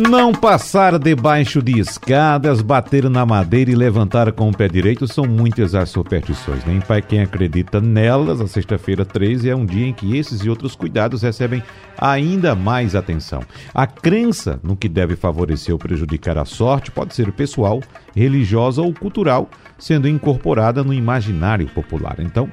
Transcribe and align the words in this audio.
não 0.00 0.32
passar 0.32 0.98
debaixo 0.98 1.62
de 1.62 1.78
escadas, 1.78 2.62
bater 2.62 3.08
na 3.10 3.26
madeira 3.26 3.70
e 3.70 3.74
levantar 3.74 4.32
com 4.32 4.48
o 4.48 4.56
pé 4.56 4.66
direito 4.66 5.06
são 5.06 5.26
muitas 5.26 5.74
as 5.74 5.90
superstições. 5.90 6.64
Nem 6.64 6.76
né? 6.76 6.82
para 6.84 7.02
quem 7.02 7.20
acredita 7.20 7.80
nelas, 7.80 8.40
a 8.40 8.48
sexta-feira 8.48 9.04
13 9.04 9.50
é 9.50 9.54
um 9.54 9.66
dia 9.66 9.86
em 9.86 9.92
que 9.92 10.16
esses 10.16 10.40
e 10.40 10.48
outros 10.48 10.74
cuidados 10.74 11.22
recebem 11.22 11.62
ainda 11.98 12.54
mais 12.54 12.94
atenção. 12.94 13.42
A 13.74 13.86
crença 13.86 14.58
no 14.62 14.74
que 14.74 14.88
deve 14.88 15.16
favorecer 15.16 15.72
ou 15.72 15.78
prejudicar 15.78 16.38
a 16.38 16.44
sorte 16.44 16.90
pode 16.90 17.14
ser 17.14 17.30
pessoal, 17.32 17.80
religiosa 18.16 18.80
ou 18.80 18.94
cultural, 18.94 19.50
sendo 19.78 20.08
incorporada 20.08 20.82
no 20.82 20.94
imaginário 20.94 21.68
popular. 21.68 22.16
Então, 22.18 22.50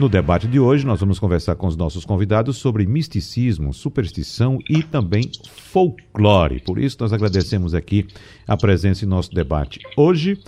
no 0.00 0.08
debate 0.08 0.48
de 0.48 0.58
hoje, 0.58 0.86
nós 0.86 0.98
vamos 0.98 1.18
conversar 1.18 1.54
com 1.56 1.66
os 1.66 1.76
nossos 1.76 2.06
convidados 2.06 2.56
sobre 2.56 2.86
misticismo, 2.86 3.74
superstição 3.74 4.58
e 4.68 4.82
também 4.82 5.30
folclore. 5.52 6.58
Por 6.60 6.78
isso, 6.78 6.96
nós 7.00 7.12
agradecemos 7.12 7.74
aqui 7.74 8.06
a 8.48 8.56
presença 8.56 9.04
em 9.04 9.08
nosso 9.08 9.30
debate. 9.34 9.78
Hoje, 9.98 10.38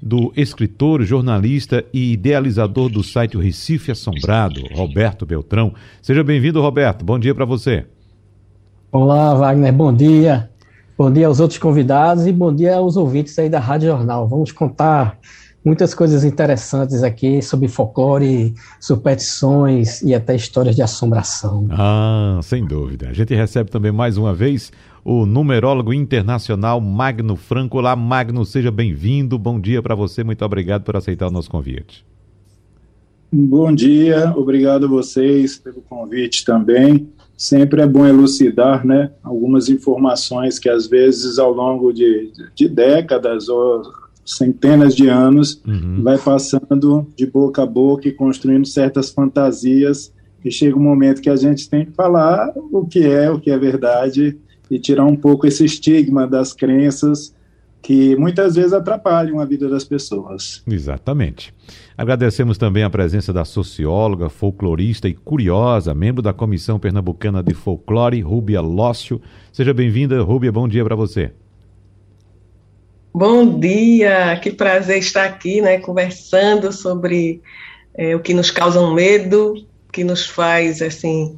do 0.00 0.32
escritor, 0.36 1.02
jornalista 1.02 1.84
e 1.92 2.12
idealizador 2.12 2.88
do 2.88 3.02
site 3.02 3.36
o 3.36 3.40
Recife 3.40 3.90
Assombrado, 3.90 4.62
Roberto 4.72 5.26
Beltrão. 5.26 5.74
Seja 6.00 6.22
bem-vindo, 6.22 6.62
Roberto. 6.62 7.04
Bom 7.04 7.18
dia 7.18 7.34
para 7.34 7.44
você. 7.44 7.84
Olá, 8.92 9.34
Wagner. 9.34 9.72
Bom 9.72 9.92
dia. 9.92 10.48
Bom 10.96 11.12
dia 11.12 11.26
aos 11.26 11.40
outros 11.40 11.58
convidados 11.58 12.28
e 12.28 12.32
bom 12.32 12.54
dia 12.54 12.76
aos 12.76 12.96
ouvintes 12.96 13.36
aí 13.40 13.48
da 13.48 13.58
Rádio 13.58 13.88
Jornal. 13.88 14.28
Vamos 14.28 14.52
contar 14.52 15.18
muitas 15.64 15.94
coisas 15.94 16.24
interessantes 16.24 17.02
aqui 17.02 17.42
sobre 17.42 17.68
folclore, 17.68 18.54
superstições 18.80 20.02
e 20.02 20.14
até 20.14 20.34
histórias 20.34 20.74
de 20.74 20.82
assombração. 20.82 21.66
Ah, 21.70 22.40
sem 22.42 22.64
dúvida. 22.64 23.08
A 23.08 23.12
gente 23.12 23.34
recebe 23.34 23.70
também 23.70 23.92
mais 23.92 24.16
uma 24.16 24.34
vez 24.34 24.72
o 25.04 25.24
numerólogo 25.24 25.92
internacional 25.92 26.80
Magno 26.80 27.36
Franco. 27.36 27.78
Olá, 27.78 27.94
Magno, 27.94 28.44
seja 28.44 28.70
bem-vindo. 28.70 29.38
Bom 29.38 29.60
dia 29.60 29.82
para 29.82 29.94
você. 29.94 30.24
Muito 30.24 30.44
obrigado 30.44 30.82
por 30.82 30.96
aceitar 30.96 31.28
o 31.28 31.30
nosso 31.30 31.50
convite. 31.50 32.04
Bom 33.32 33.72
dia, 33.72 34.32
obrigado 34.36 34.86
a 34.86 34.88
vocês 34.88 35.56
pelo 35.56 35.80
convite 35.82 36.44
também. 36.44 37.08
Sempre 37.36 37.80
é 37.80 37.86
bom 37.86 38.04
elucidar 38.04 38.84
né, 38.84 39.12
algumas 39.22 39.68
informações 39.68 40.58
que, 40.58 40.68
às 40.68 40.88
vezes, 40.88 41.38
ao 41.38 41.52
longo 41.52 41.92
de, 41.92 42.32
de 42.56 42.68
décadas 42.68 43.48
ou 43.48 43.82
centenas 44.36 44.94
de 44.94 45.08
anos, 45.08 45.60
uhum. 45.66 46.02
vai 46.02 46.18
passando 46.18 47.06
de 47.16 47.26
boca 47.26 47.62
a 47.62 47.66
boca 47.66 48.08
e 48.08 48.12
construindo 48.12 48.66
certas 48.66 49.10
fantasias, 49.10 50.12
e 50.44 50.50
chega 50.50 50.76
um 50.76 50.82
momento 50.82 51.20
que 51.20 51.28
a 51.28 51.36
gente 51.36 51.68
tem 51.68 51.84
que 51.84 51.92
falar 51.92 52.52
o 52.56 52.86
que 52.86 53.04
é, 53.04 53.30
o 53.30 53.38
que 53.38 53.50
é 53.50 53.58
verdade, 53.58 54.38
e 54.70 54.78
tirar 54.78 55.04
um 55.04 55.16
pouco 55.16 55.46
esse 55.46 55.64
estigma 55.64 56.26
das 56.26 56.52
crenças 56.52 57.34
que 57.82 58.14
muitas 58.16 58.56
vezes 58.56 58.72
atrapalham 58.72 59.40
a 59.40 59.44
vida 59.44 59.68
das 59.68 59.84
pessoas. 59.84 60.62
Exatamente. 60.66 61.52
Agradecemos 61.96 62.58
também 62.58 62.82
a 62.82 62.90
presença 62.90 63.32
da 63.32 63.44
socióloga, 63.44 64.28
folclorista 64.28 65.08
e 65.08 65.14
curiosa, 65.14 65.94
membro 65.94 66.22
da 66.22 66.32
Comissão 66.32 66.78
Pernambucana 66.78 67.42
de 67.42 67.54
Folclore, 67.54 68.20
Rúbia 68.20 68.60
Lócio. 68.60 69.20
Seja 69.52 69.72
bem-vinda, 69.72 70.22
Rúbia, 70.22 70.52
bom 70.52 70.68
dia 70.68 70.84
para 70.84 70.94
você. 70.94 71.32
Bom 73.12 73.58
dia, 73.58 74.38
que 74.40 74.52
prazer 74.52 74.98
estar 74.98 75.24
aqui, 75.24 75.60
né, 75.60 75.78
conversando 75.78 76.72
sobre 76.72 77.42
é, 77.94 78.14
o 78.14 78.20
que 78.20 78.32
nos 78.32 78.50
causa 78.50 78.80
um 78.80 78.94
medo, 78.94 79.54
que 79.92 80.04
nos 80.04 80.26
faz, 80.26 80.80
assim, 80.80 81.36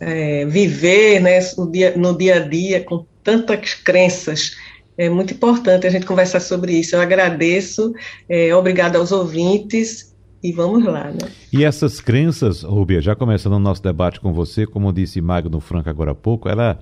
é, 0.00 0.46
viver, 0.46 1.20
né, 1.20 1.38
no 1.58 1.70
dia, 1.70 1.94
no 1.96 2.16
dia 2.16 2.36
a 2.36 2.38
dia 2.40 2.82
com 2.82 3.04
tantas 3.22 3.74
crenças. 3.74 4.56
É 4.96 5.10
muito 5.10 5.34
importante 5.34 5.86
a 5.86 5.90
gente 5.90 6.06
conversar 6.06 6.40
sobre 6.40 6.72
isso. 6.72 6.96
Eu 6.96 7.00
agradeço, 7.00 7.92
é, 8.28 8.54
obrigada 8.54 8.98
aos 8.98 9.12
ouvintes 9.12 10.14
e 10.42 10.52
vamos 10.52 10.82
lá, 10.84 11.10
né? 11.10 11.28
E 11.52 11.64
essas 11.64 12.00
crenças, 12.00 12.62
Rubia, 12.62 13.00
já 13.00 13.14
começando 13.14 13.54
o 13.54 13.58
nosso 13.58 13.82
debate 13.82 14.20
com 14.20 14.32
você, 14.32 14.66
como 14.66 14.90
disse 14.90 15.20
Magno 15.20 15.60
Franco 15.60 15.90
agora 15.90 16.12
há 16.12 16.14
pouco, 16.14 16.48
ela 16.48 16.80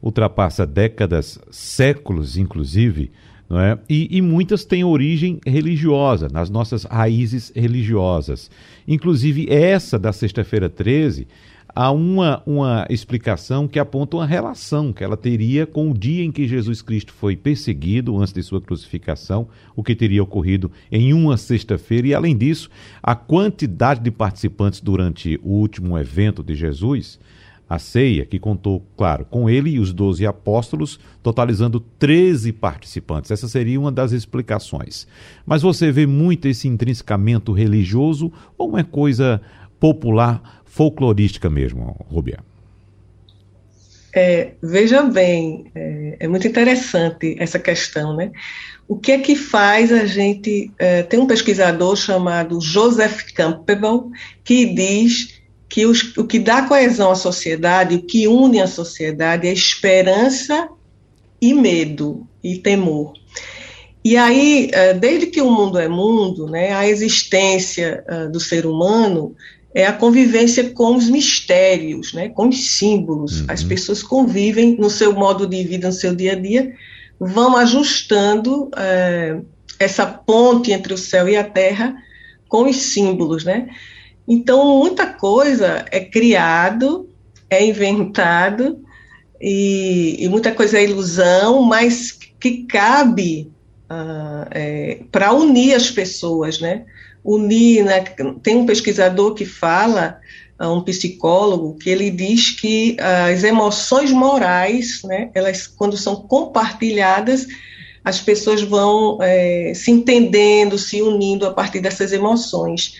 ultrapassa 0.00 0.64
décadas, 0.64 1.38
séculos, 1.50 2.36
inclusive, 2.36 3.10
não 3.50 3.58
é? 3.58 3.76
E, 3.88 4.16
e, 4.16 4.22
muitas 4.22 4.64
têm 4.64 4.84
origem 4.84 5.40
religiosa, 5.44 6.28
nas 6.32 6.48
nossas 6.48 6.84
raízes 6.84 7.52
religiosas. 7.54 8.48
Inclusive, 8.86 9.48
essa 9.50 9.98
da 9.98 10.12
sexta-feira 10.12 10.70
13, 10.70 11.26
há 11.74 11.90
uma, 11.90 12.40
uma 12.46 12.86
explicação 12.88 13.66
que 13.66 13.80
aponta 13.80 14.18
uma 14.18 14.26
relação 14.26 14.92
que 14.92 15.02
ela 15.02 15.16
teria 15.16 15.66
com 15.66 15.90
o 15.90 15.98
dia 15.98 16.22
em 16.22 16.30
que 16.30 16.46
Jesus 16.46 16.80
Cristo 16.80 17.12
foi 17.12 17.34
perseguido, 17.34 18.16
antes 18.16 18.32
de 18.32 18.40
sua 18.40 18.60
crucificação, 18.60 19.48
o 19.74 19.82
que 19.82 19.96
teria 19.96 20.22
ocorrido 20.22 20.70
em 20.90 21.12
uma 21.12 21.36
sexta-feira. 21.36 22.06
E, 22.06 22.14
além 22.14 22.36
disso, 22.36 22.70
a 23.02 23.16
quantidade 23.16 23.98
de 23.98 24.12
participantes 24.12 24.80
durante 24.80 25.40
o 25.42 25.54
último 25.54 25.98
evento 25.98 26.40
de 26.40 26.54
Jesus 26.54 27.18
a 27.70 27.78
ceia, 27.78 28.26
que 28.26 28.40
contou, 28.40 28.84
claro, 28.96 29.24
com 29.24 29.48
ele 29.48 29.70
e 29.70 29.78
os 29.78 29.92
doze 29.92 30.26
apóstolos, 30.26 30.98
totalizando 31.22 31.78
13 32.00 32.52
participantes. 32.52 33.30
Essa 33.30 33.46
seria 33.46 33.78
uma 33.78 33.92
das 33.92 34.10
explicações. 34.10 35.06
Mas 35.46 35.62
você 35.62 35.92
vê 35.92 36.04
muito 36.04 36.48
esse 36.48 36.66
intrinsecamento 36.66 37.52
religioso 37.52 38.32
ou 38.58 38.70
uma 38.70 38.82
coisa 38.82 39.40
popular, 39.78 40.62
folclorística 40.64 41.48
mesmo, 41.48 41.96
Rubia? 42.10 42.40
É, 44.12 44.54
veja 44.60 45.02
bem, 45.02 45.70
é, 45.72 46.16
é, 46.18 46.26
muito 46.26 46.48
interessante 46.48 47.36
essa 47.38 47.60
questão, 47.60 48.16
né? 48.16 48.32
O 48.88 48.96
que 48.96 49.12
é 49.12 49.18
que 49.18 49.36
faz 49.36 49.92
a 49.92 50.04
gente. 50.04 50.72
É, 50.76 51.04
tem 51.04 51.20
um 51.20 51.26
pesquisador 51.28 51.94
chamado 51.94 52.60
Joseph 52.60 53.30
Campbell 53.32 54.10
que 54.42 54.66
diz 54.66 55.39
que 55.70 55.86
os, 55.86 56.16
o 56.16 56.24
que 56.24 56.40
dá 56.40 56.62
coesão 56.62 57.12
à 57.12 57.14
sociedade, 57.14 57.94
o 57.94 58.02
que 58.02 58.26
une 58.26 58.60
a 58.60 58.66
sociedade 58.66 59.46
é 59.46 59.52
esperança 59.52 60.68
e 61.40 61.54
medo 61.54 62.26
e 62.42 62.58
temor. 62.58 63.14
E 64.04 64.16
aí, 64.16 64.68
eh, 64.72 64.94
desde 64.94 65.26
que 65.26 65.40
o 65.40 65.50
mundo 65.50 65.78
é 65.78 65.86
mundo, 65.86 66.46
né, 66.46 66.72
a 66.72 66.88
existência 66.88 68.02
eh, 68.08 68.26
do 68.26 68.40
ser 68.40 68.66
humano 68.66 69.34
é 69.72 69.86
a 69.86 69.92
convivência 69.92 70.70
com 70.70 70.96
os 70.96 71.08
mistérios, 71.08 72.12
né, 72.12 72.30
com 72.30 72.48
os 72.48 72.76
símbolos. 72.76 73.40
Uhum. 73.40 73.46
As 73.48 73.62
pessoas 73.62 74.02
convivem 74.02 74.76
no 74.76 74.90
seu 74.90 75.12
modo 75.12 75.46
de 75.46 75.62
vida, 75.62 75.86
no 75.86 75.92
seu 75.92 76.16
dia 76.16 76.32
a 76.32 76.34
dia, 76.34 76.74
vão 77.20 77.56
ajustando 77.56 78.70
é, 78.76 79.38
essa 79.78 80.04
ponte 80.04 80.72
entre 80.72 80.92
o 80.92 80.98
céu 80.98 81.28
e 81.28 81.36
a 81.36 81.44
terra 81.44 81.94
com 82.48 82.68
os 82.68 82.76
símbolos, 82.76 83.44
né? 83.44 83.68
Então, 84.32 84.78
muita 84.78 85.08
coisa 85.08 85.84
é 85.90 85.98
criado, 85.98 87.10
é 87.50 87.66
inventado, 87.66 88.78
e, 89.40 90.14
e 90.20 90.28
muita 90.28 90.52
coisa 90.52 90.78
é 90.78 90.84
ilusão, 90.84 91.62
mas 91.62 92.12
que 92.38 92.62
cabe 92.62 93.50
uh, 93.90 94.46
é, 94.52 95.00
para 95.10 95.32
unir 95.32 95.74
as 95.74 95.90
pessoas, 95.90 96.60
né? 96.60 96.84
Unir, 97.24 97.84
né? 97.84 98.04
tem 98.40 98.54
um 98.54 98.64
pesquisador 98.64 99.34
que 99.34 99.44
fala, 99.44 100.20
uh, 100.62 100.68
um 100.68 100.82
psicólogo, 100.82 101.76
que 101.76 101.90
ele 101.90 102.08
diz 102.08 102.52
que 102.52 102.96
as 103.00 103.42
emoções 103.42 104.12
morais, 104.12 105.02
né? 105.02 105.32
Elas, 105.34 105.66
quando 105.66 105.96
são 105.96 106.14
compartilhadas, 106.14 107.48
as 108.04 108.20
pessoas 108.20 108.62
vão 108.62 109.18
é, 109.20 109.72
se 109.74 109.90
entendendo, 109.90 110.78
se 110.78 111.02
unindo 111.02 111.44
a 111.48 111.52
partir 111.52 111.80
dessas 111.80 112.12
emoções. 112.12 112.94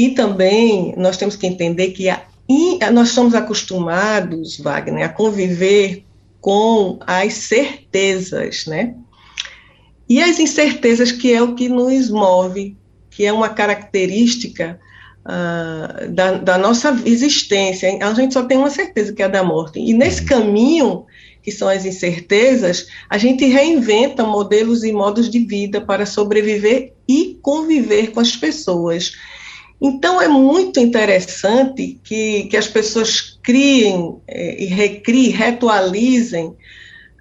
E 0.00 0.08
também 0.12 0.94
nós 0.96 1.18
temos 1.18 1.36
que 1.36 1.46
entender 1.46 1.90
que 1.90 2.08
a, 2.08 2.22
nós 2.90 3.10
somos 3.10 3.34
acostumados, 3.34 4.56
Wagner, 4.56 5.04
a 5.04 5.10
conviver 5.10 6.06
com 6.40 6.98
as 7.06 7.34
certezas, 7.34 8.64
né? 8.64 8.94
E 10.08 10.22
as 10.22 10.40
incertezas, 10.40 11.12
que 11.12 11.30
é 11.30 11.42
o 11.42 11.54
que 11.54 11.68
nos 11.68 12.08
move, 12.08 12.74
que 13.10 13.26
é 13.26 13.32
uma 13.32 13.50
característica 13.50 14.80
uh, 15.20 16.10
da, 16.10 16.32
da, 16.38 16.56
nossa 16.56 16.98
existência. 17.04 17.98
A 18.00 18.14
gente 18.14 18.32
só 18.32 18.42
tem 18.44 18.56
uma 18.56 18.70
certeza, 18.70 19.12
que 19.12 19.20
é 19.20 19.26
a 19.26 19.28
da 19.28 19.44
morte. 19.44 19.80
E 19.80 19.92
nesse 19.92 20.24
caminho, 20.24 21.04
que 21.42 21.52
são 21.52 21.68
as 21.68 21.84
incertezas, 21.84 22.86
a 23.10 23.18
gente 23.18 23.44
reinventa 23.44 24.24
modelos 24.24 24.82
e 24.82 24.92
modos 24.92 25.28
de 25.28 25.40
vida 25.40 25.78
para 25.78 26.06
sobreviver 26.06 26.94
e 27.06 27.38
conviver 27.42 28.12
com 28.12 28.20
as 28.20 28.34
pessoas. 28.34 29.12
Então, 29.80 30.20
é 30.20 30.28
muito 30.28 30.78
interessante 30.78 31.98
que, 32.04 32.44
que 32.44 32.56
as 32.56 32.68
pessoas 32.68 33.38
criem 33.42 34.20
é, 34.28 34.62
e 34.62 34.66
recriem, 34.66 35.30
ritualizem 35.30 36.54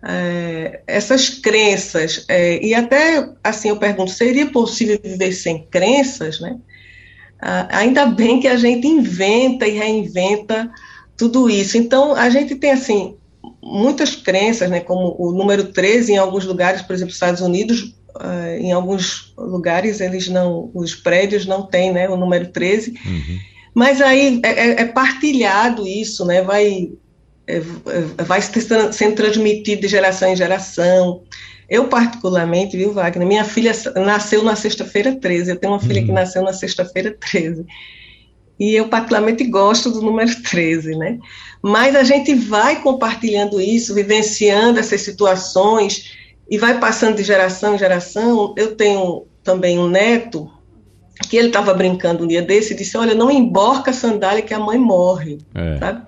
é, 0.03 0.81
essas 0.85 1.29
crenças. 1.29 2.25
É, 2.27 2.63
e 2.63 2.73
até, 2.73 3.29
assim, 3.43 3.69
eu 3.69 3.77
pergunto, 3.77 4.11
seria 4.11 4.47
possível 4.47 4.99
viver 5.01 5.31
sem 5.31 5.65
crenças, 5.65 6.39
né? 6.39 6.57
Ah, 7.41 7.67
ainda 7.71 8.05
bem 8.05 8.39
que 8.39 8.47
a 8.47 8.57
gente 8.57 8.85
inventa 8.85 9.65
e 9.65 9.71
reinventa 9.71 10.69
tudo 11.15 11.49
isso. 11.49 11.77
Então, 11.77 12.13
a 12.13 12.29
gente 12.29 12.55
tem, 12.55 12.71
assim, 12.71 13.15
muitas 13.63 14.15
crenças, 14.15 14.69
né, 14.69 14.81
como 14.81 15.15
o 15.17 15.31
número 15.31 15.71
13 15.71 16.13
em 16.13 16.17
alguns 16.17 16.45
lugares, 16.45 16.81
por 16.81 16.93
exemplo, 16.93 17.13
Estados 17.13 17.41
Unidos, 17.41 17.95
uh, 18.19 18.57
em 18.59 18.71
alguns 18.71 19.33
lugares 19.37 20.01
eles 20.01 20.27
não, 20.27 20.69
os 20.73 20.95
prédios 20.95 21.45
não 21.45 21.65
têm, 21.65 21.91
né, 21.91 22.09
o 22.09 22.17
número 22.17 22.47
13, 22.47 22.91
uhum. 23.05 23.39
mas 23.73 24.01
aí 24.01 24.39
é, 24.43 24.49
é, 24.49 24.81
é, 24.81 24.85
partilhado 24.85 25.87
isso, 25.87 26.25
né, 26.25 26.41
vai, 26.41 26.91
é, 27.47 27.57
é 27.57 28.23
vai 28.23 28.41
sendo 28.41 29.15
transmitido 29.15 29.81
de 29.81 29.87
geração 29.87 30.31
em 30.31 30.35
geração, 30.35 31.23
eu, 31.69 31.87
particularmente, 31.87 32.75
viu, 32.75 32.91
Wagner, 32.91 33.27
minha 33.27 33.43
filha 33.43 33.71
nasceu 33.95 34.43
na 34.43 34.55
sexta-feira 34.55 35.15
13, 35.15 35.51
eu 35.51 35.55
tenho 35.55 35.73
uma 35.73 35.79
filha 35.79 36.01
uhum. 36.01 36.07
que 36.07 36.11
nasceu 36.11 36.41
na 36.41 36.51
sexta-feira 36.51 37.15
13, 37.19 37.63
e 38.59 38.75
eu 38.75 38.89
particularmente 38.89 39.43
gosto 39.45 39.89
do 39.89 40.01
número 40.01 40.31
13, 40.43 40.97
né? 40.97 41.17
Mas 41.61 41.95
a 41.95 42.03
gente 42.03 42.33
vai 42.33 42.81
compartilhando 42.81 43.61
isso, 43.61 43.93
vivenciando 43.93 44.79
essas 44.79 45.01
situações 45.01 46.18
e 46.49 46.57
vai 46.57 46.79
passando 46.79 47.15
de 47.15 47.23
geração 47.23 47.75
em 47.75 47.77
geração. 47.77 48.53
Eu 48.57 48.75
tenho 48.75 49.25
também 49.43 49.77
um 49.77 49.87
neto 49.87 50.49
que 51.29 51.37
ele 51.37 51.47
estava 51.47 51.73
brincando 51.73 52.23
um 52.23 52.27
dia 52.27 52.41
desse 52.41 52.73
e 52.73 52.77
disse: 52.77 52.97
Olha, 52.97 53.13
não 53.13 53.29
emborca 53.29 53.91
a 53.91 53.93
sandália 53.93 54.41
que 54.41 54.53
a 54.53 54.59
mãe 54.59 54.77
morre. 54.77 55.39
É. 55.53 55.77
Sabe? 55.77 56.03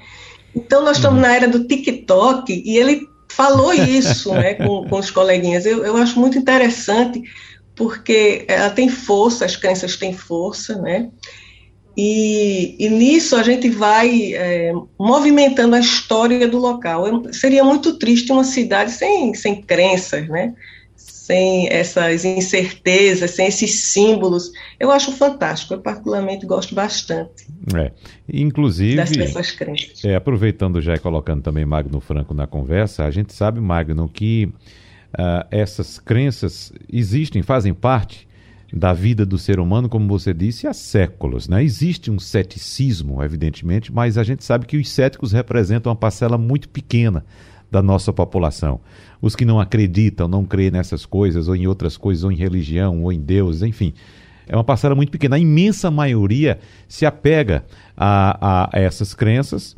Então, 0.55 0.83
nós 0.83 0.97
estamos 0.97 1.17
uhum. 1.17 1.21
na 1.21 1.35
era 1.35 1.47
do 1.47 1.65
TikTok 1.65 2.63
e 2.65 2.77
ele 2.77 3.07
falou 3.29 3.73
isso 3.73 4.33
né, 4.33 4.55
com, 4.65 4.87
com 4.87 4.99
os 4.99 5.11
coleguinhas. 5.11 5.65
Eu, 5.65 5.85
eu 5.85 5.95
acho 5.97 6.19
muito 6.19 6.37
interessante 6.37 7.21
porque 7.75 8.45
ela 8.47 8.69
tem 8.69 8.89
força, 8.89 9.45
as 9.45 9.55
crenças 9.55 9.95
têm 9.95 10.13
força, 10.13 10.77
né? 10.77 11.09
E, 11.95 12.75
e, 12.79 12.89
nisso 12.89 13.35
a 13.35 13.43
gente 13.43 13.69
vai 13.69 14.33
é, 14.33 14.71
movimentando 14.97 15.75
a 15.75 15.79
história 15.79 16.47
do 16.47 16.57
local. 16.57 17.05
Eu, 17.05 17.33
seria 17.33 17.63
muito 17.63 17.97
triste 17.97 18.31
uma 18.31 18.43
cidade 18.43 18.91
sem, 18.91 19.33
sem 19.33 19.61
crenças, 19.61 20.27
né? 20.29 20.53
sem 21.31 21.69
essas 21.69 22.25
incertezas, 22.25 23.31
sem 23.31 23.47
esses 23.47 23.85
símbolos. 23.85 24.51
Eu 24.79 24.91
acho 24.91 25.11
fantástico, 25.13 25.73
eu 25.73 25.79
particularmente 25.79 26.45
gosto 26.45 26.75
bastante. 26.75 27.47
É. 27.73 27.91
Inclusive, 28.31 28.95
das 28.95 29.51
crenças. 29.51 30.03
É, 30.03 30.15
aproveitando 30.15 30.81
já 30.81 30.95
e 30.95 30.99
colocando 30.99 31.41
também 31.41 31.65
Magno 31.65 32.01
Franco 32.01 32.33
na 32.33 32.47
conversa, 32.47 33.05
a 33.05 33.11
gente 33.11 33.33
sabe, 33.33 33.61
Magno, 33.61 34.09
que 34.09 34.45
uh, 34.45 35.45
essas 35.49 35.99
crenças 35.99 36.73
existem, 36.91 37.41
fazem 37.41 37.73
parte 37.73 38.27
da 38.73 38.93
vida 38.93 39.25
do 39.25 39.37
ser 39.37 39.59
humano, 39.59 39.89
como 39.89 40.07
você 40.07 40.33
disse, 40.33 40.65
há 40.65 40.73
séculos. 40.73 41.47
Né? 41.47 41.63
Existe 41.63 42.09
um 42.09 42.19
ceticismo, 42.19 43.21
evidentemente, 43.21 43.93
mas 43.93 44.17
a 44.17 44.23
gente 44.23 44.43
sabe 44.43 44.65
que 44.65 44.77
os 44.77 44.89
céticos 44.89 45.31
representam 45.31 45.91
uma 45.91 45.95
parcela 45.95 46.37
muito 46.37 46.69
pequena 46.69 47.25
da 47.69 47.81
nossa 47.81 48.11
população. 48.11 48.79
Os 49.21 49.35
que 49.35 49.45
não 49.45 49.59
acreditam, 49.59 50.27
não 50.27 50.45
creem 50.45 50.71
nessas 50.71 51.05
coisas, 51.05 51.47
ou 51.47 51.55
em 51.55 51.67
outras 51.67 51.97
coisas, 51.97 52.23
ou 52.23 52.31
em 52.31 52.35
religião, 52.35 53.03
ou 53.03 53.11
em 53.11 53.19
Deus, 53.19 53.61
enfim. 53.61 53.93
É 54.47 54.55
uma 54.55 54.63
parcela 54.63 54.95
muito 54.95 55.11
pequena. 55.11 55.35
A 55.35 55.39
imensa 55.39 55.89
maioria 55.89 56.59
se 56.87 57.05
apega 57.05 57.63
a, 57.95 58.69
a 58.73 58.79
essas 58.79 59.13
crenças 59.13 59.75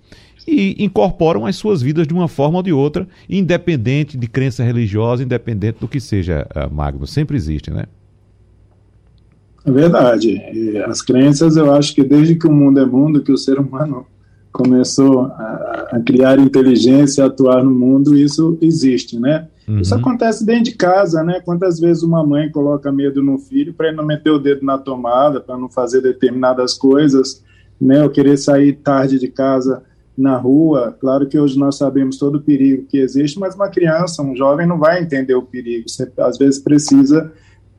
e 0.47 0.83
incorporam 0.83 1.45
as 1.45 1.55
suas 1.55 1.81
vidas 1.81 2.07
de 2.07 2.13
uma 2.13 2.27
forma 2.27 2.57
ou 2.57 2.63
de 2.63 2.73
outra, 2.73 3.07
independente 3.29 4.17
de 4.17 4.27
crença 4.27 4.63
religiosa, 4.63 5.23
independente 5.23 5.79
do 5.79 5.87
que 5.87 5.99
seja, 5.99 6.47
uh, 6.55 6.73
Magno. 6.73 7.05
Sempre 7.05 7.37
existe, 7.37 7.71
né? 7.71 7.85
É 9.65 9.71
verdade. 9.71 10.41
E 10.53 10.77
as 10.77 11.01
crenças, 11.01 11.55
eu 11.55 11.73
acho 11.73 11.95
que 11.95 12.03
desde 12.03 12.35
que 12.35 12.47
o 12.47 12.51
mundo 12.51 12.79
é 12.79 12.85
mundo, 12.85 13.23
que 13.23 13.31
o 13.31 13.37
ser 13.37 13.59
humano 13.59 14.05
começou 14.51 15.21
a, 15.21 15.87
a 15.93 15.99
criar 15.99 16.37
inteligência, 16.37 17.23
a 17.23 17.27
atuar 17.27 17.63
no 17.63 17.71
mundo, 17.71 18.15
isso 18.15 18.57
existe, 18.61 19.19
né? 19.19 19.47
Uhum. 19.67 19.79
Isso 19.79 19.95
acontece 19.95 20.45
dentro 20.45 20.65
de 20.65 20.73
casa, 20.73 21.23
né? 21.23 21.41
Quantas 21.43 21.79
vezes 21.79 22.03
uma 22.03 22.25
mãe 22.25 22.51
coloca 22.51 22.91
medo 22.91 23.23
no 23.23 23.39
filho 23.39 23.73
para 23.73 23.87
ele 23.87 23.97
não 23.97 24.05
meter 24.05 24.29
o 24.29 24.37
dedo 24.37 24.65
na 24.65 24.77
tomada, 24.77 25.39
para 25.39 25.57
não 25.57 25.69
fazer 25.69 26.01
determinadas 26.01 26.75
coisas, 26.75 27.41
né? 27.81 28.03
Ou 28.03 28.09
querer 28.09 28.37
sair 28.37 28.73
tarde 28.73 29.17
de 29.17 29.27
casa 29.27 29.81
na 30.15 30.37
rua. 30.37 30.95
Claro 30.99 31.27
que 31.27 31.39
hoje 31.39 31.57
nós 31.57 31.75
sabemos 31.77 32.17
todo 32.17 32.35
o 32.35 32.41
perigo 32.41 32.85
que 32.85 32.97
existe, 32.97 33.39
mas 33.39 33.55
uma 33.55 33.69
criança, 33.69 34.21
um 34.21 34.35
jovem 34.35 34.67
não 34.67 34.77
vai 34.77 35.01
entender 35.01 35.33
o 35.33 35.41
perigo. 35.41 35.89
Você 35.89 36.11
às 36.19 36.37
vezes 36.37 36.59
precisa 36.59 37.31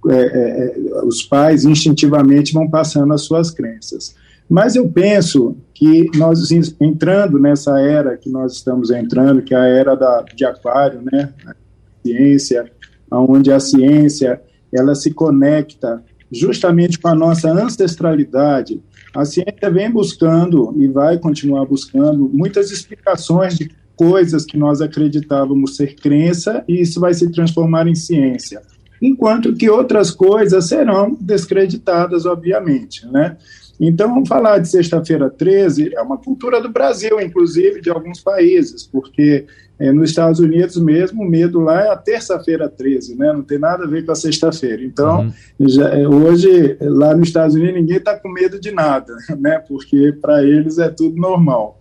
é, 0.09 0.15
é, 0.15 0.75
é, 0.77 1.05
os 1.05 1.23
pais 1.23 1.65
instintivamente 1.65 2.53
vão 2.53 2.69
passando 2.69 3.13
as 3.13 3.23
suas 3.23 3.51
crenças. 3.51 4.15
Mas 4.49 4.77
eu 4.77 4.87
penso 4.89 5.57
que 5.73 6.11
nós 6.17 6.51
entrando 6.81 7.39
nessa 7.39 7.81
era 7.81 8.17
que 8.17 8.29
nós 8.29 8.53
estamos 8.53 8.91
entrando, 8.91 9.43
que 9.43 9.55
é 9.55 9.59
a 9.59 9.65
era 9.65 9.95
da, 9.95 10.23
de 10.35 10.45
aquário, 10.45 11.01
né, 11.11 11.33
a 11.47 11.55
ciência, 12.03 12.71
onde 13.11 13.51
a 13.51 13.59
ciência 13.59 14.41
ela 14.73 14.95
se 14.95 15.13
conecta 15.13 16.03
justamente 16.31 16.99
com 16.99 17.09
a 17.09 17.15
nossa 17.15 17.51
ancestralidade. 17.51 18.83
A 19.15 19.25
ciência 19.25 19.71
vem 19.71 19.91
buscando 19.91 20.75
e 20.77 20.89
vai 20.89 21.19
continuar 21.19 21.65
buscando 21.65 22.29
muitas 22.31 22.71
explicações 22.71 23.57
de 23.57 23.71
coisas 23.97 24.45
que 24.45 24.59
nós 24.59 24.83
acreditávamos 24.83 25.77
ser 25.77 25.95
crença 25.95 26.63
e 26.69 26.83
isso 26.83 27.01
vai 27.01 27.15
se 27.15 27.31
transformar 27.31 27.87
em 27.87 27.95
ciência 27.95 28.61
enquanto 29.07 29.55
que 29.55 29.69
outras 29.69 30.11
coisas 30.11 30.67
serão 30.67 31.17
descreditadas, 31.21 32.25
obviamente, 32.25 33.07
né? 33.07 33.37
Então, 33.79 34.25
falar 34.25 34.59
de 34.59 34.69
Sexta-feira 34.69 35.29
13, 35.29 35.95
é 35.95 36.01
uma 36.01 36.17
cultura 36.17 36.61
do 36.61 36.71
Brasil, 36.71 37.21
inclusive 37.21 37.81
de 37.81 37.91
alguns 37.91 38.21
países, 38.21 38.85
porque 38.85 39.47
é, 39.79 39.91
nos 39.93 40.11
Estados 40.11 40.39
Unidos 40.39 40.77
mesmo, 40.77 41.23
o 41.23 41.29
medo 41.29 41.59
lá 41.59 41.83
é 41.83 41.89
a 41.89 41.97
terça-feira 41.97 42.69
13, 42.69 43.17
né? 43.17 43.33
não 43.33 43.43
tem 43.43 43.59
nada 43.59 43.85
a 43.85 43.89
ver 43.89 44.07
com 44.07 44.13
a 44.13 44.15
sexta-feira. 44.15 44.83
Então, 44.85 45.33
uhum. 45.59 45.69
já, 45.69 45.89
é, 45.89 46.07
hoje, 46.07 46.77
lá 46.81 47.17
nos 47.17 47.29
Estados 47.29 47.57
Unidos, 47.57 47.75
ninguém 47.75 47.97
está 47.97 48.17
com 48.17 48.29
medo 48.29 48.61
de 48.61 48.71
nada, 48.71 49.13
né? 49.39 49.59
porque 49.59 50.13
para 50.13 50.45
eles 50.45 50.79
é 50.79 50.89
tudo 50.89 51.17
normal. 51.17 51.81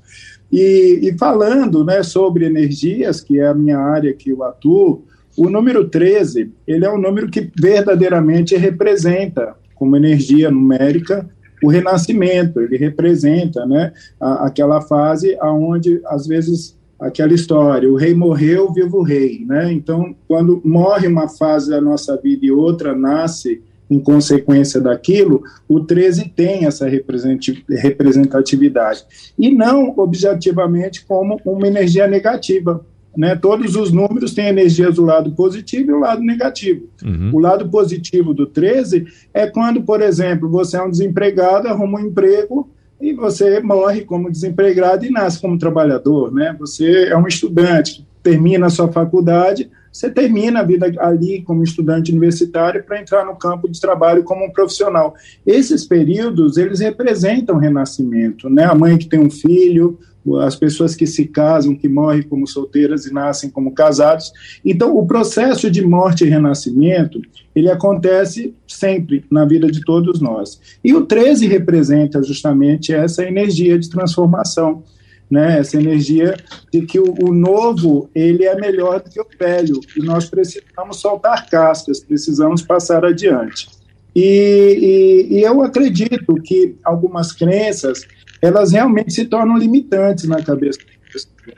E, 0.51 0.99
e 1.03 1.17
falando 1.17 1.85
né, 1.85 2.01
sobre 2.01 2.45
energias, 2.45 3.21
que 3.21 3.39
é 3.39 3.47
a 3.47 3.53
minha 3.53 3.77
área 3.77 4.13
que 4.13 4.31
eu 4.31 4.43
atuo, 4.43 5.05
o 5.37 5.49
número 5.49 5.89
13, 5.89 6.51
ele 6.67 6.85
é 6.85 6.91
um 6.91 6.99
número 6.99 7.29
que 7.29 7.51
verdadeiramente 7.59 8.55
representa, 8.55 9.55
como 9.75 9.97
energia 9.97 10.51
numérica, 10.51 11.27
o 11.63 11.69
renascimento, 11.69 12.59
ele 12.59 12.77
representa 12.77 13.65
né, 13.65 13.93
a, 14.19 14.47
aquela 14.47 14.81
fase 14.81 15.37
onde, 15.41 16.01
às 16.05 16.27
vezes, 16.27 16.77
aquela 16.99 17.33
história, 17.33 17.89
o 17.89 17.95
rei 17.95 18.13
morreu, 18.13 18.71
vivo 18.71 18.99
o 18.99 19.03
rei. 19.03 19.43
Né? 19.45 19.71
Então, 19.71 20.15
quando 20.27 20.61
morre 20.63 21.07
uma 21.07 21.27
fase 21.27 21.69
da 21.69 21.81
nossa 21.81 22.17
vida 22.17 22.45
e 22.45 22.51
outra 22.51 22.95
nasce 22.95 23.61
em 23.89 23.99
consequência 23.99 24.79
daquilo, 24.81 25.43
o 25.67 25.79
13 25.79 26.31
tem 26.35 26.65
essa 26.65 26.87
representatividade. 26.87 29.05
E 29.37 29.51
não 29.51 29.93
objetivamente 29.97 31.05
como 31.05 31.39
uma 31.45 31.67
energia 31.67 32.07
negativa, 32.07 32.83
né? 33.15 33.35
Todos 33.35 33.75
os 33.75 33.91
números 33.91 34.33
têm 34.33 34.47
energias 34.47 34.95
do 34.95 35.03
lado 35.03 35.31
positivo 35.31 35.91
e 35.91 35.93
o 35.93 35.99
lado 35.99 36.21
negativo. 36.21 36.87
Uhum. 37.03 37.31
O 37.33 37.39
lado 37.39 37.69
positivo 37.69 38.33
do 38.33 38.45
13 38.45 39.05
é 39.33 39.47
quando, 39.47 39.83
por 39.83 40.01
exemplo, 40.01 40.49
você 40.49 40.77
é 40.77 40.83
um 40.83 40.89
desempregado, 40.89 41.67
arruma 41.67 41.99
um 41.99 42.07
emprego 42.07 42.69
e 42.99 43.13
você 43.13 43.59
morre 43.59 44.01
como 44.01 44.31
desempregado 44.31 45.05
e 45.05 45.11
nasce 45.11 45.39
como 45.39 45.57
trabalhador. 45.57 46.33
Né? 46.33 46.55
Você 46.59 47.05
é 47.05 47.17
um 47.17 47.27
estudante, 47.27 48.05
termina 48.23 48.67
a 48.67 48.69
sua 48.69 48.91
faculdade, 48.91 49.69
você 49.91 50.09
termina 50.09 50.61
a 50.61 50.63
vida 50.63 50.91
ali 50.97 51.43
como 51.43 51.63
estudante 51.63 52.11
universitário 52.11 52.83
para 52.83 52.99
entrar 52.99 53.25
no 53.25 53.35
campo 53.35 53.69
de 53.69 53.79
trabalho 53.79 54.23
como 54.23 54.43
um 54.43 54.49
profissional. 54.49 55.13
Esses 55.45 55.85
períodos, 55.85 56.57
eles 56.57 56.79
representam 56.79 57.57
o 57.57 57.59
renascimento. 57.59 58.49
Né? 58.49 58.63
A 58.63 58.73
mãe 58.73 58.97
que 58.97 59.05
tem 59.05 59.19
um 59.19 59.29
filho, 59.29 59.99
as 60.41 60.55
pessoas 60.55 60.95
que 60.95 61.05
se 61.05 61.25
casam, 61.25 61.75
que 61.75 61.87
morrem 61.87 62.23
como 62.23 62.47
solteiras 62.47 63.05
e 63.05 63.13
nascem 63.13 63.49
como 63.49 63.73
casados. 63.73 64.31
Então, 64.63 64.95
o 64.97 65.05
processo 65.05 65.69
de 65.69 65.85
morte 65.85 66.23
e 66.23 66.29
renascimento, 66.29 67.21
ele 67.55 67.69
acontece 67.69 68.53
sempre 68.67 69.25
na 69.29 69.45
vida 69.45 69.69
de 69.69 69.81
todos 69.81 70.21
nós. 70.21 70.59
E 70.83 70.93
o 70.93 71.05
13 71.05 71.47
representa 71.47 72.23
justamente 72.23 72.93
essa 72.93 73.23
energia 73.23 73.77
de 73.77 73.89
transformação, 73.89 74.83
né? 75.29 75.59
essa 75.59 75.77
energia 75.77 76.37
de 76.71 76.85
que 76.85 76.99
o, 76.99 77.13
o 77.23 77.33
novo, 77.33 78.09
ele 78.15 78.45
é 78.45 78.55
melhor 78.55 79.01
do 79.01 79.09
que 79.09 79.19
o 79.19 79.27
velho, 79.37 79.79
e 79.97 80.01
nós 80.01 80.29
precisamos 80.29 80.97
soltar 80.97 81.49
cascas, 81.49 81.99
precisamos 81.99 82.61
passar 82.61 83.03
adiante. 83.03 83.67
E, 84.15 85.27
e, 85.31 85.37
e 85.37 85.41
eu 85.41 85.61
acredito 85.63 86.35
que 86.35 86.75
algumas 86.83 87.31
crenças 87.31 88.05
elas 88.43 88.73
realmente 88.73 89.13
se 89.13 89.23
tornam 89.23 89.57
limitantes 89.57 90.25
na 90.25 90.43
cabeça 90.43 90.79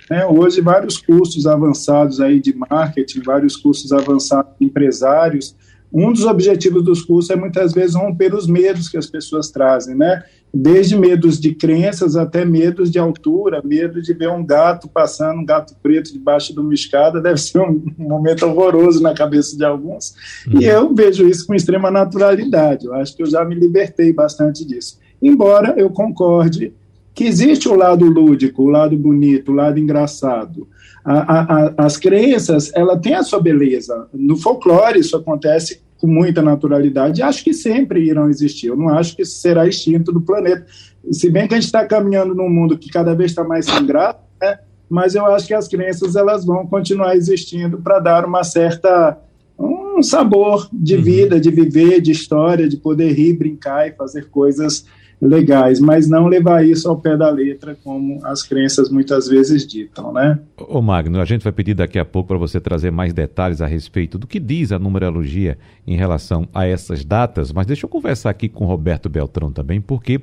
né? 0.10 0.26
Hoje, 0.26 0.62
vários 0.62 0.98
cursos 0.98 1.48
avançados 1.48 2.20
aí 2.20 2.40
de 2.40 2.54
marketing, 2.54 3.22
vários 3.22 3.56
cursos 3.56 3.92
avançados 3.92 4.52
de 4.60 4.66
empresários, 4.66 5.56
um 5.94 6.12
dos 6.12 6.26
objetivos 6.26 6.84
dos 6.84 7.02
cursos 7.02 7.32
é 7.32 7.38
muitas 7.38 7.72
vezes 7.72 7.96
romper 7.96 8.34
os 8.34 8.48
medos 8.48 8.90
que 8.90 8.98
as 8.98 9.06
pessoas 9.06 9.50
trazem, 9.50 9.96
né? 9.96 10.24
Desde 10.54 10.98
medos 10.98 11.40
de 11.40 11.54
crenças 11.56 12.18
até 12.18 12.44
medos 12.44 12.92
de 12.92 13.00
altura, 13.00 13.62
medo 13.64 14.02
de 14.02 14.14
ver 14.14 14.30
um 14.30 14.46
gato 14.46 14.90
passando, 14.90 15.40
um 15.40 15.46
gato 15.46 15.74
preto 15.82 16.12
debaixo 16.12 16.54
de 16.54 16.60
uma 16.60 16.74
escada, 16.74 17.20
deve 17.24 17.40
ser 17.40 17.60
um 17.60 17.82
momento 17.98 18.46
horroroso 18.46 19.02
na 19.02 19.14
cabeça 19.14 19.56
de 19.56 19.64
alguns. 19.64 20.14
Uhum. 20.48 20.62
E 20.62 20.66
eu 20.66 20.94
vejo 20.94 21.28
isso 21.28 21.48
com 21.48 21.56
extrema 21.56 21.90
naturalidade. 21.90 22.88
Eu 22.88 22.94
acho 22.94 23.16
que 23.16 23.24
eu 23.24 23.28
já 23.28 23.46
me 23.46 23.56
libertei 23.56 24.12
bastante 24.12 24.66
disso. 24.66 25.00
Embora 25.26 25.74
eu 25.76 25.90
concorde 25.90 26.72
que 27.12 27.24
existe 27.24 27.68
o 27.68 27.74
lado 27.74 28.06
lúdico, 28.06 28.62
o 28.62 28.70
lado 28.70 28.96
bonito, 28.96 29.52
o 29.52 29.56
lado 29.56 29.80
engraçado. 29.80 30.68
A, 31.04 31.40
a, 31.42 31.74
as 31.78 31.98
crenças, 31.98 32.72
ela 32.76 32.96
tem 32.96 33.16
a 33.16 33.24
sua 33.24 33.42
beleza. 33.42 34.08
No 34.14 34.38
folclore 34.38 35.00
isso 35.00 35.18
acontece 35.18 35.82
com 35.98 36.06
muita 36.06 36.44
naturalidade 36.44 37.22
e 37.22 37.24
acho 37.24 37.44
que 37.44 37.56
sempre 37.56 38.06
irão 38.06 38.30
existir. 38.30 38.68
Eu 38.68 38.78
não 38.78 38.90
acho 38.90 39.16
que 39.16 39.24
isso 39.24 39.38
será 39.38 39.68
extinto 39.68 40.12
do 40.12 40.22
planeta. 40.22 40.64
Se 41.12 41.28
bem 41.32 41.48
que 41.48 41.56
a 41.56 41.58
gente 41.58 41.66
está 41.66 41.84
caminhando 41.88 42.36
num 42.36 42.50
mundo 42.50 42.78
que 42.78 42.92
cada 42.92 43.16
vez 43.16 43.32
está 43.32 43.44
mais 43.44 43.66
sem 43.66 43.84
graça, 43.84 44.20
né? 44.40 44.60
mas 44.88 45.16
eu 45.16 45.26
acho 45.26 45.48
que 45.48 45.56
as 45.56 45.68
crenças 45.68 46.16
elas 46.16 46.46
vão 46.46 46.68
continuar 46.68 47.16
existindo 47.16 47.80
para 47.80 47.98
dar 47.98 48.26
uma 48.26 48.44
certa 48.44 49.18
um 49.58 50.04
sabor 50.04 50.68
de 50.72 50.98
uhum. 50.98 51.02
vida, 51.02 51.40
de 51.40 51.50
viver, 51.50 52.02
de 52.02 52.12
história, 52.12 52.68
de 52.68 52.78
poder 52.78 53.14
rir, 53.14 53.34
brincar 53.34 53.88
e 53.88 53.94
fazer 53.94 54.30
coisas 54.30 54.86
legais, 55.22 55.80
mas 55.80 56.08
não 56.08 56.28
levar 56.28 56.66
isso 56.66 56.90
ao 56.90 56.98
pé 56.98 57.16
da 57.16 57.30
letra, 57.30 57.78
como 57.84 58.20
as 58.26 58.44
crenças 58.44 58.90
muitas 58.90 59.28
vezes 59.28 59.66
ditam, 59.66 60.12
né? 60.12 60.40
Ô 60.58 60.82
Magno, 60.82 61.20
a 61.20 61.26
gente 61.26 61.44
vai 61.44 61.54
pedir 61.54 61.74
daqui 61.74 61.98
a 61.98 62.06
pouco 62.06 62.30
para 62.30 62.38
você 62.38 62.60
trazer 62.60 62.92
mais 62.92 63.14
detalhes 63.14 63.62
a 63.62 63.66
respeito 63.66 64.18
do 64.18 64.28
que 64.28 64.40
diz 64.40 64.72
a 64.72 64.80
numerologia 64.80 65.58
em 65.88 65.96
relação 65.96 66.48
a 66.54 66.66
essas 66.66 67.04
datas, 67.06 67.52
mas 67.52 67.66
deixa 67.66 67.86
eu 67.86 67.90
conversar 67.90 68.30
aqui 68.30 68.50
com 68.50 68.66
Roberto 68.66 69.10
Beltrão 69.10 69.52
também, 69.52 69.80
porque 69.80 70.22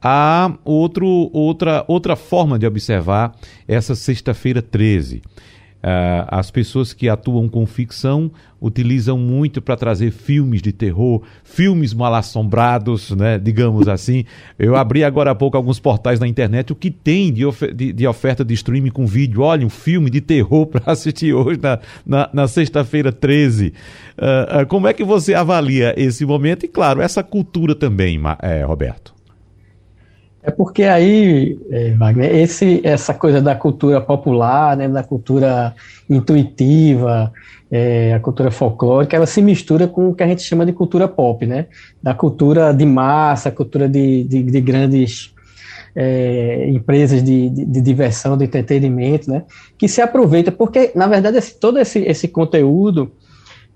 há 0.00 0.52
outro, 0.64 1.06
outra, 1.32 1.84
outra 1.88 2.16
forma 2.16 2.58
de 2.58 2.66
observar 2.66 3.34
essa 3.66 3.94
sexta-feira 3.94 4.62
13. 4.62 5.22
Uh, 5.78 6.26
as 6.26 6.50
pessoas 6.50 6.92
que 6.92 7.08
atuam 7.08 7.48
com 7.48 7.64
ficção 7.64 8.32
utilizam 8.60 9.16
muito 9.16 9.62
para 9.62 9.76
trazer 9.76 10.10
filmes 10.10 10.60
de 10.60 10.72
terror, 10.72 11.22
filmes 11.44 11.94
mal 11.94 12.12
assombrados, 12.14 13.12
né, 13.12 13.38
digamos 13.38 13.86
assim. 13.88 14.24
Eu 14.58 14.74
abri 14.74 15.04
agora 15.04 15.30
há 15.30 15.34
pouco 15.36 15.56
alguns 15.56 15.78
portais 15.78 16.18
na 16.18 16.26
internet, 16.26 16.72
o 16.72 16.76
que 16.76 16.90
tem 16.90 17.32
de, 17.32 17.46
of 17.46 17.72
de, 17.72 17.92
de 17.92 18.06
oferta 18.08 18.44
de 18.44 18.54
streaming 18.54 18.90
com 18.90 19.06
vídeo. 19.06 19.42
Olha, 19.42 19.64
um 19.64 19.70
filme 19.70 20.10
de 20.10 20.20
terror 20.20 20.66
para 20.68 20.92
assistir 20.92 21.32
hoje 21.32 21.60
na, 21.62 21.78
na, 22.04 22.28
na 22.32 22.48
sexta-feira 22.48 23.12
13. 23.12 23.68
Uh, 24.18 24.62
uh, 24.62 24.66
como 24.66 24.88
é 24.88 24.92
que 24.92 25.04
você 25.04 25.32
avalia 25.32 25.94
esse 25.96 26.26
momento? 26.26 26.64
E, 26.64 26.68
claro, 26.68 27.00
essa 27.00 27.22
cultura 27.22 27.74
também, 27.74 28.20
é, 28.42 28.64
Roberto. 28.64 29.17
É 30.48 30.50
porque 30.50 30.84
aí, 30.84 31.58
é, 31.70 31.90
Wagner, 31.90 32.34
esse, 32.34 32.80
essa 32.82 33.12
coisa 33.12 33.38
da 33.38 33.54
cultura 33.54 34.00
popular, 34.00 34.78
né, 34.78 34.88
da 34.88 35.02
cultura 35.02 35.74
intuitiva, 36.08 37.30
é, 37.70 38.14
a 38.14 38.20
cultura 38.20 38.50
folclórica, 38.50 39.14
ela 39.14 39.26
se 39.26 39.42
mistura 39.42 39.86
com 39.86 40.08
o 40.08 40.14
que 40.14 40.22
a 40.22 40.26
gente 40.26 40.40
chama 40.40 40.64
de 40.64 40.72
cultura 40.72 41.06
pop, 41.06 41.44
né? 41.44 41.66
Da 42.02 42.14
cultura 42.14 42.72
de 42.72 42.86
massa, 42.86 43.50
cultura 43.50 43.86
de, 43.86 44.24
de, 44.24 44.42
de 44.44 44.60
grandes 44.62 45.34
é, 45.94 46.66
empresas 46.70 47.22
de, 47.22 47.50
de, 47.50 47.66
de, 47.66 47.80
diversão, 47.82 48.34
de 48.34 48.46
entretenimento, 48.46 49.30
né? 49.30 49.44
Que 49.76 49.86
se 49.86 50.00
aproveita, 50.00 50.50
porque, 50.50 50.92
na 50.94 51.06
verdade, 51.06 51.36
esse, 51.36 51.60
todo 51.60 51.78
esse, 51.78 51.98
esse 51.98 52.26
conteúdo 52.26 53.12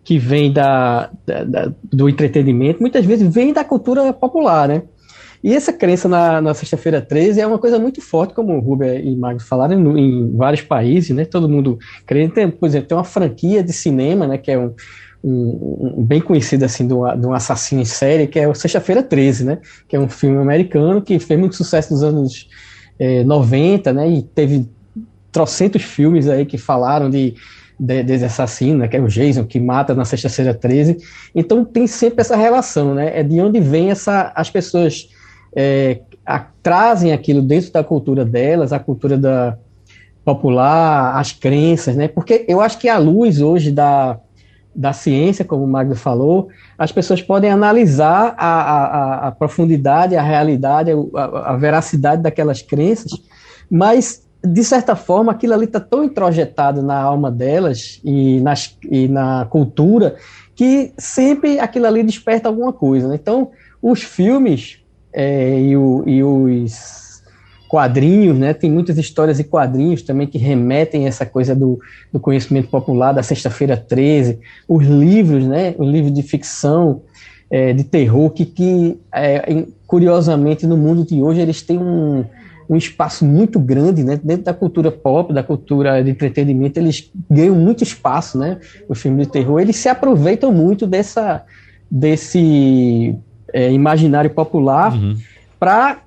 que 0.03 0.19
vem 0.19 0.51
da, 0.51 1.11
da, 1.27 1.45
da, 1.45 1.73
do 1.85 2.09
entretenimento, 2.09 2.81
muitas 2.81 3.05
vezes 3.05 3.31
vem 3.31 3.53
da 3.53 3.63
cultura 3.63 4.11
popular, 4.15 4.67
né? 4.67 4.83
E 5.43 5.55
essa 5.55 5.73
crença 5.73 6.09
na, 6.09 6.41
na 6.41 6.55
sexta-feira 6.55 7.01
13 7.01 7.41
é 7.41 7.47
uma 7.47 7.59
coisa 7.59 7.79
muito 7.79 8.01
forte, 8.01 8.33
como 8.33 8.57
o 8.57 8.61
Ruber 8.61 9.05
e 9.05 9.17
Magno 9.17 9.41
falaram, 9.41 9.97
em, 9.97 9.99
em 9.99 10.37
vários 10.37 10.63
países, 10.63 11.11
né? 11.11 11.25
Todo 11.25 11.49
mundo 11.49 11.79
crê. 12.07 12.29
Tem, 12.29 12.49
por 12.49 12.67
exemplo, 12.67 12.89
tem 12.89 12.97
uma 12.97 13.03
franquia 13.05 13.63
de 13.63 13.73
cinema, 13.73 14.27
né? 14.27 14.39
Que 14.39 14.53
é 14.53 14.59
um, 14.59 14.73
um, 15.23 15.95
um, 15.99 16.05
bem 16.05 16.21
conhecido 16.21 16.65
assim 16.65 16.87
de, 16.87 16.95
um 16.95 17.33
assassino 17.33 17.81
em 17.81 17.85
série, 17.85 18.29
que 18.29 18.39
é 18.39 18.47
o 18.47 18.55
Sexta-feira 18.55 19.03
13, 19.03 19.45
né? 19.45 19.59
Que 19.89 19.97
é 19.97 20.01
um 20.01 20.09
filme 20.09 20.39
americano 20.39 21.03
que 21.03 21.19
fez 21.19 21.39
muito 21.39 21.57
sucesso 21.57 21.93
nos 21.93 22.05
anos 22.05 22.49
é, 22.97 23.25
90, 23.25 23.93
né? 23.93 24.09
E 24.09 24.23
teve 24.23 24.69
trocentos 25.33 25.83
filmes 25.83 26.29
aí 26.29 26.47
que 26.47 26.57
falaram 26.57 27.11
de, 27.11 27.35
de, 27.81 28.03
desse 28.05 28.25
assassino, 28.25 28.79
né? 28.79 28.87
Que 28.87 28.97
é 28.97 29.01
o 29.01 29.09
Jason, 29.09 29.45
que 29.45 29.59
mata 29.59 29.93
na 29.93 30.05
Sexta-feira 30.05 30.55
13. 30.55 30.99
Então 31.35 31.65
tem 31.65 31.89
sempre 31.89 32.21
essa 32.21 32.37
relação, 32.37 32.95
né? 32.95 33.19
É 33.19 33.25
de 33.25 33.41
onde 33.41 33.59
vem 33.59 33.91
essa 33.91 34.31
as 34.37 34.49
pessoas 34.49 35.09
é, 35.55 36.01
a, 36.25 36.47
trazem 36.63 37.13
aquilo 37.13 37.43
dentro 37.43 37.73
da 37.73 37.85
cultura 37.85 38.25
delas, 38.25 38.73
a 38.73 38.79
cultura 38.79 39.19
da 39.19 39.57
popular, 40.25 41.19
as 41.19 41.33
crenças, 41.33 41.97
né? 41.97 42.07
Porque 42.07 42.45
eu 42.47 42.61
acho 42.61 42.79
que 42.79 42.89
a 42.89 42.97
luz 42.97 43.41
hoje 43.41 43.73
da, 43.73 44.19
da 44.75 44.93
ciência, 44.93 45.45
como 45.45 45.65
o 45.65 45.69
Magno 45.69 45.97
falou, 45.97 46.49
as 46.79 46.93
pessoas 46.93 47.21
podem 47.21 47.51
analisar 47.51 48.35
a, 48.39 48.47
a, 48.47 49.29
a 49.29 49.33
profundidade, 49.33 50.17
a 50.17 50.23
realidade, 50.23 50.93
a, 50.93 51.53
a, 51.53 51.57
veracidade 51.57 52.23
daquelas 52.23 52.63
crenças, 52.63 53.11
mas, 53.69 54.25
de 54.45 54.63
certa 54.63 54.95
forma, 54.95 55.33
aquilo 55.33 55.55
ali 55.55 55.65
está 55.65 55.81
tão 55.81 56.05
introjetado 56.05 56.83
na 56.83 57.01
alma 57.01 57.31
delas 57.31 58.01
e, 58.05 58.41
nas, 58.41 58.77
e 58.89 59.09
na 59.09 59.47
cultura 59.47 60.17
que 60.55 60.93
sempre 60.99 61.59
aquilo 61.59 61.87
ali 61.87 62.03
desperta 62.03 62.49
alguma 62.49 62.73
coisa. 62.73 63.09
Né? 63.09 63.17
Então, 63.21 63.51
os 63.81 64.03
filmes 64.03 64.82
é, 65.13 65.61
e, 65.61 65.77
o, 65.77 66.03
e, 66.07 66.23
os 66.23 67.23
quadrinhos, 67.69 68.39
né? 68.39 68.53
Tem 68.53 68.71
muitas 68.71 68.99
histórias 68.99 69.39
e 69.39 69.45
quadrinhos 69.45 70.03
também 70.03 70.27
que 70.27 70.39
remetem 70.39 71.05
a 71.05 71.09
essa 71.09 71.25
coisa 71.25 71.55
do, 71.55 71.79
do 72.13 72.21
conhecimento 72.21 72.69
popular 72.69 73.13
da 73.13 73.23
Sexta-feira 73.23 73.77
13, 73.77 74.39
os 74.69 74.85
livros, 74.87 75.47
né? 75.47 75.75
Os 75.79 75.89
livros 75.89 76.13
de 76.13 76.23
ficção, 76.23 77.03
é, 77.51 77.73
de 77.73 77.85
terror, 77.85 78.31
que, 78.31 78.47
que 78.47 78.99
é, 79.15 79.65
curiosamente 79.87 80.67
no 80.67 80.77
mundo 80.77 81.05
de 81.05 81.21
hoje 81.23 81.41
eles 81.41 81.61
têm 81.61 81.79
um, 81.79 82.25
um 82.69 82.77
espaço 82.77 83.25
muito 83.25 83.59
grande, 83.59 84.03
né? 84.03 84.19
Dentro 84.23 84.45
da 84.45 84.55
cultura 84.55 84.91
pop, 84.91 85.33
da 85.33 85.43
cultura 85.43 86.03
de 86.03 86.11
entretenimento, 86.11 86.79
eles 86.79 87.11
ganham 87.31 87.55
muito 87.55 87.83
espaço, 87.83 88.39
né? 88.39 88.59
Os 88.89 89.01
filmes 89.01 89.27
de 89.27 89.33
terror, 89.33 89.61
eles 89.61 89.77
se 89.77 89.89
aproveitam 89.89 90.51
muito 90.51 90.87
dessa 90.87 91.45
desse 91.91 93.15
é, 93.53 93.73
imaginário 93.73 94.31
popular 94.31 94.95
uhum. 94.95 95.17
para 95.59 96.01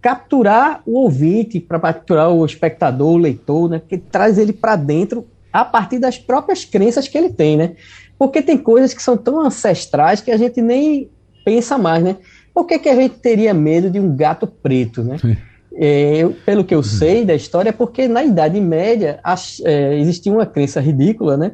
capturar 0.00 0.82
o 0.86 1.00
ouvinte, 1.00 1.58
para 1.58 1.80
capturar 1.80 2.30
o 2.30 2.44
espectador, 2.44 3.14
o 3.14 3.16
leitor, 3.16 3.68
né? 3.68 3.82
Que 3.86 3.98
traz 3.98 4.38
ele 4.38 4.52
para 4.52 4.76
dentro 4.76 5.26
a 5.52 5.64
partir 5.64 5.98
das 5.98 6.18
próprias 6.18 6.64
crenças 6.64 7.08
que 7.08 7.18
ele 7.18 7.30
tem, 7.30 7.56
né? 7.56 7.72
Porque 8.18 8.40
tem 8.40 8.56
coisas 8.56 8.94
que 8.94 9.02
são 9.02 9.16
tão 9.16 9.40
ancestrais 9.40 10.20
que 10.20 10.30
a 10.30 10.36
gente 10.36 10.62
nem 10.62 11.10
pensa 11.44 11.76
mais, 11.76 12.04
né? 12.04 12.16
Por 12.54 12.66
que, 12.66 12.78
que 12.78 12.88
a 12.88 12.94
gente 12.94 13.16
teria 13.16 13.52
medo 13.52 13.90
de 13.90 13.98
um 13.98 14.14
gato 14.16 14.46
preto, 14.46 15.02
né? 15.02 15.16
É, 15.74 16.18
eu, 16.18 16.34
pelo 16.46 16.64
que 16.64 16.74
eu 16.74 16.78
uhum. 16.78 16.84
sei 16.84 17.24
da 17.24 17.34
história, 17.34 17.68
é 17.68 17.72
porque 17.72 18.08
na 18.08 18.24
Idade 18.24 18.60
Média 18.60 19.20
as, 19.22 19.60
é, 19.64 19.98
existia 19.98 20.32
uma 20.32 20.46
crença 20.46 20.80
ridícula, 20.80 21.36
né? 21.36 21.52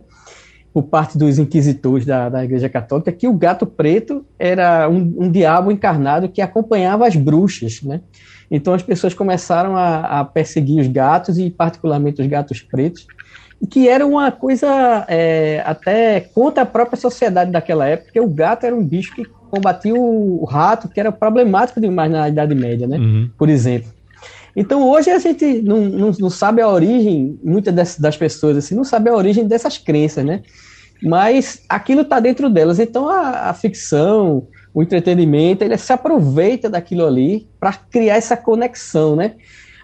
Por 0.72 0.84
parte 0.84 1.18
dos 1.18 1.38
inquisitores 1.38 2.06
da, 2.06 2.28
da 2.28 2.44
Igreja 2.44 2.68
Católica 2.68 3.12
que 3.12 3.28
o 3.28 3.32
gato 3.32 3.66
preto 3.66 4.24
era 4.38 4.88
um, 4.88 5.14
um, 5.18 5.30
diabo 5.30 5.70
encarnado 5.70 6.28
que 6.28 6.40
acompanhava 6.40 7.06
as 7.06 7.14
bruxas, 7.14 7.82
né? 7.82 8.00
Então 8.50 8.74
as 8.74 8.82
pessoas 8.82 9.14
começaram 9.14 9.76
a, 9.76 10.20
a, 10.20 10.24
perseguir 10.24 10.80
os 10.80 10.88
gatos 10.88 11.38
e 11.38 11.50
particularmente 11.50 12.20
os 12.20 12.28
gatos 12.28 12.60
pretos, 12.60 13.06
e 13.60 13.66
que 13.66 13.88
era 13.88 14.06
uma 14.06 14.30
coisa 14.30 15.06
é, 15.08 15.62
até 15.64 16.20
contra 16.20 16.62
a 16.62 16.66
própria 16.66 16.98
sociedade 16.98 17.50
daquela 17.50 17.86
época, 17.86 18.06
porque 18.06 18.20
o 18.20 18.28
gato 18.28 18.66
era 18.66 18.74
um 18.74 18.84
bicho 18.84 19.14
que 19.14 19.24
combatia 19.50 19.94
o, 19.94 20.42
o 20.42 20.44
rato, 20.44 20.88
que 20.88 20.98
era 20.98 21.12
problemático 21.12 21.80
demais 21.80 22.10
na 22.10 22.28
Idade 22.28 22.54
Média, 22.54 22.86
né? 22.86 22.98
Uhum. 22.98 23.30
Por 23.36 23.48
exemplo. 23.48 23.90
Então 24.54 24.88
hoje 24.88 25.10
a 25.10 25.18
gente 25.18 25.62
não, 25.62 25.80
não, 25.80 26.10
não 26.18 26.30
sabe 26.30 26.60
a 26.60 26.68
origem, 26.68 27.38
muitas 27.42 27.74
das, 27.74 27.98
das, 27.98 28.16
pessoas 28.16 28.56
assim, 28.56 28.74
não 28.74 28.84
sabe 28.84 29.08
a 29.08 29.14
origem 29.14 29.46
dessas 29.46 29.78
crenças, 29.78 30.24
né? 30.24 30.42
Mas 31.02 31.62
aquilo 31.68 32.02
está 32.02 32.20
dentro 32.20 32.48
delas. 32.50 32.78
Então 32.78 33.08
a, 33.08 33.50
a, 33.50 33.54
ficção, 33.54 34.46
o 34.72 34.82
entretenimento, 34.82 35.64
ele 35.64 35.76
se 35.76 35.92
aproveita 35.92 36.68
daquilo 36.68 37.06
ali 37.06 37.48
para 37.58 37.72
criar 37.72 38.16
essa 38.16 38.36
conexão, 38.36 39.16
né? 39.16 39.34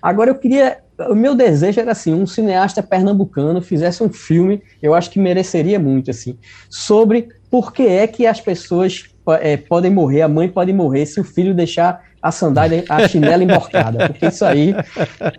Agora 0.03 0.31
eu 0.31 0.35
queria, 0.35 0.79
o 1.11 1.15
meu 1.15 1.35
desejo 1.35 1.81
era 1.81 1.93
assim, 1.93 2.15
um 2.15 2.27
cineasta 2.27 2.83
pernambucano 2.83 3.61
fizesse 3.61 4.03
um 4.03 4.09
filme, 4.09 4.63
eu 4.83 4.95
acho 4.95 5.11
que 5.11 5.19
mereceria 5.19 5.79
muito 5.79 6.11
assim, 6.11 6.39
sobre 6.71 7.29
por 7.51 7.73
que 7.73 7.83
é 7.83 8.07
que 8.07 8.27
as 8.27 8.41
pessoas 8.41 9.07
é, 9.41 9.57
podem 9.57 9.91
morrer, 9.91 10.23
a 10.23 10.29
mãe 10.29 10.49
pode 10.49 10.73
morrer 10.73 11.07
se 11.07 11.21
o 11.21 11.25
filho 11.25 11.55
deixar 11.55 12.01
a 12.23 12.33
sandália, 12.33 12.85
a 12.89 13.07
chinela 13.07 13.43
emborcada, 13.43 14.09
porque 14.09 14.27
isso 14.27 14.45
aí, 14.45 14.75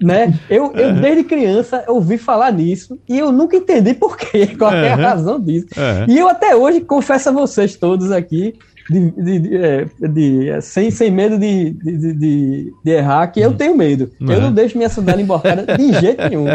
né? 0.02 0.34
Eu, 0.50 0.74
eu 0.76 0.94
desde 0.94 1.24
criança 1.24 1.84
ouvi 1.88 2.18
falar 2.18 2.52
nisso 2.52 3.00
e 3.08 3.20
eu 3.20 3.32
nunca 3.32 3.58
entendi 3.58 3.94
por 3.94 4.18
quê, 4.18 4.48
qual 4.58 4.74
é 4.74 4.92
a 4.92 4.96
razão 4.96 5.40
disso. 5.40 5.68
E 6.08 6.18
eu 6.18 6.28
até 6.28 6.56
hoje 6.56 6.82
confesso 6.82 7.30
a 7.30 7.32
vocês 7.32 7.76
todos 7.76 8.12
aqui, 8.12 8.56
de, 8.90 9.12
de, 9.12 9.40
de, 9.40 9.58
é, 9.58 9.86
de, 10.08 10.62
sem, 10.62 10.90
sem 10.90 11.12
medo 11.12 11.38
de, 11.38 11.72
de, 11.72 12.74
de, 12.84 12.92
errar, 12.92 13.28
que 13.28 13.40
eu 13.40 13.54
tenho 13.54 13.78
medo. 13.78 14.12
Eu 14.20 14.42
não 14.42 14.52
deixo 14.52 14.78
minha 14.78 14.90
sandália 14.90 15.22
emborcada 15.22 15.78
de 15.78 15.94
jeito 16.00 16.28
nenhum. 16.28 16.46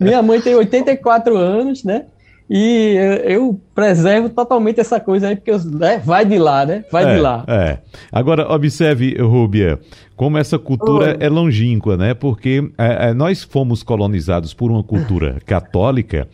Minha 0.00 0.20
mãe 0.20 0.40
tem 0.40 0.54
84 0.56 1.36
anos, 1.36 1.84
né? 1.84 2.06
E 2.48 2.96
eu 3.24 3.58
preservo 3.74 4.28
totalmente 4.28 4.78
essa 4.78 5.00
coisa 5.00 5.28
aí, 5.28 5.36
porque 5.36 5.50
né, 5.66 6.02
vai 6.04 6.26
de 6.26 6.38
lá, 6.38 6.66
né? 6.66 6.84
Vai 6.92 7.04
é, 7.04 7.14
de 7.14 7.20
lá. 7.20 7.44
É. 7.48 7.78
Agora, 8.12 8.52
observe, 8.52 9.16
Rúbia, 9.18 9.78
como 10.14 10.36
essa 10.36 10.58
cultura 10.58 11.16
é 11.18 11.28
longínqua, 11.28 11.96
né? 11.96 12.12
Porque 12.12 12.70
é, 12.76 13.08
é, 13.08 13.14
nós 13.14 13.42
fomos 13.42 13.82
colonizados 13.82 14.52
por 14.52 14.70
uma 14.70 14.82
cultura 14.82 15.38
católica 15.46 16.28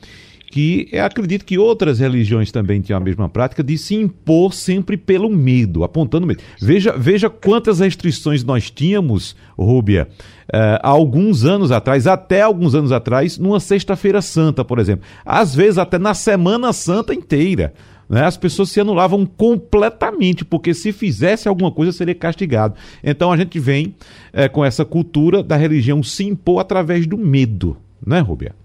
que 0.51 0.89
acredito 0.99 1.45
que 1.45 1.57
outras 1.57 2.01
religiões 2.01 2.51
também 2.51 2.81
tinham 2.81 2.99
a 2.99 3.03
mesma 3.03 3.29
prática 3.29 3.63
de 3.63 3.79
se 3.79 3.95
impor 3.95 4.53
sempre 4.53 4.97
pelo 4.97 5.31
medo, 5.31 5.85
apontando 5.85 6.27
medo. 6.27 6.43
Veja, 6.61 6.93
veja 6.99 7.31
quantas 7.31 7.79
restrições 7.79 8.43
nós 8.43 8.69
tínhamos, 8.69 9.37
Rúbia, 9.57 10.09
uh, 10.49 10.83
há 10.83 10.89
alguns 10.89 11.45
anos 11.45 11.71
atrás, 11.71 12.09
até 12.09 12.43
alguns 12.43 12.75
anos 12.75 12.91
atrás, 12.91 13.39
numa 13.39 13.61
Sexta-feira 13.61 14.21
Santa, 14.21 14.65
por 14.65 14.81
exemplo. 14.81 15.05
Às 15.25 15.55
vezes 15.55 15.79
até 15.79 15.99
na 15.99 16.15
Semana 16.15 16.73
Santa 16.73 17.15
inteira. 17.15 17.73
Né? 18.09 18.25
As 18.25 18.37
pessoas 18.37 18.71
se 18.71 18.81
anulavam 18.81 19.25
completamente, 19.25 20.45
porque 20.45 20.75
se 20.75 20.91
fizesse 20.91 21.47
alguma 21.47 21.71
coisa 21.71 21.93
seria 21.93 22.15
castigado. 22.15 22.75
Então 23.05 23.31
a 23.31 23.37
gente 23.37 23.57
vem 23.61 23.95
uh, 24.35 24.51
com 24.51 24.65
essa 24.65 24.85
cultura 24.85 25.45
da 25.45 25.55
religião 25.55 26.03
se 26.03 26.25
impor 26.25 26.59
através 26.59 27.07
do 27.07 27.17
medo, 27.17 27.77
né, 28.05 28.19
Rúbia? 28.19 28.59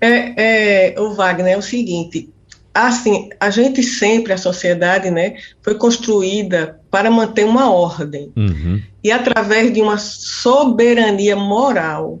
É, 0.00 0.92
é, 0.92 1.00
o 1.00 1.14
Wagner, 1.14 1.54
é 1.54 1.56
o 1.56 1.62
seguinte, 1.62 2.30
assim, 2.72 3.28
a 3.40 3.50
gente 3.50 3.82
sempre, 3.82 4.32
a 4.32 4.38
sociedade, 4.38 5.10
né, 5.10 5.36
foi 5.62 5.74
construída 5.74 6.80
para 6.90 7.10
manter 7.10 7.44
uma 7.44 7.70
ordem, 7.70 8.32
uhum. 8.36 8.80
e 9.02 9.10
através 9.10 9.72
de 9.72 9.82
uma 9.82 9.98
soberania 9.98 11.34
moral, 11.34 12.20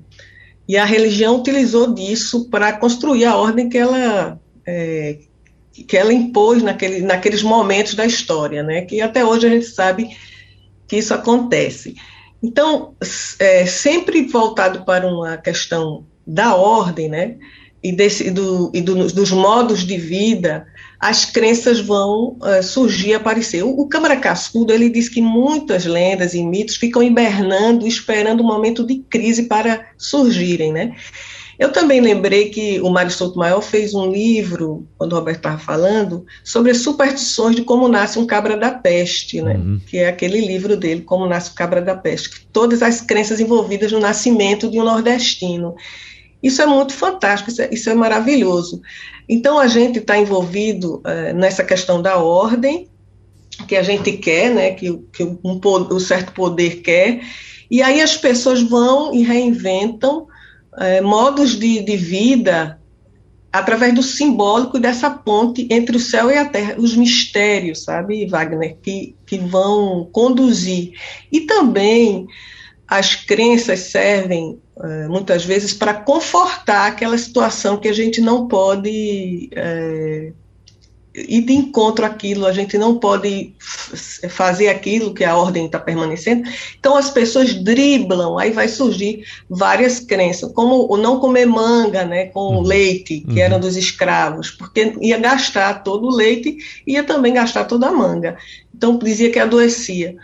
e 0.68 0.76
a 0.76 0.84
religião 0.84 1.36
utilizou 1.36 1.94
disso 1.94 2.48
para 2.50 2.72
construir 2.72 3.24
a 3.24 3.36
ordem 3.36 3.68
que 3.68 3.78
ela, 3.78 4.38
é, 4.66 5.18
que 5.86 5.96
ela 5.96 6.12
impôs 6.12 6.62
naquele, 6.62 7.00
naqueles 7.00 7.42
momentos 7.42 7.94
da 7.94 8.04
história, 8.04 8.62
né, 8.62 8.82
que 8.82 9.00
até 9.00 9.24
hoje 9.24 9.46
a 9.46 9.50
gente 9.50 9.66
sabe 9.66 10.16
que 10.88 10.96
isso 10.96 11.14
acontece. 11.14 11.94
Então, 12.42 12.94
é, 13.38 13.66
sempre 13.66 14.26
voltado 14.26 14.84
para 14.84 15.06
uma 15.06 15.36
questão 15.36 16.04
da 16.26 16.54
ordem, 16.54 17.08
né, 17.08 17.36
e, 17.82 17.92
desse, 17.92 18.30
do, 18.30 18.70
e 18.74 18.80
do, 18.80 19.06
dos 19.08 19.30
modos 19.30 19.86
de 19.86 19.96
vida, 19.96 20.66
as 20.98 21.24
crenças 21.24 21.78
vão 21.78 22.36
uh, 22.40 22.62
surgir, 22.62 23.14
aparecer. 23.14 23.62
O, 23.62 23.70
o 23.70 23.88
Câmara 23.88 24.16
Cascudo, 24.16 24.72
ele 24.72 24.90
diz 24.90 25.08
que 25.08 25.20
muitas 25.20 25.84
lendas 25.84 26.34
e 26.34 26.42
mitos 26.42 26.76
ficam 26.76 27.02
hibernando, 27.02 27.86
esperando 27.86 28.42
um 28.42 28.46
momento 28.46 28.84
de 28.84 28.96
crise 29.08 29.44
para 29.44 29.86
surgirem, 29.96 30.72
né? 30.72 30.94
Eu 31.58 31.72
também 31.72 32.00
lembrei 32.00 32.50
que 32.50 32.80
o 32.80 32.88
Mário 32.88 33.10
Souto 33.10 33.36
Maior 33.36 33.60
fez 33.60 33.92
um 33.92 34.12
livro, 34.12 34.86
quando 34.96 35.12
o 35.12 35.16
Roberto 35.16 35.38
estava 35.38 35.58
falando, 35.58 36.24
sobre 36.44 36.70
as 36.70 36.78
superstições 36.78 37.56
de 37.56 37.62
como 37.62 37.88
nasce 37.88 38.16
um 38.16 38.26
cabra 38.26 38.56
da 38.56 38.70
peste, 38.70 39.42
né? 39.42 39.56
Uhum. 39.56 39.80
Que 39.84 39.98
é 39.98 40.08
aquele 40.08 40.40
livro 40.40 40.76
dele, 40.76 41.00
Como 41.00 41.26
Nasce 41.26 41.50
o 41.50 41.54
Cabra 41.54 41.82
da 41.82 41.96
Peste, 41.96 42.46
todas 42.52 42.80
as 42.80 43.00
crenças 43.00 43.40
envolvidas 43.40 43.90
no 43.90 43.98
nascimento 43.98 44.70
de 44.70 44.78
um 44.80 44.84
nordestino. 44.84 45.74
Isso 46.42 46.62
é 46.62 46.66
muito 46.66 46.92
fantástico, 46.92 47.50
isso 47.50 47.62
é, 47.62 47.68
isso 47.72 47.90
é 47.90 47.94
maravilhoso. 47.94 48.80
Então, 49.28 49.58
a 49.58 49.66
gente 49.66 49.98
está 49.98 50.16
envolvido 50.16 51.00
é, 51.04 51.32
nessa 51.32 51.64
questão 51.64 52.00
da 52.00 52.18
ordem, 52.18 52.88
que 53.66 53.76
a 53.76 53.82
gente 53.82 54.12
quer, 54.12 54.54
né, 54.54 54.70
que, 54.70 54.96
que 55.12 55.24
um, 55.24 55.38
um 55.44 55.98
certo 55.98 56.32
poder 56.32 56.80
quer, 56.80 57.20
e 57.70 57.82
aí 57.82 58.00
as 58.00 58.16
pessoas 58.16 58.62
vão 58.62 59.12
e 59.12 59.22
reinventam 59.22 60.26
é, 60.78 61.00
modos 61.00 61.58
de, 61.58 61.82
de 61.82 61.96
vida 61.96 62.78
através 63.52 63.94
do 63.94 64.02
simbólico 64.02 64.76
e 64.76 64.80
dessa 64.80 65.10
ponte 65.10 65.66
entre 65.70 65.96
o 65.96 66.00
céu 66.00 66.30
e 66.30 66.36
a 66.36 66.44
terra, 66.44 66.76
os 66.78 66.94
mistérios, 66.96 67.82
sabe, 67.82 68.26
Wagner, 68.26 68.76
que, 68.82 69.16
que 69.26 69.38
vão 69.38 70.08
conduzir. 70.12 70.92
E 71.32 71.40
também 71.40 72.26
as 72.86 73.14
crenças 73.14 73.80
servem 73.80 74.58
muitas 75.08 75.44
vezes 75.44 75.72
para 75.74 75.94
confortar 75.94 76.86
aquela 76.86 77.18
situação 77.18 77.76
que 77.76 77.88
a 77.88 77.92
gente 77.92 78.20
não 78.20 78.46
pode 78.46 79.50
é, 79.52 80.32
ir 81.26 81.42
de 81.42 81.52
encontro 81.52 82.04
àquilo, 82.04 82.46
a 82.46 82.52
gente 82.52 82.78
não 82.78 82.98
pode 82.98 83.54
fazer 84.28 84.68
aquilo 84.68 85.14
que 85.14 85.24
a 85.24 85.36
ordem 85.36 85.66
está 85.66 85.78
permanecendo. 85.78 86.48
Então 86.78 86.96
as 86.96 87.10
pessoas 87.10 87.54
driblam, 87.54 88.38
aí 88.38 88.50
vai 88.50 88.68
surgir 88.68 89.24
várias 89.48 90.00
crenças, 90.00 90.52
como 90.52 90.92
o 90.92 90.96
não 90.96 91.18
comer 91.18 91.46
manga, 91.46 92.04
né, 92.04 92.26
com 92.26 92.56
uhum. 92.56 92.62
leite, 92.62 93.20
que 93.20 93.32
uhum. 93.32 93.38
eram 93.38 93.60
dos 93.60 93.76
escravos, 93.76 94.50
porque 94.50 94.94
ia 95.00 95.18
gastar 95.18 95.82
todo 95.82 96.06
o 96.06 96.14
leite, 96.14 96.58
ia 96.86 97.02
também 97.02 97.34
gastar 97.34 97.64
toda 97.64 97.88
a 97.88 97.92
manga. 97.92 98.36
Então 98.74 98.98
dizia 98.98 99.30
que 99.30 99.38
adoecia. 99.38 100.16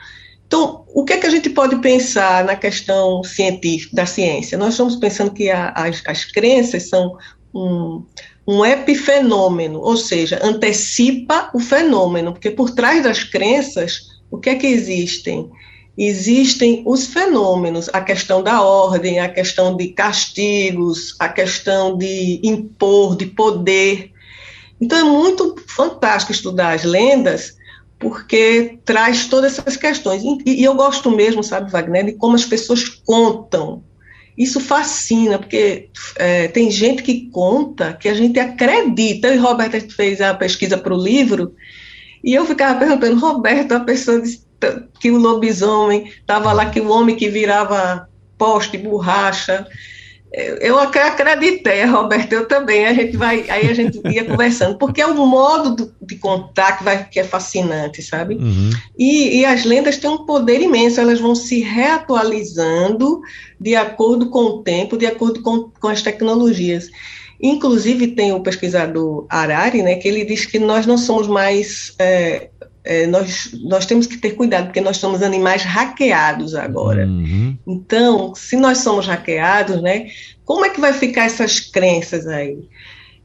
Então, 0.55 0.85
o 0.95 1.05
que 1.05 1.14
é 1.14 1.17
que 1.19 1.27
a 1.27 1.31
gente 1.31 1.51
pode 1.51 1.75
pensar 1.81 2.45
na 2.45 2.55
questão 2.55 3.25
científica, 3.25 3.97
da 3.97 4.07
ciência? 4.07 4.57
Nós 4.57 4.75
estamos 4.75 4.95
pensando 4.95 5.33
que 5.33 5.51
a, 5.51 5.71
as, 5.71 6.01
as 6.07 6.25
crenças 6.25 6.88
são 6.88 7.19
um, 7.53 8.05
um 8.47 8.64
epifenômeno, 8.64 9.81
ou 9.81 9.97
seja, 9.97 10.38
antecipa 10.40 11.51
o 11.53 11.59
fenômeno, 11.59 12.33
porque 12.33 12.53
por 12.53 12.71
trás 12.71 13.03
das 13.03 13.25
crenças, 13.25 14.11
o 14.31 14.38
que 14.38 14.51
é 14.51 14.55
que 14.55 14.69
existem? 14.69 15.51
Existem 15.99 16.85
os 16.87 17.09
fenômenos, 17.09 17.90
a 17.93 18.01
questão 18.01 18.40
da 18.40 18.62
ordem, 18.62 19.19
a 19.19 19.29
questão 19.29 19.77
de 19.77 19.88
castigos, 19.88 21.17
a 21.19 21.29
questão 21.29 21.99
de 21.99 22.40
impor, 22.45 23.17
de 23.17 23.27
poder. 23.27 24.12
Então 24.81 24.99
é 24.99 25.03
muito 25.03 25.57
fantástico 25.67 26.31
estudar 26.31 26.75
as 26.75 26.85
lendas, 26.85 27.57
porque 28.05 28.79
traz 28.85 29.27
todas 29.27 29.59
essas 29.59 29.77
questões. 29.77 30.23
E, 30.23 30.61
e, 30.61 30.64
eu 30.64 30.75
gosto 30.75 31.11
mesmo, 31.11 31.43
sabe, 31.43 31.71
Wagner, 31.71 32.05
de 32.05 32.12
como 32.12 32.35
as 32.35 32.45
pessoas 32.45 32.85
contam. 32.87 33.83
Isso 34.37 34.61
fascina, 34.61 35.38
porque 35.38 35.88
é, 36.17 36.49
tem 36.49 36.71
gente 36.71 37.03
que 37.03 37.31
conta 37.31 37.95
que 37.95 38.09
a 38.09 38.14
gente 38.14 38.38
acredita. 38.38 39.29
Eu 39.29 39.35
e 39.35 39.38
Roberta 39.38 39.81
fez 39.81 40.21
a 40.21 40.35
pesquisa 40.35 40.77
para 40.77 40.93
o 40.93 41.03
livro, 41.03 41.55
e 42.23 42.35
eu 42.35 42.45
ficava 42.45 42.79
perguntando, 42.79 43.21
Roberto, 43.21 43.73
a 43.73 43.81
pessoa 43.81 44.21
disse 44.21 44.45
que 45.01 45.11
o 45.11 45.19
lobisomem 45.19 46.09
estava 46.09 46.53
lá, 46.53 46.71
que 46.71 46.81
o 46.81 46.90
homem 46.90 47.17
que 47.17 47.29
virava 47.29 48.09
poste, 48.37 48.77
borracha, 48.77 49.67
eu 50.61 50.79
acreditei, 50.79 51.85
Roberto, 51.85 52.33
eu 52.33 52.49
também. 52.49 52.87
A 52.87 52.92
gente 52.92 53.16
vai, 53.16 53.49
aí 53.49 53.70
a 53.70 53.75
gente 53.75 54.01
ia 54.05 54.25
conversando, 54.27 54.77
porque 54.77 55.01
é 55.01 55.07
o 55.07 55.27
modo 55.27 55.94
de 56.03 56.16
contar 56.16 56.77
que, 56.79 56.85
vai, 56.85 57.09
que 57.09 57.20
é 57.20 57.25
fascinante, 57.25 58.03
sabe? 58.03 58.35
Uhum. 58.35 58.70
E, 58.99 59.38
e, 59.38 59.44
as 59.44 59.64
lendas 59.64 59.97
têm 59.97 60.11
um 60.11 60.27
poder 60.27 60.61
imenso, 60.61 61.01
elas 61.01 61.20
vão 61.20 61.35
se 61.35 61.61
reatualizando 61.61 63.20
de 63.61 63.77
acordo 63.77 64.29
com 64.29 64.42
o 64.44 64.62
tempo, 64.62 64.97
de 64.97 65.07
acordo 65.07 65.40
com, 65.40 65.70
com 65.81 65.88
as 65.88 66.03
tecnologias. 66.03 66.90
Inclusive, 67.40 68.09
tem 68.09 68.33
o 68.33 68.40
pesquisador 68.40 69.27
Arari, 69.29 69.83
né, 69.83 69.97
que 69.97 70.09
ele 70.09 70.25
diz 70.25 70.47
que 70.47 70.59
nós 70.59 70.87
não 70.87 70.97
somos 70.97 71.29
mais 71.29 71.94
é, 71.99 72.49
é, 72.85 73.07
nós, 73.07 73.51
nós 73.62 73.87
temos 73.87 74.07
que 74.07 74.18
ter 74.18 74.33
cuidado, 74.33 74.66
porque 74.66 74.81
nós 74.81 74.99
somos 74.99 75.23
animais 75.23 75.62
hackeados 75.62 76.55
agora. 76.55 77.07
Uhum. 77.07 77.57
Então, 77.66 78.35
se 78.35 78.57
nós 78.57 78.79
somos 78.79 79.07
hackeados, 79.07 79.81
né, 79.81 80.09
como 80.44 80.66
é 80.66 80.70
que 80.70 80.81
vai 80.81 80.92
ficar 80.92 81.25
essas 81.25 81.59
crenças 81.59 82.27
aí? 82.27 82.59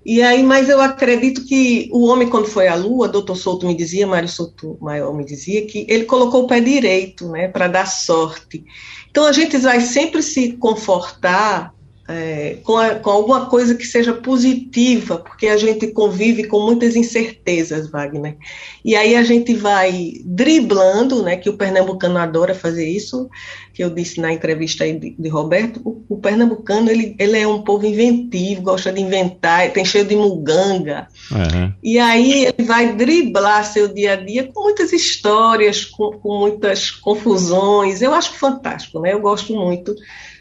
E 0.05 0.21
aí, 0.21 0.41
mas 0.41 0.69
eu 0.69 0.79
acredito 0.79 1.45
que 1.45 1.89
o 1.91 2.07
homem, 2.07 2.29
quando 2.29 2.47
foi 2.47 2.69
à 2.69 2.75
Lua, 2.75 3.09
doutor 3.09 3.35
Souto 3.35 3.67
me 3.67 3.75
dizia, 3.75 4.07
Mário 4.07 4.29
Souto 4.29 4.77
Maior 4.79 5.13
me 5.13 5.25
dizia, 5.25 5.65
que 5.65 5.85
ele 5.89 6.05
colocou 6.05 6.45
o 6.45 6.47
pé 6.47 6.61
direito, 6.61 7.27
né, 7.27 7.49
para 7.49 7.67
dar 7.67 7.85
sorte. 7.85 8.63
Então, 9.11 9.25
a 9.25 9.33
gente 9.33 9.57
vai 9.57 9.81
sempre 9.81 10.23
se 10.23 10.53
confortar 10.53 11.73
é, 12.09 12.57
com, 12.63 12.75
a, 12.75 12.95
com, 12.95 13.11
alguma 13.11 13.45
coisa 13.45 13.75
que 13.75 13.85
seja 13.85 14.11
positiva, 14.11 15.19
porque 15.19 15.45
a 15.45 15.57
gente 15.57 15.85
convive 15.89 16.45
com 16.45 16.59
muitas 16.59 16.95
incertezas, 16.95 17.87
Wagner. 17.87 18.35
E 18.83 18.95
aí 18.95 19.15
a 19.15 19.21
gente 19.21 19.53
vai 19.53 20.13
driblando, 20.25 21.21
né, 21.21 21.37
que 21.37 21.51
o 21.51 21.55
pernambucano 21.55 22.17
adora 22.17 22.55
fazer 22.55 22.89
isso, 22.89 23.29
que 23.75 23.83
eu 23.83 23.91
disse 23.91 24.19
na 24.19 24.33
entrevista 24.33 24.85
aí 24.85 24.97
de, 24.97 25.15
de 25.19 25.29
Roberto, 25.29 25.81
o, 25.85 26.03
o, 26.09 26.17
pernambucano, 26.17 26.89
ele, 26.89 27.15
ele 27.19 27.37
é 27.37 27.47
um 27.47 27.61
povo 27.61 27.85
inventivo, 27.85 28.63
gosta 28.63 28.91
de 28.91 29.01
inventar, 29.01 29.71
tem 29.71 29.85
cheio 29.85 30.03
de 30.03 30.15
muganga, 30.15 31.07
uhum. 31.31 31.71
e 31.83 31.99
aí 31.99 32.45
ele 32.45 32.65
vai 32.65 32.95
driblar 32.95 33.63
seu 33.63 33.87
dia 33.87 34.13
a 34.13 34.15
dia 34.15 34.49
com 34.51 34.63
muitas 34.63 34.91
histórias, 34.91 35.85
com, 35.85 36.11
com 36.13 36.39
muitas 36.39 36.89
confusões, 36.89 38.01
eu 38.01 38.15
acho 38.15 38.33
fantástico, 38.33 38.99
né, 38.99 39.13
eu 39.13 39.21
gosto 39.21 39.53
muito 39.53 39.95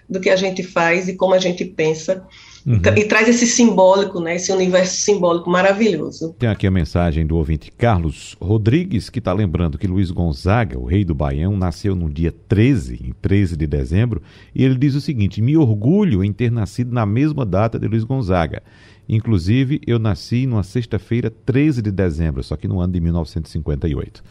do 0.08 0.20
que 0.20 0.30
a 0.30 0.36
gente 0.36 0.62
faz 0.62 1.08
e 1.08 1.14
como 1.14 1.34
a 1.34 1.38
gente 1.38 1.64
pensa. 1.64 2.26
Uhum. 2.66 2.80
E, 2.96 3.04
traz 3.04 3.28
esse 3.28 3.46
simbólico, 3.46 4.20
né, 4.20 4.36
esse 4.36 4.52
universo 4.52 4.98
simbólico 5.02 5.48
maravilhoso. 5.48 6.34
Tem 6.38 6.48
aqui 6.48 6.66
a 6.66 6.70
mensagem 6.70 7.26
do 7.26 7.36
ouvinte 7.36 7.72
Carlos 7.72 8.36
Rodrigues, 8.40 9.08
que 9.08 9.20
está 9.20 9.32
lembrando 9.32 9.78
que 9.78 9.86
Luiz 9.86 10.10
Gonzaga, 10.10 10.78
o 10.78 10.84
rei 10.84 11.04
do 11.04 11.14
Baião, 11.14 11.56
nasceu 11.56 11.94
no 11.94 12.10
dia 12.10 12.34
13, 12.48 13.00
em 13.02 13.14
13 13.22 13.56
de 13.56 13.66
dezembro, 13.66 14.22
e 14.54 14.64
ele 14.64 14.74
diz 14.74 14.94
o 14.94 15.00
seguinte: 15.00 15.40
Me 15.40 15.56
orgulho 15.56 16.22
em 16.22 16.32
ter 16.32 16.50
nascido 16.50 16.92
na 16.92 17.06
mesma 17.06 17.46
data 17.46 17.78
de 17.78 17.88
Luiz 17.88 18.04
Gonzaga. 18.04 18.62
Inclusive, 19.08 19.80
eu 19.86 19.98
nasci 19.98 20.46
numa 20.46 20.62
sexta-feira, 20.62 21.32
13 21.46 21.80
de 21.80 21.90
dezembro, 21.90 22.42
só 22.42 22.56
que 22.56 22.68
no 22.68 22.80
ano 22.80 22.92
de 22.92 23.00
1958. 23.00 24.22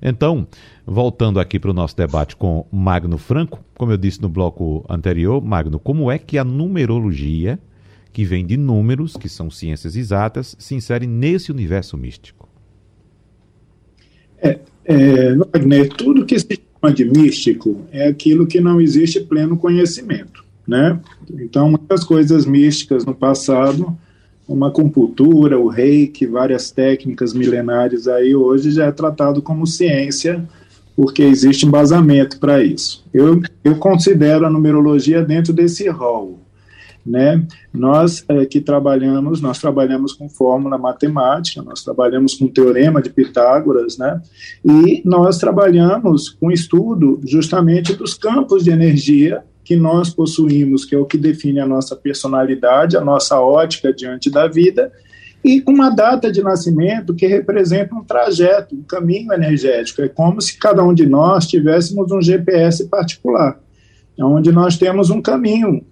Então, 0.00 0.46
voltando 0.86 1.40
aqui 1.40 1.58
para 1.58 1.70
o 1.70 1.74
nosso 1.74 1.96
debate 1.96 2.36
com 2.36 2.64
Magno 2.70 3.18
Franco, 3.18 3.62
como 3.76 3.92
eu 3.92 3.96
disse 3.96 4.22
no 4.22 4.28
bloco 4.28 4.84
anterior, 4.88 5.42
Magno, 5.42 5.78
como 5.78 6.10
é 6.10 6.18
que 6.18 6.38
a 6.38 6.44
numerologia, 6.44 7.58
que 8.12 8.24
vem 8.24 8.46
de 8.46 8.56
números, 8.56 9.16
que 9.16 9.28
são 9.28 9.50
ciências 9.50 9.96
exatas, 9.96 10.56
se 10.58 10.74
insere 10.74 11.06
nesse 11.06 11.50
universo 11.50 11.96
místico? 11.96 12.48
É, 14.40 14.58
é, 14.84 15.34
Wagner, 15.34 15.88
tudo 15.90 16.24
que 16.24 16.38
se 16.38 16.60
chama 16.80 16.94
de 16.94 17.04
místico 17.04 17.84
é 17.90 18.06
aquilo 18.08 18.46
que 18.46 18.60
não 18.60 18.80
existe 18.80 19.20
pleno 19.20 19.56
conhecimento, 19.56 20.44
né? 20.66 21.00
Então, 21.40 21.70
muitas 21.70 22.04
coisas 22.04 22.46
místicas 22.46 23.04
no 23.04 23.14
passado 23.14 23.98
uma 24.48 24.70
compultura, 24.70 25.58
o 25.58 25.68
reiki, 25.68 26.26
várias 26.26 26.70
técnicas 26.70 27.34
milenares 27.34 28.08
aí 28.08 28.34
hoje 28.34 28.70
já 28.70 28.86
é 28.86 28.92
tratado 28.92 29.42
como 29.42 29.66
ciência, 29.66 30.48
porque 30.96 31.22
existe 31.22 31.66
embasamento 31.66 32.40
para 32.40 32.62
isso. 32.64 33.04
Eu, 33.12 33.42
eu 33.62 33.76
considero 33.76 34.46
a 34.46 34.50
numerologia 34.50 35.22
dentro 35.22 35.52
desse 35.52 35.88
rol. 35.88 36.40
Né? 37.04 37.46
Nós 37.72 38.24
é, 38.28 38.44
que 38.44 38.60
trabalhamos, 38.60 39.40
nós 39.40 39.58
trabalhamos 39.58 40.12
com 40.12 40.28
fórmula 40.28 40.76
matemática, 40.76 41.62
nós 41.62 41.82
trabalhamos 41.82 42.34
com 42.34 42.48
teorema 42.48 43.00
de 43.00 43.08
Pitágoras, 43.08 43.96
né? 43.96 44.20
E 44.62 45.00
nós 45.06 45.38
trabalhamos 45.38 46.28
com 46.28 46.50
estudo 46.50 47.18
justamente 47.24 47.94
dos 47.94 48.12
campos 48.12 48.62
de 48.62 48.70
energia 48.70 49.42
que 49.68 49.76
nós 49.76 50.08
possuímos, 50.08 50.86
que 50.86 50.94
é 50.94 50.98
o 50.98 51.04
que 51.04 51.18
define 51.18 51.60
a 51.60 51.66
nossa 51.66 51.94
personalidade, 51.94 52.96
a 52.96 53.02
nossa 53.02 53.38
ótica 53.38 53.92
diante 53.92 54.30
da 54.30 54.48
vida, 54.48 54.90
e 55.44 55.60
com 55.60 55.72
uma 55.72 55.90
data 55.90 56.32
de 56.32 56.42
nascimento 56.42 57.14
que 57.14 57.26
representa 57.26 57.94
um 57.94 58.02
trajeto, 58.02 58.74
um 58.74 58.82
caminho 58.82 59.30
energético. 59.30 60.00
É 60.00 60.08
como 60.08 60.40
se 60.40 60.58
cada 60.58 60.82
um 60.82 60.94
de 60.94 61.04
nós 61.04 61.46
tivéssemos 61.46 62.10
um 62.10 62.22
GPS 62.22 62.88
particular, 62.88 63.60
onde 64.18 64.50
nós 64.50 64.78
temos 64.78 65.10
um 65.10 65.20
caminho 65.20 65.84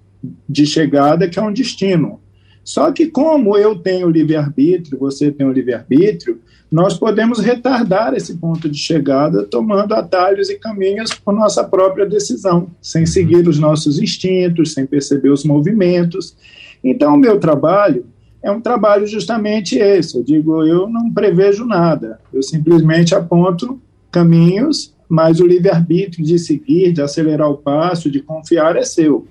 de 0.48 0.64
chegada 0.64 1.28
que 1.28 1.38
é 1.38 1.42
um 1.42 1.52
destino. 1.52 2.18
Só 2.66 2.90
que 2.90 3.06
como 3.06 3.56
eu 3.56 3.76
tenho 3.76 4.10
livre-arbítrio, 4.10 4.98
você 4.98 5.30
tem 5.30 5.46
o 5.46 5.52
livre-arbítrio, 5.52 6.40
nós 6.68 6.98
podemos 6.98 7.38
retardar 7.38 8.12
esse 8.12 8.34
ponto 8.38 8.68
de 8.68 8.76
chegada 8.76 9.44
tomando 9.44 9.94
atalhos 9.94 10.50
e 10.50 10.58
caminhos 10.58 11.14
por 11.14 11.32
nossa 11.32 11.62
própria 11.62 12.04
decisão, 12.04 12.68
sem 12.82 13.06
seguir 13.06 13.46
os 13.46 13.56
nossos 13.56 14.00
instintos, 14.00 14.74
sem 14.74 14.84
perceber 14.84 15.30
os 15.30 15.44
movimentos. 15.44 16.36
Então, 16.82 17.14
o 17.14 17.18
meu 17.18 17.38
trabalho 17.38 18.04
é 18.42 18.50
um 18.50 18.60
trabalho 18.60 19.06
justamente 19.06 19.78
esse. 19.78 20.16
Eu 20.18 20.24
digo, 20.24 20.64
eu 20.64 20.88
não 20.88 21.12
prevejo 21.12 21.64
nada, 21.64 22.18
eu 22.34 22.42
simplesmente 22.42 23.14
aponto 23.14 23.80
caminhos, 24.10 24.92
mas 25.08 25.38
o 25.38 25.46
livre-arbítrio 25.46 26.26
de 26.26 26.36
seguir, 26.36 26.92
de 26.92 27.00
acelerar 27.00 27.48
o 27.48 27.58
passo, 27.58 28.10
de 28.10 28.20
confiar 28.20 28.74
é 28.74 28.82
seu. 28.82 29.24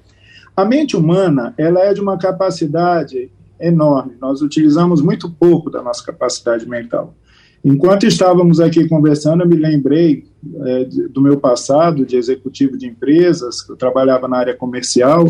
A 0.56 0.64
mente 0.64 0.96
humana, 0.96 1.54
ela 1.58 1.82
é 1.82 1.94
de 1.94 2.00
uma 2.00 2.18
capacidade 2.18 3.30
enorme. 3.60 4.14
Nós 4.22 4.42
utilizamos 4.42 5.02
muito 5.02 5.30
pouco 5.30 5.70
da 5.70 5.82
nossa 5.82 6.04
capacidade 6.06 6.68
mental. 6.68 7.14
Enquanto 7.64 8.06
estávamos 8.06 8.60
aqui 8.60 8.88
conversando, 8.88 9.44
eu 9.44 9.50
me 9.50 9.56
lembrei 9.56 10.26
é, 10.66 10.86
do 11.10 11.20
meu 11.20 11.38
passado 11.38 12.06
de 12.06 12.16
executivo 12.16 12.78
de 12.78 12.88
empresas, 12.88 13.68
eu 13.68 13.76
trabalhava 13.76 14.28
na 14.28 14.38
área 14.38 14.56
comercial, 14.56 15.26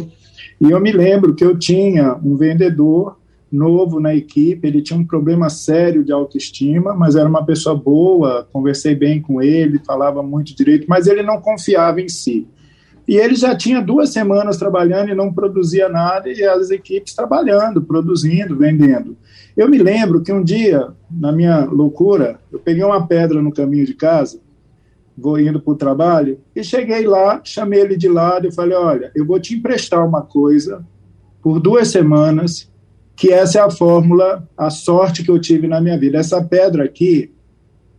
e 0.60 0.70
eu 0.70 0.80
me 0.80 0.92
lembro 0.92 1.34
que 1.34 1.46
eu 1.46 1.58
tinha 1.58 2.14
um 2.24 2.36
vendedor 2.36 3.18
novo 3.52 4.00
na 4.00 4.14
equipe, 4.14 4.68
ele 4.68 4.82
tinha 4.82 5.00
um 5.00 5.06
problema 5.06 5.50
sério 5.50 6.04
de 6.04 6.12
autoestima, 6.12 6.94
mas 6.94 7.16
era 7.16 7.28
uma 7.28 7.46
pessoa 7.46 7.74
boa, 7.74 8.48
conversei 8.52 8.94
bem 8.94 9.22
com 9.22 9.42
ele, 9.42 9.80
falava 9.80 10.22
muito 10.22 10.56
direito, 10.56 10.86
mas 10.90 11.08
ele 11.08 11.24
não 11.24 11.40
confiava 11.40 12.02
em 12.02 12.10
si. 12.10 12.48
E 13.08 13.18
ele 13.18 13.36
já 13.36 13.56
tinha 13.56 13.82
duas 13.82 14.10
semanas 14.10 14.58
trabalhando 14.58 15.10
e 15.10 15.16
não 15.16 15.32
produzia 15.32 15.88
nada, 15.88 16.30
e 16.30 16.44
as 16.44 16.72
equipes 16.72 17.14
trabalhando, 17.14 17.82
produzindo, 17.82 18.58
vendendo. 18.58 19.16
Eu 19.56 19.70
me 19.70 19.78
lembro 19.78 20.22
que 20.22 20.34
um 20.34 20.44
dia, 20.44 20.88
na 21.10 21.32
minha 21.32 21.66
loucura, 21.66 22.40
eu 22.52 22.60
peguei 22.60 22.84
uma 22.84 23.06
pedra 23.06 23.42
no 23.42 23.54
caminho 23.54 23.86
de 23.86 23.94
casa, 23.94 24.40
vou 25.18 25.40
indo 25.40 25.62
para 25.62 25.74
o 25.74 25.78
trabalho, 25.78 26.40
e 26.56 26.64
cheguei 26.64 27.06
lá, 27.06 27.40
chamei 27.44 27.80
ele 27.80 27.96
de 27.96 28.10
lado 28.10 28.48
e 28.48 28.52
falei: 28.52 28.76
Olha, 28.76 29.12
eu 29.16 29.26
vou 29.26 29.40
te 29.40 29.56
emprestar 29.56 30.06
uma 30.06 30.24
coisa 30.24 30.84
por 31.42 31.60
duas 31.60 31.90
semanas, 31.90 32.70
que 33.16 33.32
essa 33.32 33.60
é 33.60 33.62
a 33.62 33.70
fórmula, 33.70 34.50
a 34.58 34.70
sorte 34.72 35.24
que 35.24 35.30
eu 35.30 35.40
tive 35.40 35.68
na 35.68 35.80
minha 35.80 35.98
vida. 35.98 36.18
Essa 36.18 36.44
pedra 36.44 36.84
aqui, 36.84 37.32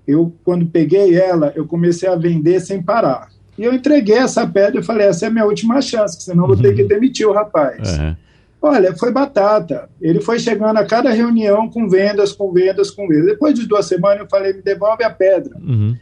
eu, 0.07 0.35
quando 0.45 0.67
peguei 0.67 1.15
ela, 1.15 1.53
eu 1.55 1.65
comecei 1.65 2.09
a 2.09 2.17
vender 2.17 2.61
sem 2.61 2.83
parar. 2.83 3.31
E 3.59 3.65
eu 3.65 3.73
entreguei 3.73 4.19
essa 4.19 4.47
pedra 4.47 4.81
e 4.81 4.85
falei: 4.85 5.07
essa 5.07 5.27
é 5.27 5.29
a 5.29 5.31
minha 5.31 5.45
última 5.45 5.81
chance, 5.81 6.21
senão 6.21 6.47
vou 6.47 6.57
ter 6.57 6.75
que 6.75 6.83
uhum. 6.83 6.89
demitir 6.89 7.27
o 7.27 7.33
rapaz. 7.33 7.99
Uhum. 7.99 8.17
Olha, 8.63 8.97
foi 8.97 9.13
batata. 9.13 9.89
Ele 10.01 10.21
foi 10.21 10.39
chegando 10.39 10.77
a 10.79 10.85
cada 10.85 11.11
reunião 11.11 11.69
com 11.69 11.89
vendas, 11.89 12.33
com 12.33 12.53
vendas, 12.53 12.91
com 12.91 13.07
vendas. 13.07 13.27
Depois 13.27 13.55
de 13.55 13.67
duas 13.67 13.87
semanas, 13.87 14.21
eu 14.21 14.29
falei: 14.29 14.53
me 14.53 14.63
devolve 14.63 15.05
a 15.05 15.11
pedra. 15.11 15.57
Uhum. 15.57 15.95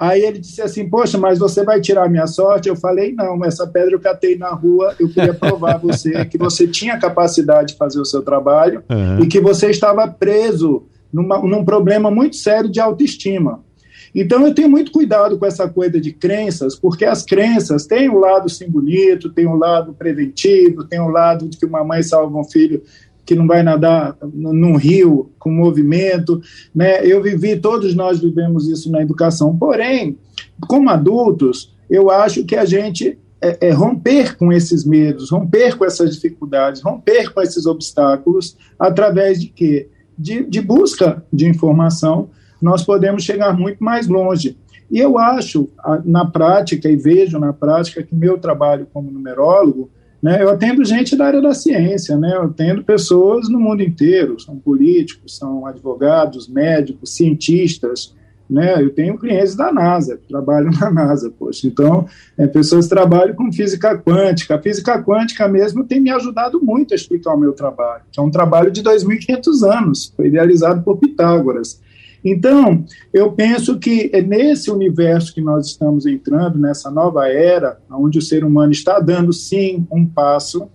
Aí 0.00 0.22
ele 0.22 0.38
disse 0.38 0.62
assim: 0.62 0.88
Poxa, 0.88 1.18
mas 1.18 1.38
você 1.38 1.62
vai 1.62 1.78
tirar 1.78 2.06
a 2.06 2.08
minha 2.08 2.26
sorte? 2.26 2.70
Eu 2.70 2.76
falei: 2.76 3.12
Não, 3.12 3.44
essa 3.44 3.66
pedra 3.66 3.92
eu 3.92 4.00
catei 4.00 4.36
na 4.36 4.48
rua. 4.48 4.94
Eu 4.98 5.10
queria 5.10 5.34
provar 5.34 5.74
a 5.74 5.78
você 5.78 6.24
que 6.24 6.38
você 6.38 6.66
tinha 6.66 6.98
capacidade 6.98 7.72
de 7.72 7.78
fazer 7.78 8.00
o 8.00 8.04
seu 8.04 8.22
trabalho 8.22 8.82
uhum. 8.88 9.22
e 9.22 9.26
que 9.26 9.40
você 9.40 9.68
estava 9.68 10.08
preso 10.08 10.84
numa, 11.12 11.38
num 11.40 11.64
problema 11.64 12.10
muito 12.10 12.36
sério 12.36 12.70
de 12.70 12.80
autoestima. 12.80 13.60
Então 14.14 14.46
eu 14.46 14.54
tenho 14.54 14.68
muito 14.68 14.90
cuidado 14.90 15.38
com 15.38 15.46
essa 15.46 15.68
coisa 15.68 16.00
de 16.00 16.12
crenças, 16.12 16.74
porque 16.74 17.04
as 17.04 17.24
crenças 17.24 17.86
têm 17.86 18.08
o 18.08 18.16
um 18.16 18.18
lado 18.18 18.48
sim 18.48 18.68
bonito, 18.68 19.30
tem 19.30 19.46
o 19.46 19.52
um 19.52 19.56
lado 19.56 19.92
preventivo, 19.92 20.84
tem 20.84 21.00
o 21.00 21.04
um 21.04 21.08
lado 21.08 21.48
de 21.48 21.56
que 21.56 21.66
uma 21.66 21.84
mãe 21.84 22.02
salva 22.02 22.38
um 22.38 22.44
filho 22.44 22.82
que 23.24 23.34
não 23.34 23.46
vai 23.46 23.62
nadar 23.62 24.16
num 24.32 24.76
rio 24.76 25.30
com 25.38 25.52
movimento, 25.52 26.40
né? 26.74 27.06
Eu 27.06 27.22
vivi, 27.22 27.56
todos 27.56 27.94
nós 27.94 28.18
vivemos 28.18 28.66
isso 28.68 28.90
na 28.90 29.02
educação. 29.02 29.56
Porém, 29.56 30.18
como 30.66 30.90
adultos, 30.90 31.72
eu 31.88 32.10
acho 32.10 32.44
que 32.44 32.56
a 32.56 32.64
gente 32.64 33.16
é, 33.40 33.68
é 33.68 33.70
romper 33.70 34.36
com 34.36 34.52
esses 34.52 34.84
medos, 34.84 35.30
romper 35.30 35.76
com 35.76 35.84
essas 35.84 36.14
dificuldades, 36.14 36.82
romper 36.82 37.32
com 37.32 37.40
esses 37.40 37.66
obstáculos 37.66 38.56
através 38.78 39.40
de 39.40 39.46
quê? 39.46 39.88
De, 40.18 40.44
de 40.44 40.60
busca 40.60 41.24
de 41.32 41.46
informação 41.46 42.30
nós 42.60 42.84
podemos 42.84 43.22
chegar 43.22 43.56
muito 43.56 43.82
mais 43.82 44.06
longe. 44.06 44.56
E 44.90 44.98
eu 44.98 45.18
acho, 45.18 45.68
na 46.04 46.26
prática, 46.26 46.88
e 46.88 46.96
vejo 46.96 47.38
na 47.38 47.52
prática, 47.52 48.02
que 48.02 48.14
meu 48.14 48.38
trabalho 48.38 48.88
como 48.92 49.10
numerólogo, 49.10 49.88
né, 50.22 50.42
eu 50.42 50.50
atendo 50.50 50.84
gente 50.84 51.16
da 51.16 51.26
área 51.26 51.40
da 51.40 51.54
ciência, 51.54 52.16
né, 52.16 52.34
eu 52.34 52.42
atendo 52.42 52.82
pessoas 52.82 53.48
no 53.48 53.58
mundo 53.58 53.82
inteiro, 53.82 54.38
são 54.38 54.56
políticos, 54.56 55.36
são 55.36 55.64
advogados, 55.64 56.48
médicos, 56.48 57.14
cientistas, 57.14 58.14
né, 58.48 58.82
eu 58.82 58.90
tenho 58.90 59.16
clientes 59.16 59.54
da 59.54 59.72
NASA, 59.72 60.16
que 60.16 60.26
trabalham 60.26 60.72
na 60.78 60.90
NASA, 60.90 61.30
poxa, 61.30 61.66
então, 61.66 62.06
é, 62.36 62.46
pessoas 62.48 62.88
trabalham 62.88 63.34
com 63.34 63.52
física 63.52 63.96
quântica, 63.96 64.56
a 64.56 64.62
física 64.62 65.00
quântica 65.02 65.48
mesmo 65.48 65.84
tem 65.84 66.00
me 66.00 66.10
ajudado 66.10 66.60
muito 66.60 66.92
a 66.92 66.96
explicar 66.96 67.32
o 67.32 67.38
meu 67.38 67.52
trabalho, 67.52 68.02
que 68.10 68.18
é 68.18 68.22
um 68.22 68.30
trabalho 68.30 68.70
de 68.70 68.82
2.500 68.82 69.72
anos, 69.72 70.12
foi 70.16 70.26
idealizado 70.26 70.82
por 70.82 70.98
Pitágoras, 70.98 71.80
então, 72.24 72.84
eu 73.12 73.32
penso 73.32 73.78
que 73.78 74.10
é 74.12 74.20
nesse 74.20 74.70
universo 74.70 75.34
que 75.34 75.40
nós 75.40 75.68
estamos 75.68 76.06
entrando, 76.06 76.58
nessa 76.58 76.90
nova 76.90 77.28
era, 77.28 77.78
onde 77.90 78.18
o 78.18 78.22
ser 78.22 78.44
humano 78.44 78.72
está 78.72 79.00
dando 79.00 79.32
sim 79.32 79.86
um 79.90 80.06
passo, 80.06 80.68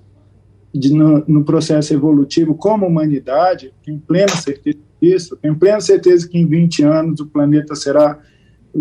de, 0.74 0.94
no, 0.94 1.24
no, 1.26 1.46
processo 1.46 1.94
evolutivo 1.94 2.54
como 2.54 2.86
humanidade, 2.86 3.74
tenho 3.84 3.98
plena 4.00 4.36
certeza 4.36 4.78
disso, 5.02 5.38
tenho 5.42 5.56
plena 5.56 5.80
certeza 5.80 6.28
que 6.28 6.38
em 6.38 6.46
20 6.46 6.84
anos 6.84 7.20
o 7.22 7.28
planeta 7.28 7.76
será 7.76 8.20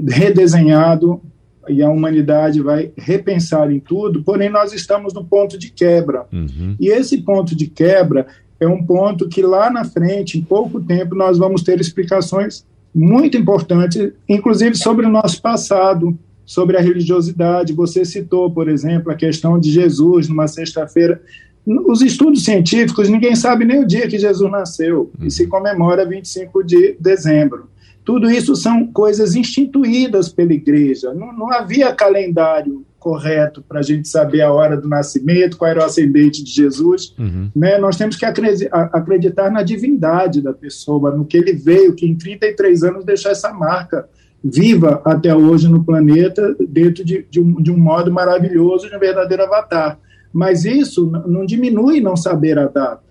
redesenhado 0.08 1.22
e 1.68 1.82
a 1.82 1.88
humanidade 1.88 2.60
vai 2.60 2.92
repensar 2.96 3.70
em 3.70 3.78
tudo, 3.78 4.22
porém 4.22 4.50
nós 4.50 4.72
estamos 4.72 5.14
no 5.14 5.24
ponto 5.24 5.56
de 5.56 5.70
quebra. 5.70 6.26
Uhum. 6.32 6.76
E 6.80 6.88
esse 6.88 7.22
ponto 7.22 7.54
de 7.54 7.68
quebra 7.68 8.26
é 8.60 8.66
um 8.66 8.82
ponto 8.82 9.28
que 9.28 9.42
lá 9.42 9.70
na 9.70 9.84
frente, 9.84 10.38
em 10.38 10.42
pouco 10.42 10.80
tempo, 10.80 11.14
nós 11.14 11.38
vamos 11.38 11.62
ter 11.62 11.80
explicações 11.80 12.64
muito 12.94 13.36
importantes, 13.36 14.12
inclusive 14.28 14.76
sobre 14.76 15.04
o 15.04 15.10
nosso 15.10 15.42
passado, 15.42 16.16
sobre 16.46 16.76
a 16.76 16.80
religiosidade. 16.80 17.72
Você 17.72 18.04
citou, 18.04 18.50
por 18.50 18.68
exemplo, 18.68 19.10
a 19.10 19.16
questão 19.16 19.58
de 19.58 19.70
Jesus 19.70 20.28
numa 20.28 20.46
sexta-feira. 20.46 21.20
Os 21.66 22.02
estudos 22.02 22.44
científicos, 22.44 23.08
ninguém 23.08 23.34
sabe 23.34 23.64
nem 23.64 23.80
o 23.80 23.86
dia 23.86 24.06
que 24.06 24.18
Jesus 24.18 24.50
nasceu, 24.50 25.10
e 25.20 25.30
se 25.30 25.46
comemora 25.46 26.06
25 26.06 26.62
de 26.62 26.96
dezembro. 27.00 27.68
Tudo 28.04 28.30
isso 28.30 28.54
são 28.54 28.86
coisas 28.86 29.34
instituídas 29.34 30.28
pela 30.28 30.52
igreja. 30.52 31.14
Não, 31.14 31.32
não 31.32 31.50
havia 31.50 31.94
calendário 31.94 32.84
correto 33.04 33.62
para 33.62 33.80
a 33.80 33.82
gente 33.82 34.08
saber 34.08 34.40
a 34.40 34.50
hora 34.50 34.78
do 34.78 34.88
nascimento, 34.88 35.58
qual 35.58 35.70
era 35.70 35.80
o 35.80 35.84
ascendente 35.84 36.42
de 36.42 36.50
Jesus. 36.50 37.14
Uhum. 37.18 37.50
Né? 37.54 37.76
Nós 37.76 37.98
temos 37.98 38.16
que 38.16 38.24
acreditar 38.24 39.50
na 39.50 39.62
divindade 39.62 40.40
da 40.40 40.54
pessoa, 40.54 41.14
no 41.14 41.26
que 41.26 41.36
ele 41.36 41.52
veio, 41.52 41.94
que 41.94 42.06
em 42.06 42.16
33 42.16 42.82
anos 42.82 43.04
deixou 43.04 43.30
essa 43.30 43.52
marca 43.52 44.08
viva 44.42 45.02
até 45.04 45.34
hoje 45.36 45.68
no 45.68 45.84
planeta, 45.84 46.56
dentro 46.66 47.04
de, 47.04 47.26
de, 47.30 47.40
um, 47.40 47.60
de 47.60 47.70
um 47.70 47.76
modo 47.76 48.10
maravilhoso, 48.10 48.88
de 48.88 48.96
um 48.96 48.98
verdadeiro 48.98 49.42
avatar. 49.42 49.98
Mas 50.32 50.64
isso 50.64 51.10
não 51.26 51.44
diminui 51.44 52.00
não 52.00 52.16
saber 52.16 52.58
a 52.58 52.66
data. 52.66 53.03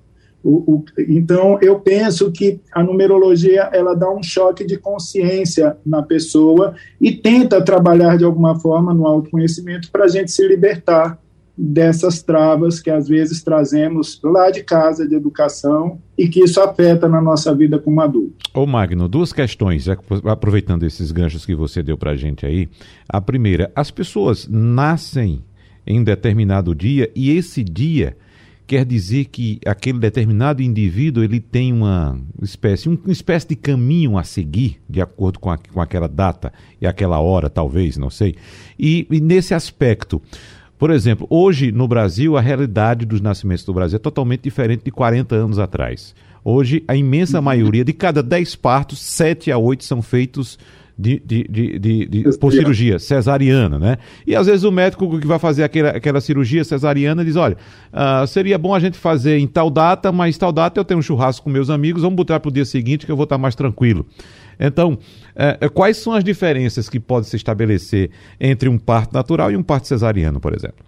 O, 0.43 0.73
o, 0.73 0.85
então, 1.07 1.57
eu 1.61 1.79
penso 1.79 2.29
que 2.31 2.59
a 2.73 2.83
numerologia 2.83 3.69
ela 3.71 3.95
dá 3.95 4.11
um 4.11 4.21
choque 4.21 4.65
de 4.65 4.77
consciência 4.77 5.77
na 5.85 6.03
pessoa 6.03 6.75
e 6.99 7.13
tenta 7.13 7.63
trabalhar 7.63 8.17
de 8.17 8.25
alguma 8.25 8.59
forma 8.59 8.93
no 8.93 9.07
autoconhecimento 9.07 9.89
para 9.89 10.03
a 10.03 10.07
gente 10.09 10.31
se 10.31 10.45
libertar 10.45 11.17
dessas 11.57 12.21
travas 12.21 12.79
que 12.79 12.89
às 12.89 13.07
vezes 13.07 13.43
trazemos 13.43 14.19
lá 14.23 14.49
de 14.49 14.63
casa, 14.63 15.07
de 15.07 15.15
educação, 15.15 15.99
e 16.17 16.27
que 16.27 16.43
isso 16.43 16.59
afeta 16.59 17.07
na 17.07 17.21
nossa 17.21 17.53
vida 17.53 17.77
como 17.77 18.01
adulto. 18.01 18.33
Ô 18.53 18.65
Magno, 18.65 19.07
duas 19.07 19.31
questões, 19.31 19.87
aproveitando 20.25 20.83
esses 20.83 21.11
ganchos 21.11 21.45
que 21.45 21.55
você 21.55 21.83
deu 21.83 21.97
para 21.97 22.11
a 22.11 22.15
gente 22.17 22.45
aí. 22.45 22.67
A 23.07 23.21
primeira, 23.21 23.71
as 23.75 23.91
pessoas 23.91 24.47
nascem 24.49 25.43
em 25.85 26.03
determinado 26.03 26.73
dia 26.73 27.11
e 27.15 27.35
esse 27.37 27.63
dia 27.63 28.17
quer 28.73 28.85
dizer 28.85 29.25
que 29.25 29.59
aquele 29.67 29.99
determinado 29.99 30.63
indivíduo 30.63 31.23
ele 31.23 31.39
tem 31.39 31.71
uma 31.71 32.19
espécie, 32.41 32.89
uma 32.89 33.11
espécie 33.11 33.49
de 33.49 33.55
caminho 33.55 34.17
a 34.17 34.23
seguir, 34.23 34.81
de 34.89 34.99
acordo 34.99 35.37
com, 35.37 35.51
a, 35.51 35.59
com 35.59 35.79
aquela 35.79 36.07
data 36.07 36.51
e 36.81 36.87
aquela 36.87 37.19
hora, 37.19 37.51
talvez, 37.51 37.97
não 37.97 38.09
sei. 38.09 38.33
E, 38.79 39.05
e 39.11 39.21
nesse 39.21 39.53
aspecto, 39.53 40.19
por 40.75 40.89
exemplo, 40.89 41.27
hoje 41.29 41.71
no 41.71 41.87
Brasil, 41.87 42.35
a 42.35 42.41
realidade 42.41 43.05
dos 43.05 43.21
nascimentos 43.21 43.63
do 43.63 43.75
Brasil 43.75 43.97
é 43.97 43.99
totalmente 43.99 44.41
diferente 44.41 44.83
de 44.83 44.89
40 44.89 45.35
anos 45.35 45.59
atrás. 45.59 46.15
Hoje, 46.43 46.83
a 46.87 46.95
imensa 46.95 47.39
maioria, 47.39 47.85
de 47.85 47.93
cada 47.93 48.23
10 48.23 48.55
partos, 48.55 48.99
7 48.99 49.51
a 49.51 49.57
8 49.59 49.83
são 49.83 50.01
feitos 50.01 50.57
de, 50.97 51.21
de, 51.25 51.43
de, 51.49 51.79
de, 51.79 52.05
de 52.05 52.37
por 52.37 52.51
cirurgia 52.51 52.99
cesariana, 52.99 53.79
né? 53.79 53.97
E 54.27 54.35
às 54.35 54.45
vezes 54.45 54.63
o 54.63 54.71
médico 54.71 55.19
que 55.19 55.25
vai 55.25 55.39
fazer 55.39 55.63
aquela, 55.63 55.89
aquela 55.89 56.21
cirurgia 56.21 56.63
cesariana 56.63 57.25
diz: 57.25 57.35
olha, 57.35 57.57
uh, 57.91 58.25
seria 58.27 58.57
bom 58.57 58.73
a 58.75 58.79
gente 58.79 58.97
fazer 58.97 59.37
em 59.37 59.47
tal 59.47 59.69
data, 59.69 60.11
mas 60.11 60.37
tal 60.37 60.51
data 60.51 60.79
eu 60.79 60.85
tenho 60.85 60.99
um 60.99 61.03
churrasco 61.03 61.43
com 61.43 61.49
meus 61.49 61.69
amigos, 61.69 62.03
vamos 62.03 62.15
botar 62.15 62.39
para 62.39 62.49
o 62.49 62.51
dia 62.51 62.65
seguinte 62.65 63.05
que 63.05 63.11
eu 63.11 63.15
vou 63.15 63.23
estar 63.23 63.37
mais 63.37 63.55
tranquilo. 63.55 64.05
Então, 64.59 64.93
uh, 64.93 65.69
quais 65.71 65.97
são 65.97 66.13
as 66.13 66.23
diferenças 66.23 66.87
que 66.87 66.99
podem 66.99 67.27
se 67.27 67.35
estabelecer 67.35 68.11
entre 68.39 68.69
um 68.69 68.77
parto 68.77 69.13
natural 69.13 69.51
e 69.51 69.57
um 69.57 69.63
parto 69.63 69.87
cesariano, 69.87 70.39
por 70.39 70.53
exemplo? 70.53 70.85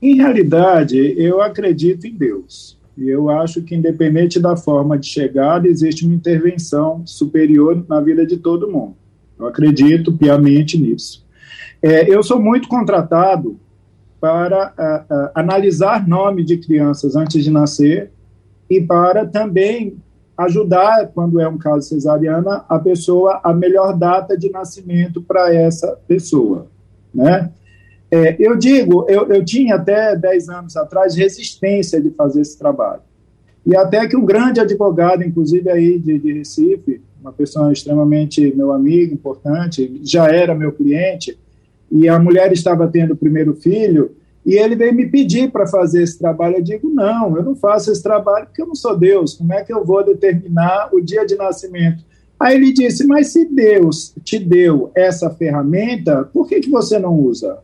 Em 0.00 0.16
realidade, 0.16 1.14
eu 1.16 1.40
acredito 1.40 2.06
em 2.06 2.14
Deus. 2.14 2.78
E 2.96 3.08
eu 3.08 3.28
acho 3.28 3.62
que, 3.62 3.74
independente 3.74 4.38
da 4.40 4.56
forma 4.56 4.98
de 4.98 5.06
chegada, 5.06 5.66
existe 5.66 6.06
uma 6.06 6.14
intervenção 6.14 7.02
superior 7.04 7.84
na 7.88 8.00
vida 8.00 8.24
de 8.24 8.36
todo 8.36 8.70
mundo. 8.70 8.94
Eu 9.38 9.46
acredito 9.46 10.12
piamente 10.12 10.78
nisso. 10.78 11.24
É, 11.82 12.08
eu 12.08 12.22
sou 12.22 12.40
muito 12.40 12.68
contratado 12.68 13.58
para 14.20 14.72
uh, 14.78 15.14
uh, 15.14 15.30
analisar 15.34 16.06
nome 16.08 16.44
de 16.44 16.56
crianças 16.56 17.14
antes 17.14 17.44
de 17.44 17.50
nascer 17.50 18.10
e 18.70 18.80
para 18.80 19.26
também 19.26 19.98
ajudar, 20.36 21.08
quando 21.08 21.40
é 21.40 21.48
um 21.48 21.58
caso 21.58 21.88
cesariana, 21.88 22.64
a 22.68 22.78
pessoa 22.78 23.40
a 23.44 23.52
melhor 23.52 23.96
data 23.96 24.36
de 24.36 24.50
nascimento 24.50 25.20
para 25.20 25.54
essa 25.54 25.98
pessoa, 26.08 26.66
né? 27.14 27.50
É, 28.10 28.36
eu 28.38 28.56
digo, 28.56 29.06
eu, 29.08 29.26
eu 29.28 29.44
tinha 29.44 29.76
até 29.76 30.14
10 30.16 30.48
anos 30.48 30.76
atrás 30.76 31.14
resistência 31.14 32.00
de 32.00 32.10
fazer 32.10 32.42
esse 32.42 32.58
trabalho. 32.58 33.02
E 33.66 33.76
até 33.76 34.06
que 34.06 34.16
um 34.16 34.24
grande 34.24 34.60
advogado, 34.60 35.24
inclusive 35.24 35.70
aí 35.70 35.98
de, 35.98 36.18
de 36.18 36.32
Recife, 36.32 37.00
uma 37.20 37.32
pessoa 37.32 37.72
extremamente 37.72 38.54
meu 38.54 38.72
amigo, 38.72 39.14
importante, 39.14 40.00
já 40.04 40.28
era 40.28 40.54
meu 40.54 40.70
cliente, 40.70 41.38
e 41.90 42.08
a 42.08 42.18
mulher 42.18 42.52
estava 42.52 42.86
tendo 42.86 43.14
o 43.14 43.16
primeiro 43.16 43.54
filho, 43.54 44.14
e 44.44 44.54
ele 44.56 44.76
veio 44.76 44.92
me 44.92 45.06
pedir 45.06 45.50
para 45.50 45.66
fazer 45.66 46.02
esse 46.02 46.18
trabalho. 46.18 46.56
Eu 46.56 46.62
digo: 46.62 46.90
não, 46.90 47.36
eu 47.36 47.42
não 47.42 47.56
faço 47.56 47.90
esse 47.90 48.02
trabalho 48.02 48.46
porque 48.46 48.60
eu 48.60 48.66
não 48.66 48.74
sou 48.74 48.96
Deus. 48.96 49.34
Como 49.34 49.52
é 49.52 49.64
que 49.64 49.72
eu 49.72 49.84
vou 49.84 50.04
determinar 50.04 50.90
o 50.92 51.00
dia 51.00 51.24
de 51.24 51.34
nascimento? 51.34 52.04
Aí 52.38 52.56
ele 52.56 52.72
disse: 52.72 53.06
mas 53.06 53.28
se 53.28 53.46
Deus 53.46 54.14
te 54.22 54.38
deu 54.38 54.90
essa 54.94 55.30
ferramenta, 55.30 56.24
por 56.24 56.46
que, 56.46 56.60
que 56.60 56.70
você 56.70 56.98
não 56.98 57.14
usa? 57.14 57.58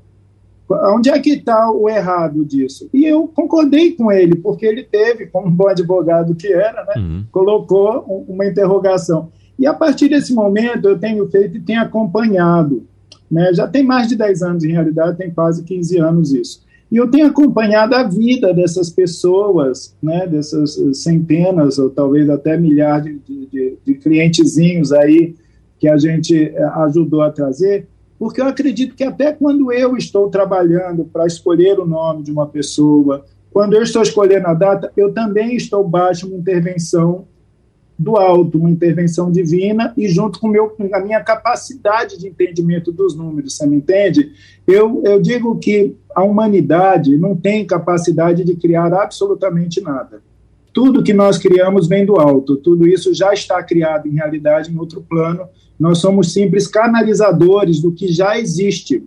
Onde 0.70 1.10
é 1.10 1.18
que 1.18 1.30
está 1.30 1.70
o 1.70 1.88
errado 1.88 2.44
disso? 2.44 2.88
E 2.92 3.04
eu 3.04 3.26
concordei 3.26 3.92
com 3.92 4.12
ele, 4.12 4.36
porque 4.36 4.64
ele 4.64 4.84
teve, 4.84 5.26
como 5.26 5.48
um 5.48 5.50
bom 5.50 5.68
advogado 5.68 6.34
que 6.34 6.52
era, 6.52 6.84
né, 6.84 6.94
uhum. 6.96 7.24
colocou 7.32 8.24
uma 8.28 8.46
interrogação. 8.46 9.30
E 9.58 9.66
a 9.66 9.74
partir 9.74 10.08
desse 10.08 10.32
momento 10.32 10.88
eu 10.88 10.98
tenho 10.98 11.28
feito 11.28 11.56
e 11.56 11.60
tenho 11.60 11.82
acompanhado. 11.82 12.86
Né, 13.30 13.52
já 13.52 13.66
tem 13.66 13.82
mais 13.82 14.08
de 14.08 14.16
10 14.16 14.42
anos, 14.42 14.64
em 14.64 14.72
realidade, 14.72 15.18
tem 15.18 15.30
quase 15.30 15.64
15 15.64 15.98
anos 15.98 16.32
isso. 16.32 16.62
E 16.90 16.96
eu 16.96 17.08
tenho 17.08 17.26
acompanhado 17.26 17.94
a 17.94 18.02
vida 18.02 18.52
dessas 18.52 18.90
pessoas, 18.90 19.94
né, 20.02 20.26
dessas 20.26 20.74
centenas 20.94 21.78
ou 21.78 21.90
talvez 21.90 22.28
até 22.28 22.56
milhares 22.56 23.18
de, 23.24 23.46
de, 23.46 23.78
de 23.84 23.94
clientezinhos 23.94 24.92
aí 24.92 25.34
que 25.80 25.88
a 25.88 25.96
gente 25.96 26.36
eh, 26.36 26.62
ajudou 26.76 27.22
a 27.22 27.30
trazer, 27.30 27.88
porque 28.20 28.38
eu 28.38 28.44
acredito 28.44 28.94
que 28.94 29.02
até 29.02 29.32
quando 29.32 29.72
eu 29.72 29.96
estou 29.96 30.28
trabalhando 30.28 31.06
para 31.06 31.26
escolher 31.26 31.80
o 31.80 31.86
nome 31.86 32.22
de 32.22 32.30
uma 32.30 32.46
pessoa, 32.46 33.24
quando 33.50 33.72
eu 33.72 33.82
estou 33.82 34.02
escolhendo 34.02 34.46
a 34.46 34.52
data, 34.52 34.92
eu 34.94 35.10
também 35.10 35.56
estou 35.56 35.82
baixo 35.82 36.26
uma 36.26 36.36
intervenção 36.36 37.26
do 37.98 38.18
alto, 38.18 38.58
uma 38.58 38.68
intervenção 38.68 39.32
divina, 39.32 39.94
e 39.96 40.06
junto 40.06 40.38
com 40.38 40.48
meu, 40.48 40.76
a 40.92 41.00
minha 41.00 41.24
capacidade 41.24 42.18
de 42.18 42.28
entendimento 42.28 42.92
dos 42.92 43.16
números, 43.16 43.56
você 43.56 43.66
me 43.66 43.76
entende? 43.76 44.32
Eu, 44.66 45.02
eu 45.02 45.18
digo 45.18 45.58
que 45.58 45.96
a 46.14 46.22
humanidade 46.22 47.16
não 47.16 47.34
tem 47.34 47.66
capacidade 47.66 48.44
de 48.44 48.54
criar 48.54 48.92
absolutamente 48.92 49.80
nada. 49.80 50.22
Tudo 50.72 51.02
que 51.02 51.12
nós 51.12 51.38
criamos 51.38 51.88
vem 51.88 52.06
do 52.06 52.16
alto, 52.16 52.56
tudo 52.56 52.86
isso 52.86 53.12
já 53.12 53.32
está 53.32 53.62
criado 53.62 54.06
em 54.06 54.14
realidade 54.14 54.70
em 54.70 54.78
outro 54.78 55.00
plano, 55.00 55.48
nós 55.78 55.98
somos 55.98 56.32
simples 56.32 56.68
canalizadores 56.68 57.80
do 57.80 57.92
que 57.92 58.08
já 58.08 58.38
existe. 58.38 59.02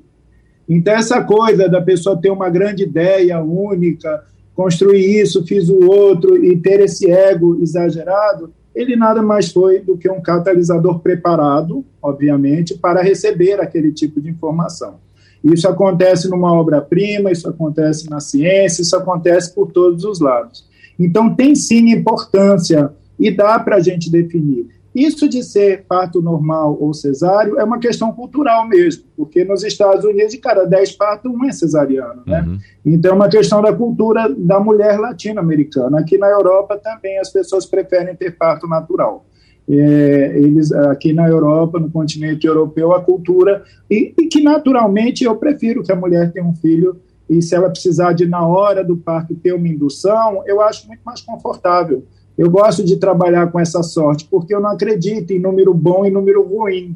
Então, 0.67 0.93
essa 0.93 1.21
coisa 1.23 1.69
da 1.69 1.81
pessoa 1.81 2.19
ter 2.19 2.31
uma 2.31 2.49
grande 2.49 2.83
ideia 2.83 3.39
única, 3.41 4.23
construir 4.55 5.21
isso, 5.21 5.45
fiz 5.45 5.69
o 5.69 5.89
outro 5.89 6.43
e 6.43 6.57
ter 6.57 6.79
esse 6.79 7.09
ego 7.09 7.61
exagerado, 7.61 8.53
ele 8.73 8.95
nada 8.95 9.21
mais 9.21 9.51
foi 9.51 9.79
do 9.79 9.97
que 9.97 10.09
um 10.09 10.21
catalisador 10.21 10.99
preparado, 10.99 11.85
obviamente, 12.01 12.75
para 12.75 13.03
receber 13.03 13.61
aquele 13.61 13.91
tipo 13.91 14.19
de 14.19 14.29
informação. 14.29 14.95
Isso 15.43 15.67
acontece 15.67 16.29
numa 16.29 16.53
obra-prima, 16.53 17.31
isso 17.31 17.47
acontece 17.47 18.09
na 18.09 18.19
ciência, 18.19 18.81
isso 18.81 18.95
acontece 18.95 19.53
por 19.53 19.71
todos 19.71 20.03
os 20.05 20.19
lados. 20.19 20.65
Então, 21.03 21.33
tem 21.35 21.55
sim 21.55 21.91
importância 21.91 22.91
e 23.19 23.31
dá 23.31 23.59
para 23.59 23.77
a 23.77 23.79
gente 23.79 24.11
definir. 24.11 24.67
Isso 24.93 25.27
de 25.27 25.41
ser 25.41 25.85
parto 25.87 26.21
normal 26.21 26.77
ou 26.79 26.93
cesáreo 26.93 27.57
é 27.57 27.63
uma 27.63 27.79
questão 27.79 28.11
cultural 28.11 28.67
mesmo, 28.67 29.03
porque 29.17 29.43
nos 29.43 29.63
Estados 29.63 30.05
Unidos, 30.05 30.31
de 30.31 30.37
cada 30.37 30.65
10 30.65 30.91
partos, 30.91 31.31
um 31.31 31.43
é 31.45 31.51
cesariano, 31.51 32.21
né? 32.27 32.43
Uhum. 32.45 32.57
Então 32.85 33.11
é 33.11 33.15
uma 33.15 33.27
questão 33.27 33.61
da 33.61 33.73
cultura 33.73 34.29
da 34.37 34.59
mulher 34.59 34.99
latino-americana. 34.99 35.99
Aqui 35.99 36.17
na 36.17 36.27
Europa 36.27 36.77
também 36.77 37.17
as 37.17 37.31
pessoas 37.31 37.65
preferem 37.65 38.15
ter 38.15 38.37
parto 38.37 38.67
natural. 38.67 39.25
É, 39.67 40.33
eles 40.35 40.71
aqui 40.73 41.13
na 41.13 41.27
Europa, 41.27 41.79
no 41.79 41.89
continente 41.89 42.45
europeu, 42.45 42.91
a 42.91 43.01
cultura 43.01 43.63
e, 43.89 44.13
e, 44.19 44.27
que 44.27 44.43
naturalmente 44.43 45.23
eu 45.23 45.37
prefiro 45.37 45.81
que 45.81 45.91
a 45.91 45.95
mulher 45.95 46.33
tenha 46.33 46.45
um 46.45 46.53
filho 46.53 46.97
e 47.37 47.41
se 47.41 47.55
ela 47.55 47.69
precisar 47.69 48.13
de, 48.13 48.25
na 48.25 48.45
hora 48.45 48.83
do 48.83 48.95
parto, 48.95 49.35
ter 49.35 49.53
uma 49.53 49.67
indução, 49.67 50.43
eu 50.45 50.61
acho 50.61 50.87
muito 50.87 51.01
mais 51.03 51.21
confortável. 51.21 52.03
Eu 52.37 52.49
gosto 52.49 52.83
de 52.83 52.97
trabalhar 52.97 53.51
com 53.51 53.59
essa 53.59 53.83
sorte, 53.83 54.27
porque 54.29 54.53
eu 54.53 54.59
não 54.59 54.71
acredito 54.71 55.31
em 55.31 55.39
número 55.39 55.73
bom 55.73 56.05
e 56.05 56.09
número 56.09 56.43
ruim. 56.43 56.95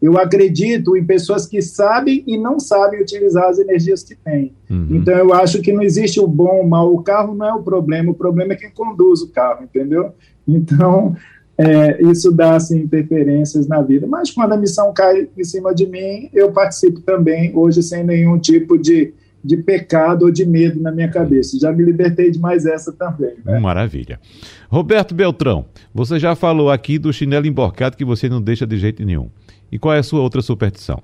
Eu 0.00 0.18
acredito 0.18 0.96
em 0.96 1.04
pessoas 1.04 1.46
que 1.46 1.62
sabem 1.62 2.22
e 2.26 2.36
não 2.36 2.60
sabem 2.60 3.00
utilizar 3.00 3.48
as 3.48 3.58
energias 3.58 4.02
que 4.02 4.14
têm. 4.14 4.52
Uhum. 4.68 4.88
Então, 4.90 5.14
eu 5.14 5.32
acho 5.32 5.62
que 5.62 5.72
não 5.72 5.82
existe 5.82 6.20
o 6.20 6.26
bom 6.26 6.56
ou 6.56 6.62
o 6.62 6.68
mal. 6.68 6.92
O 6.92 7.02
carro 7.02 7.34
não 7.34 7.46
é 7.46 7.54
o 7.54 7.62
problema, 7.62 8.10
o 8.10 8.14
problema 8.14 8.52
é 8.52 8.56
quem 8.56 8.70
conduz 8.70 9.22
o 9.22 9.30
carro, 9.30 9.64
entendeu? 9.64 10.12
Então, 10.46 11.16
é, 11.56 12.02
isso 12.02 12.32
dá 12.32 12.56
assim, 12.56 12.80
interferências 12.80 13.66
na 13.66 13.80
vida. 13.80 14.06
Mas 14.06 14.30
quando 14.30 14.52
a 14.52 14.56
missão 14.56 14.92
cai 14.92 15.28
em 15.36 15.44
cima 15.44 15.74
de 15.74 15.86
mim, 15.86 16.28
eu 16.32 16.52
participo 16.52 17.00
também, 17.00 17.52
hoje 17.54 17.82
sem 17.82 18.04
nenhum 18.04 18.38
tipo 18.38 18.76
de, 18.76 19.14
de 19.44 19.58
pecado 19.58 20.24
ou 20.24 20.30
de 20.30 20.46
medo 20.46 20.80
na 20.80 20.90
minha 20.90 21.08
cabeça. 21.08 21.58
Já 21.58 21.70
me 21.70 21.84
libertei 21.84 22.30
de 22.30 22.38
mais 22.38 22.64
essa 22.64 22.90
também. 22.92 23.34
Né? 23.44 23.58
Maravilha. 23.58 24.18
Roberto 24.70 25.14
Beltrão, 25.14 25.66
você 25.92 26.18
já 26.18 26.34
falou 26.34 26.70
aqui 26.70 26.98
do 26.98 27.12
chinelo 27.12 27.46
emborcado 27.46 27.96
que 27.96 28.04
você 28.04 28.28
não 28.28 28.40
deixa 28.40 28.66
de 28.66 28.78
jeito 28.78 29.04
nenhum. 29.04 29.28
E 29.70 29.78
qual 29.78 29.94
é 29.94 29.98
a 29.98 30.02
sua 30.02 30.20
outra 30.20 30.40
superstição? 30.40 31.02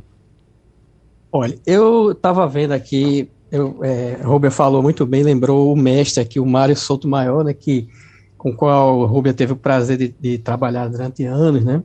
Olha, 1.31 1.57
eu 1.67 2.13
estava 2.13 2.47
vendo 2.49 2.73
aqui, 2.73 3.29
eu, 3.53 3.79
é, 3.85 4.19
Robert 4.23 4.51
falou 4.51 4.83
muito 4.83 5.05
bem, 5.07 5.23
lembrou 5.23 5.73
o 5.73 5.77
mestre 5.77 6.23
aqui, 6.23 6.41
o 6.41 6.47
Mário 6.47 6.75
Souto 6.75 7.07
Maior, 7.07 7.45
né, 7.45 7.53
que, 7.53 7.89
com 8.37 8.51
o 8.51 8.57
qual 8.57 8.99
o 8.99 9.07
Rubia 9.07 9.33
teve 9.33 9.53
o 9.53 9.57
prazer 9.57 9.97
de, 9.97 10.15
de, 10.19 10.39
trabalhar 10.39 10.89
durante 10.89 11.25
anos, 11.25 11.65
né? 11.65 11.83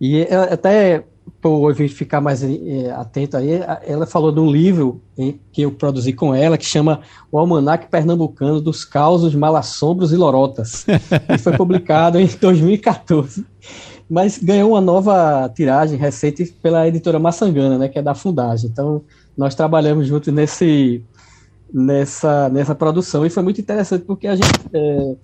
E 0.00 0.22
até 0.22 1.04
por 1.40 1.74
ficar 1.74 2.20
mais 2.20 2.42
é, 2.42 2.90
atento 2.92 3.36
aí, 3.36 3.60
ela 3.86 4.06
falou 4.06 4.32
de 4.32 4.40
um 4.40 4.50
livro 4.50 5.00
que 5.52 5.62
eu 5.62 5.70
produzi 5.70 6.12
com 6.12 6.34
ela, 6.34 6.56
que 6.56 6.64
chama 6.64 7.00
O 7.30 7.38
Almanac 7.38 7.88
Pernambucano 7.88 8.60
dos 8.60 8.84
Causos, 8.84 9.34
Malassombros 9.34 10.12
e 10.12 10.16
Lorotas, 10.16 10.86
e 11.28 11.38
foi 11.38 11.56
publicado 11.56 12.18
em 12.18 12.26
2014 12.40 13.44
mas 14.10 14.38
ganhou 14.38 14.72
uma 14.72 14.80
nova 14.80 15.48
tiragem 15.54 15.96
recente 15.96 16.44
pela 16.60 16.88
editora 16.88 17.20
Maçangana, 17.20 17.78
né, 17.78 17.88
que 17.88 17.96
é 17.96 18.02
da 18.02 18.12
Fundagem. 18.12 18.68
Então, 18.68 19.04
nós 19.36 19.54
trabalhamos 19.54 20.08
juntos 20.08 20.34
nesse, 20.34 21.00
nessa, 21.72 22.48
nessa 22.48 22.74
produção 22.74 23.24
e 23.24 23.30
foi 23.30 23.42
muito 23.44 23.60
interessante 23.60 24.04
porque 24.04 24.26
a 24.26 24.34
gente 24.34 24.50
é, 24.72 25.14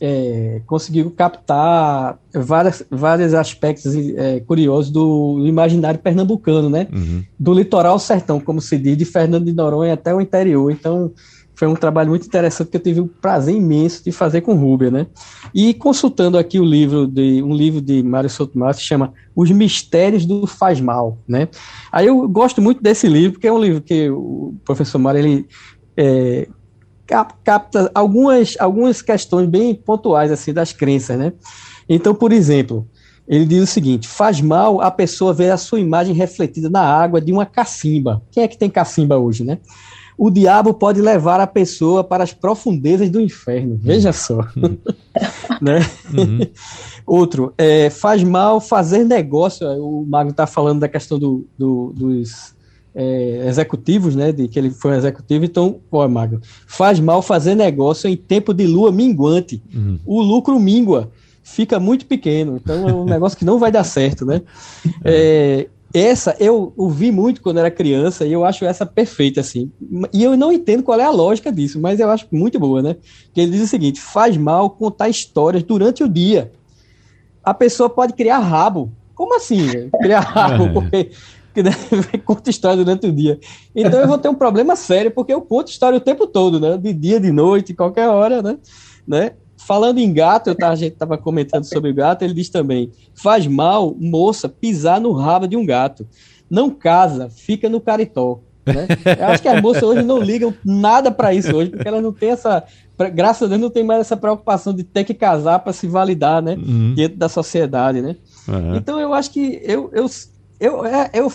é, 0.00 0.60
conseguiu 0.66 1.10
captar 1.10 2.18
várias, 2.34 2.84
vários 2.90 3.34
aspectos 3.34 3.94
é, 3.96 4.40
curiosos 4.40 4.90
do, 4.90 5.38
do, 5.38 5.46
imaginário 5.46 5.98
pernambucano, 6.00 6.68
né? 6.68 6.86
Uhum. 6.92 7.24
Do 7.38 7.54
litoral 7.54 7.98
sertão, 7.98 8.38
como 8.38 8.60
se 8.60 8.78
diz, 8.78 8.96
de 8.96 9.04
Fernando 9.04 9.44
de 9.44 9.52
Noronha 9.52 9.94
até 9.94 10.14
o 10.14 10.20
interior. 10.20 10.70
Então, 10.70 11.12
foi 11.54 11.66
um 11.66 11.74
trabalho 11.74 12.10
muito 12.10 12.26
interessante 12.26 12.68
que 12.68 12.76
eu 12.76 12.82
tive 12.82 13.00
o 13.00 13.06
prazer 13.06 13.54
imenso 13.54 14.04
de 14.04 14.12
fazer 14.12 14.42
com 14.42 14.54
Rubia, 14.54 14.90
né? 14.90 15.06
E 15.54 15.72
consultando 15.72 16.36
aqui 16.36 16.60
o 16.60 16.64
livro 16.64 17.06
de 17.06 17.42
um 17.42 17.54
livro 17.54 17.80
de 17.80 18.02
Mário 18.02 18.28
Sotomayor 18.28 18.74
que 18.74 18.82
chama 18.82 19.14
Os 19.34 19.50
Mistérios 19.50 20.26
do 20.26 20.46
Faz 20.46 20.78
Mal, 20.78 21.18
né? 21.26 21.48
Aí 21.90 22.06
eu 22.06 22.28
gosto 22.28 22.60
muito 22.60 22.82
desse 22.82 23.08
livro 23.08 23.32
porque 23.32 23.46
é 23.46 23.52
um 23.52 23.58
livro 23.58 23.80
que 23.80 24.10
o 24.10 24.54
professor 24.66 24.98
Mário 24.98 25.20
ele 25.20 25.46
é, 25.96 26.46
capta 27.06 27.90
algumas 27.94 28.56
algumas 28.58 29.00
questões 29.00 29.48
bem 29.48 29.74
pontuais 29.74 30.30
assim 30.30 30.52
das 30.52 30.72
crenças, 30.72 31.18
né? 31.18 31.32
Então, 31.88 32.14
por 32.14 32.32
exemplo, 32.32 32.86
ele 33.28 33.44
diz 33.44 33.62
o 33.62 33.66
seguinte: 33.66 34.08
faz 34.08 34.40
mal 34.40 34.80
a 34.80 34.90
pessoa 34.90 35.32
ver 35.32 35.50
a 35.50 35.56
sua 35.56 35.80
imagem 35.80 36.14
refletida 36.14 36.68
na 36.68 36.82
água 36.82 37.20
de 37.20 37.32
uma 37.32 37.46
cacimba. 37.46 38.22
Quem 38.30 38.42
é 38.42 38.48
que 38.48 38.58
tem 38.58 38.68
cacimba 38.68 39.16
hoje, 39.16 39.44
né? 39.44 39.58
o 40.18 40.30
diabo 40.30 40.72
pode 40.72 41.00
levar 41.00 41.40
a 41.40 41.46
pessoa 41.46 42.02
para 42.02 42.24
as 42.24 42.32
profundezas 42.32 43.10
do 43.10 43.20
inferno. 43.20 43.78
Veja 43.80 44.12
só. 44.12 44.40
Uhum. 44.56 44.78
né? 45.60 45.80
Uhum. 46.16 46.40
Outro, 47.06 47.52
é, 47.58 47.90
faz 47.90 48.24
mal 48.24 48.60
fazer 48.60 49.04
negócio. 49.04 49.66
O 49.82 50.06
Mago 50.06 50.30
está 50.30 50.46
falando 50.46 50.80
da 50.80 50.88
questão 50.88 51.18
do, 51.18 51.46
do, 51.58 51.92
dos 51.94 52.55
é, 52.98 53.46
executivos, 53.46 54.16
né? 54.16 54.32
De 54.32 54.48
que 54.48 54.58
ele 54.58 54.70
foi 54.70 54.92
um 54.92 54.94
executivo. 54.94 55.44
Então, 55.44 55.80
ó, 55.92 56.08
Mago, 56.08 56.40
faz 56.66 56.98
mal 56.98 57.20
fazer 57.20 57.54
negócio 57.54 58.08
em 58.08 58.16
tempo 58.16 58.54
de 58.54 58.66
lua 58.66 58.90
minguante. 58.90 59.62
Uhum. 59.72 60.00
O 60.06 60.22
lucro 60.22 60.58
mingua 60.58 61.10
fica 61.42 61.78
muito 61.78 62.06
pequeno. 62.06 62.56
Então, 62.56 62.88
é 62.88 62.92
um 62.94 63.04
negócio 63.06 63.36
que 63.36 63.44
não 63.44 63.58
vai 63.58 63.70
dar 63.70 63.84
certo, 63.84 64.24
né? 64.24 64.40
É, 65.04 65.68
essa 65.92 66.34
eu 66.40 66.72
ouvi 66.76 67.12
muito 67.12 67.42
quando 67.42 67.58
era 67.58 67.70
criança 67.70 68.26
e 68.26 68.32
eu 68.32 68.44
acho 68.44 68.64
essa 68.64 68.86
perfeita, 68.86 69.40
assim. 69.42 69.70
E 70.12 70.24
eu 70.24 70.34
não 70.34 70.50
entendo 70.50 70.82
qual 70.82 70.98
é 70.98 71.04
a 71.04 71.10
lógica 71.10 71.52
disso, 71.52 71.78
mas 71.78 72.00
eu 72.00 72.10
acho 72.10 72.26
muito 72.32 72.58
boa, 72.58 72.80
né? 72.82 72.96
Que 73.34 73.42
ele 73.42 73.52
diz 73.52 73.62
o 73.62 73.66
seguinte: 73.66 74.00
faz 74.00 74.38
mal 74.38 74.70
contar 74.70 75.10
histórias 75.10 75.62
durante 75.62 76.02
o 76.02 76.08
dia. 76.08 76.50
A 77.44 77.52
pessoa 77.52 77.90
pode 77.90 78.14
criar 78.14 78.38
rabo. 78.38 78.90
Como 79.14 79.34
assim? 79.36 79.88
Criar 80.02 80.20
rabo? 80.24 80.72
Porque 80.72 81.10
conta 82.24 82.50
história 82.50 82.84
durante 82.84 83.06
o 83.06 83.12
dia. 83.12 83.38
Então 83.74 84.00
eu 84.00 84.08
vou 84.08 84.18
ter 84.18 84.28
um 84.28 84.34
problema 84.34 84.76
sério, 84.76 85.10
porque 85.10 85.32
eu 85.32 85.40
conto 85.40 85.70
história 85.70 85.96
o 85.96 86.00
tempo 86.00 86.26
todo, 86.26 86.60
né? 86.60 86.76
De 86.76 86.92
dia, 86.92 87.20
de 87.20 87.32
noite, 87.32 87.74
qualquer 87.74 88.08
hora, 88.08 88.42
né? 88.42 88.58
né? 89.06 89.32
Falando 89.56 89.98
em 89.98 90.12
gato, 90.12 90.48
eu 90.48 90.54
tava, 90.54 90.72
a 90.72 90.76
gente 90.76 90.92
estava 90.92 91.16
comentando 91.16 91.64
sobre 91.64 91.90
o 91.90 91.94
gato, 91.94 92.22
ele 92.22 92.34
diz 92.34 92.48
também: 92.48 92.90
faz 93.14 93.46
mal, 93.46 93.94
moça, 93.98 94.48
pisar 94.48 95.00
no 95.00 95.12
rabo 95.12 95.46
de 95.46 95.56
um 95.56 95.64
gato. 95.64 96.06
Não 96.48 96.70
casa, 96.70 97.28
fica 97.28 97.68
no 97.68 97.80
caritó. 97.80 98.40
Né? 98.66 98.88
Eu 99.18 99.26
acho 99.26 99.42
que 99.42 99.48
as 99.48 99.62
moças 99.62 99.82
hoje 99.82 100.02
não 100.02 100.18
ligam 100.18 100.52
nada 100.64 101.10
para 101.10 101.32
isso 101.32 101.54
hoje, 101.54 101.70
porque 101.70 101.86
elas 101.86 102.02
não 102.02 102.12
têm 102.12 102.30
essa. 102.30 102.64
Graças 103.14 103.42
a 103.42 103.46
Deus 103.48 103.60
não 103.60 103.70
tem 103.70 103.84
mais 103.84 104.00
essa 104.00 104.16
preocupação 104.16 104.74
de 104.74 104.82
ter 104.82 105.04
que 105.04 105.14
casar 105.14 105.60
para 105.60 105.72
se 105.72 105.86
validar, 105.86 106.42
né? 106.42 106.54
Uhum. 106.56 106.94
Dentro 106.94 107.16
da 107.16 107.28
sociedade, 107.28 108.02
né? 108.02 108.16
Uhum. 108.48 108.76
Então 108.76 108.98
eu 108.98 109.14
acho 109.14 109.30
que 109.30 109.60
eu, 109.62 109.90
eu, 109.92 110.06
eu, 110.60 110.84
é, 110.84 111.10
eu 111.12 111.30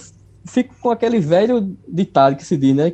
fico 0.45 0.73
com 0.81 0.89
aquele 0.89 1.19
velho 1.19 1.75
ditado 1.87 2.35
que 2.35 2.45
se 2.45 2.57
diz, 2.57 2.75
né? 2.75 2.93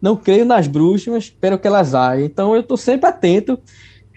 Não 0.00 0.16
creio 0.16 0.44
nas 0.44 0.66
bruxas, 0.66 1.12
mas 1.12 1.24
espero 1.24 1.58
que 1.58 1.66
elas 1.66 1.88
saiam. 1.88 2.24
Então 2.24 2.54
eu 2.54 2.60
estou 2.60 2.76
sempre 2.76 3.08
atento 3.08 3.58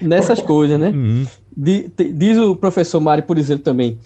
nessas 0.01 0.39
coisas, 0.43 0.79
né? 0.79 0.89
Uhum. 0.89 1.25
diz 1.55 2.37
o 2.37 2.55
professor 2.55 2.99
Mário, 2.99 3.23
por 3.23 3.37
exemplo, 3.37 3.63
também. 3.63 3.99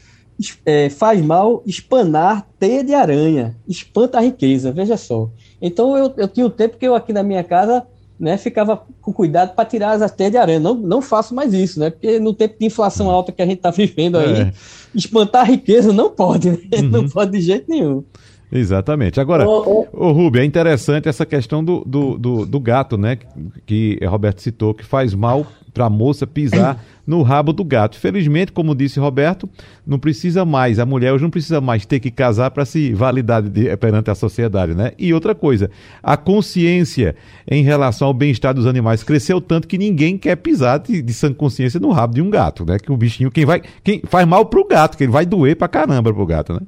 É, 0.66 0.90
faz 0.90 1.22
mal 1.22 1.64
espanar 1.66 2.46
teia 2.60 2.84
de 2.84 2.94
aranha, 2.94 3.56
espanta 3.66 4.18
a 4.18 4.22
riqueza, 4.22 4.72
veja 4.72 4.98
só. 4.98 5.30
Então 5.62 5.98
eu, 5.98 6.14
eu 6.18 6.28
tinha 6.28 6.46
um 6.46 6.50
tempo 6.50 6.78
que 6.78 6.86
eu 6.86 6.94
aqui 6.94 7.14
na 7.14 7.24
minha 7.24 7.44
casa 7.44 7.88
né, 8.20 8.38
ficava 8.38 8.82
com 9.02 9.12
cuidado 9.12 9.54
para 9.56 9.66
tirar 9.66 10.02
as 10.02 10.12
teias 10.12 10.32
de 10.32 10.38
aranha. 10.38 10.60
Não, 10.60 10.74
não 10.74 11.02
faço 11.02 11.36
mais 11.36 11.54
isso, 11.54 11.80
né? 11.80 11.90
Porque 11.90 12.20
no 12.20 12.34
tempo 12.34 12.56
de 12.60 12.66
inflação 12.66 13.10
alta 13.10 13.32
que 13.32 13.42
a 13.42 13.46
gente 13.46 13.58
está 13.58 13.72
vivendo 13.72 14.18
aí, 14.18 14.42
é. 14.42 14.54
espantar 14.94 15.42
a 15.42 15.46
riqueza 15.46 15.92
não 15.92 16.10
pode, 16.10 16.52
né? 16.52 16.58
Uhum. 16.74 16.90
Não 16.90 17.10
pode 17.10 17.32
de 17.32 17.42
jeito 17.42 17.70
nenhum. 17.70 18.04
Exatamente. 18.52 19.20
Agora, 19.20 19.48
ô, 19.48 19.88
ô, 19.92 20.12
Rubio, 20.12 20.42
é 20.42 20.46
interessante 20.46 21.10
essa 21.10 21.26
questão 21.26 21.64
do, 21.64 21.84
do, 21.86 22.18
do, 22.18 22.46
do 22.46 22.60
gato, 22.60 22.98
né? 22.98 23.18
Que 23.66 24.00
Roberto 24.06 24.42
citou, 24.42 24.74
que 24.74 24.86
faz 24.86 25.14
mal 25.14 25.46
para 25.74 25.86
a 25.86 25.90
moça 25.90 26.26
pisar 26.26 26.82
no 27.06 27.22
rabo 27.22 27.54
do 27.54 27.64
gato. 27.64 27.98
Felizmente, 28.00 28.52
como 28.52 28.74
disse 28.74 29.00
Roberto, 29.00 29.50
não 29.86 30.00
precisa 30.00 30.44
mais, 30.44 30.80
a 30.80 30.86
mulher 30.86 31.14
hoje 31.14 31.24
não 31.24 31.30
precisa 31.30 31.62
mais 31.62 31.86
ter 31.86 32.00
que 32.00 32.10
casar 32.10 32.52
para 32.52 32.66
se 32.66 32.94
validar 32.94 33.42
de, 33.42 33.76
perante 33.78 34.10
a 34.10 34.16
sociedade, 34.16 34.74
né? 34.74 34.94
E 34.98 35.14
outra 35.14 35.36
coisa, 35.36 35.70
a 36.02 36.18
consciência 36.18 37.16
em 37.50 37.64
relação 37.64 38.08
ao 38.08 38.14
bem-estar 38.14 38.54
dos 38.54 38.66
animais 38.66 39.04
cresceu 39.04 39.40
tanto 39.40 39.68
que 39.68 39.78
ninguém 39.78 40.18
quer 40.18 40.36
pisar 40.38 40.80
de, 40.80 41.02
de 41.02 41.14
sã 41.14 41.34
consciência 41.34 41.80
no 41.80 41.92
rabo 41.92 42.14
de 42.14 42.22
um 42.22 42.30
gato, 42.30 42.66
né? 42.66 42.78
Que 42.80 42.92
o 42.92 42.98
bichinho, 42.98 43.32
quem 43.32 43.46
vai, 43.46 43.62
quem 43.84 44.02
faz 44.06 44.28
mal 44.28 44.46
pro 44.46 44.68
gato, 44.68 44.98
que 44.98 45.04
ele 45.04 45.12
vai 45.12 45.26
doer 45.26 45.56
pra 45.56 45.68
caramba 45.68 46.14
pro 46.14 46.26
gato, 46.26 46.54
né? 46.54 46.62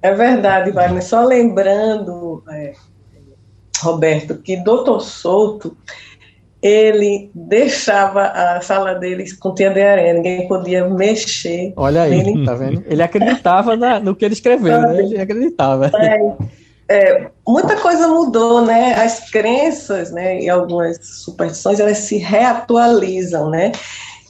É 0.00 0.12
verdade, 0.14 0.70
Wagner. 0.70 1.02
Só 1.02 1.24
lembrando, 1.24 2.42
é, 2.50 2.74
Roberto, 3.80 4.36
que 4.36 4.56
Doutor 4.56 5.00
Souto 5.00 5.76
ele 6.64 7.30
deixava 7.34 8.22
a 8.22 8.60
sala 8.62 8.94
dele 8.94 9.26
com 9.38 9.52
teia 9.52 9.68
de 9.68 9.82
aranha, 9.82 10.14
ninguém 10.14 10.48
podia 10.48 10.88
mexer. 10.88 11.74
Olha 11.76 12.04
aí, 12.04 12.20
ele, 12.20 12.42
tá 12.42 12.54
vendo? 12.54 12.82
Ele 12.86 13.02
acreditava 13.02 13.76
na, 13.76 14.00
no 14.00 14.16
que 14.16 14.24
ele 14.24 14.32
escreveu, 14.32 14.80
né? 14.80 14.98
Ele 14.98 15.20
acreditava. 15.20 15.90
É, 15.94 16.32
é, 16.88 17.30
muita 17.46 17.76
coisa 17.76 18.08
mudou, 18.08 18.64
né? 18.64 18.94
As 18.94 19.28
crenças, 19.30 20.10
né, 20.10 20.40
e 20.40 20.48
algumas 20.48 20.98
superstições, 21.02 21.80
elas 21.80 21.98
se 21.98 22.16
reatualizam, 22.16 23.50
né? 23.50 23.72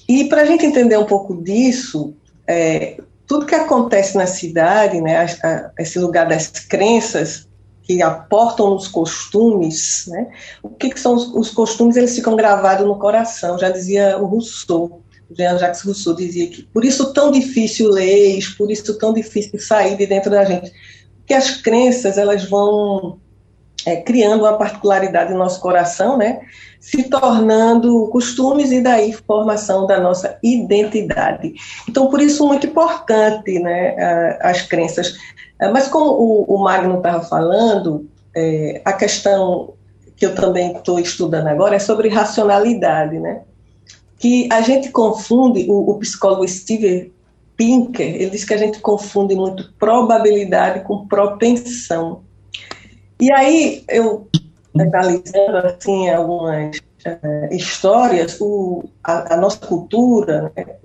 E 0.09 0.25
para 0.25 0.43
a 0.43 0.45
gente 0.45 0.67
entender 0.67 0.99
um 0.99 1.07
pouco 1.07 1.41
disso, 1.41 2.17
é, 2.49 2.97
tudo 3.29 3.47
que 3.47 3.55
acontece 3.55 4.17
na 4.17 4.27
cidade, 4.27 5.01
né, 5.01 5.19
a, 5.19 5.47
a, 5.47 5.71
esse 5.79 6.01
lugar 6.01 6.27
das 6.27 6.49
crenças, 6.49 7.49
que 7.85 8.03
aportam 8.03 8.71
nos 8.71 8.89
costumes, 8.89 10.07
né? 10.09 10.29
O 10.63 10.71
que, 10.71 10.91
que 10.91 10.99
são 10.99 11.15
os, 11.15 11.27
os, 11.35 11.51
costumes? 11.51 11.97
Eles 11.97 12.17
ficam 12.17 12.35
gravados 12.35 12.87
no 12.87 12.99
coração. 12.99 13.59
Já 13.59 13.71
dizia 13.71 14.19
o 14.19 14.25
Rousseau, 14.25 15.03
Jean-Jacques 15.31 15.83
Rousseau 15.83 16.17
dizia 16.17 16.49
que 16.49 16.63
por 16.63 16.85
isso 16.85 17.13
tão 17.13 17.31
difícil 17.31 17.91
leis, 17.91 18.49
por 18.49 18.71
isso 18.71 18.99
tão 18.99 19.13
difícil 19.13 19.61
sair 19.61 19.97
de 19.97 20.07
dentro 20.07 20.31
da 20.31 20.45
gente, 20.45 20.73
porque 21.19 21.35
as 21.35 21.59
crenças 21.61 22.17
elas 22.19 22.45
vão 22.49 23.19
é, 23.87 23.97
criando 23.97 24.43
uma 24.43 24.57
particularidade 24.57 25.33
no 25.33 25.39
nosso 25.39 25.61
coração, 25.61 26.17
né? 26.17 26.41
Se 26.81 27.05
tornando 27.05 28.09
costumes 28.09 28.71
e 28.71 28.81
daí 28.81 29.13
formação 29.13 29.87
da 29.87 30.01
nossa 30.01 30.39
identidade. 30.43 31.55
Então, 31.89 32.09
por 32.09 32.21
isso, 32.21 32.47
muito 32.47 32.67
importante, 32.67 33.59
né? 33.59 34.37
As 34.41 34.63
crenças. 34.63 35.15
É, 35.59 35.71
mas, 35.71 35.89
como 35.89 36.11
o, 36.11 36.55
o 36.55 36.63
Magno 36.63 36.99
estava 36.99 37.23
falando, 37.23 38.09
é, 38.35 38.83
a 38.85 38.93
questão 38.93 39.75
que 40.17 40.27
eu 40.27 40.35
também 40.35 40.73
estou 40.73 40.99
estudando 40.99 41.49
agora 41.49 41.77
é 41.77 41.79
sobre 41.79 42.09
racionalidade, 42.09 43.19
né? 43.19 43.43
Que 44.19 44.49
a 44.53 44.61
gente 44.61 44.91
confunde, 44.91 45.67
o, 45.69 45.91
o 45.91 45.99
psicólogo 45.99 46.47
Steve 46.47 47.13
Pinker, 47.57 48.15
ele 48.15 48.31
diz 48.31 48.45
que 48.45 48.55
a 48.55 48.59
gente 48.59 48.81
confunde 48.81 49.35
muito 49.35 49.73
probabilidade 49.79 50.81
com 50.81 51.07
propensão. 51.07 52.23
E 53.21 53.33
aí, 53.33 53.85
eu, 53.89 54.29
analisando 54.79 55.59
assim, 55.59 56.11
algumas 56.11 56.77
uh, 56.79 57.55
histórias, 57.55 58.41
o, 58.41 58.85
a, 59.03 59.35
a, 59.35 59.37
nossa 59.37 59.59
cultura, 59.59 60.53
né, 60.57 60.77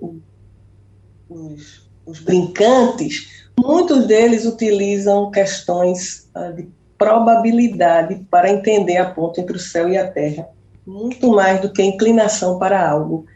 os, 1.28 1.88
os, 2.06 2.20
brincantes, 2.20 3.48
muitos 3.58 4.06
deles 4.06 4.46
utilizam 4.46 5.30
questões 5.30 6.30
uh, 6.36 6.52
de 6.54 6.68
probabilidade 6.96 8.24
para 8.30 8.50
entender 8.50 8.98
a 8.98 9.10
ponta 9.10 9.40
entre 9.40 9.56
o 9.56 9.60
céu 9.60 9.88
e 9.88 9.98
a 9.98 10.08
terra, 10.08 10.48
muito 10.86 11.30
mais 11.32 11.60
do 11.60 11.72
que 11.72 11.82
inclinação 11.82 12.58
para 12.58 12.88
algo. 12.88 13.26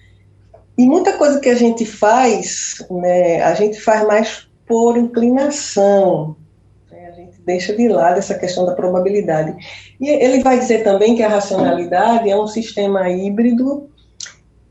E 0.77 0.87
muita 0.87 1.17
coisa 1.17 1.41
que 1.41 1.49
a 1.49 1.55
gente 1.55 1.85
faz, 1.85 2.85
né, 2.91 3.43
a 3.43 3.55
gente 3.55 3.81
faz 3.81 4.07
mais 4.07 4.49
por 4.67 4.97
inclinação, 4.97 6.37
deixa 7.45 7.75
de 7.75 7.89
lado 7.89 8.19
essa 8.19 8.35
questão 8.35 8.65
da 8.65 8.73
probabilidade. 8.73 9.55
E 10.01 10.09
ele 10.09 10.43
vai 10.43 10.59
dizer 10.59 10.83
também 10.83 11.15
que 11.15 11.23
a 11.23 11.29
racionalidade 11.29 12.31
é 12.31 12.37
um 12.37 12.47
sistema 12.47 13.09
híbrido 13.09 13.89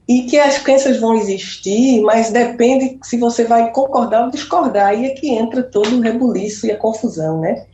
e 0.08 0.24
que 0.24 0.38
as 0.38 0.58
crenças 0.58 1.00
vão 1.00 1.16
existir, 1.16 2.02
mas 2.02 2.32
depende 2.32 3.00
se 3.04 3.18
você 3.18 3.46
vai 3.46 3.72
concordar 3.72 4.26
ou 4.26 4.32
discordar, 4.32 4.88
aí 4.88 5.06
é 5.06 5.10
que 5.12 5.30
entra 5.30 5.64
todo 5.64 5.98
o 5.98 6.02
rebuliço 6.02 6.68
e 6.68 6.72
a 6.72 6.78
confusão, 6.78 7.40
né? 7.40 7.66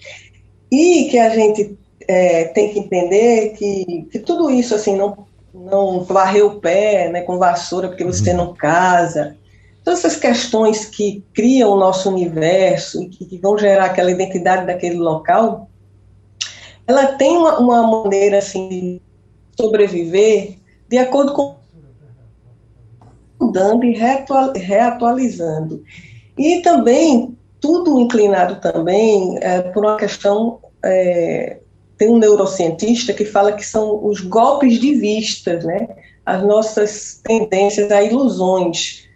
E 0.71 1.07
que 1.09 1.17
a 1.17 1.29
gente 1.29 1.77
é, 2.07 2.45
tem 2.45 2.71
que 2.71 2.79
entender 2.79 3.53
que, 3.57 4.07
que 4.11 4.19
tudo 4.19 4.49
isso, 4.49 4.75
assim, 4.75 4.95
não, 4.95 5.25
não 5.53 6.03
varrer 6.03 6.45
o 6.45 6.59
pé 6.59 7.09
né, 7.09 7.21
com 7.21 7.39
vassoura 7.39 7.87
porque 7.87 8.03
você 8.03 8.31
uhum. 8.31 8.37
não 8.37 8.53
casa, 8.53 9.35
Todas 9.89 10.05
essas 10.05 10.17
questões 10.17 10.85
que 10.85 11.25
criam 11.33 11.71
o 11.71 11.75
nosso 11.75 12.11
universo 12.11 13.01
e 13.01 13.09
que, 13.09 13.25
que 13.25 13.39
vão 13.39 13.57
gerar 13.57 13.85
aquela 13.85 14.11
identidade 14.11 14.67
daquele 14.67 14.97
local, 14.97 15.67
ela 16.85 17.07
tem 17.13 17.35
uma, 17.35 17.57
uma 17.57 18.03
maneira 18.03 18.37
assim 18.37 18.69
de 18.69 19.01
sobreviver 19.59 20.59
de 20.87 20.99
acordo 20.99 21.33
com 21.33 21.55
mudando 23.41 23.83
e 23.83 23.97
reatualizando. 24.59 25.83
E 26.37 26.61
também, 26.61 27.35
tudo 27.59 27.99
inclinado 27.99 28.61
também 28.61 29.39
é, 29.41 29.63
por 29.63 29.83
uma 29.83 29.97
questão, 29.97 30.59
é, 30.85 31.57
tem 31.97 32.09
um 32.09 32.19
neurocientista 32.19 33.11
que 33.11 33.25
fala 33.25 33.53
que 33.53 33.65
são 33.65 34.05
os 34.05 34.21
golpes 34.21 34.79
de 34.79 34.93
vista, 34.93 35.57
né? 35.63 35.87
as 36.23 36.43
nossas 36.43 37.19
tendências 37.23 37.91
a 37.91 38.03
ilusões. 38.03 39.08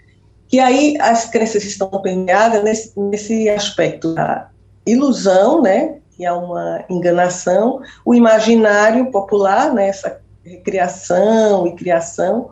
E 0.53 0.59
aí 0.59 0.95
as 0.99 1.25
crenças 1.25 1.65
estão 1.65 1.89
permeadas 1.89 2.63
nesse, 2.63 2.93
nesse 2.95 3.49
aspecto 3.49 4.13
da 4.13 4.51
ilusão, 4.85 5.63
né, 5.63 5.95
que 6.11 6.23
é 6.23 6.31
uma 6.31 6.85
enganação, 6.87 7.81
o 8.05 8.13
imaginário 8.13 9.09
popular, 9.09 9.73
né, 9.73 9.87
essa 9.87 10.21
recriação 10.45 11.65
e 11.65 11.75
criação, 11.75 12.51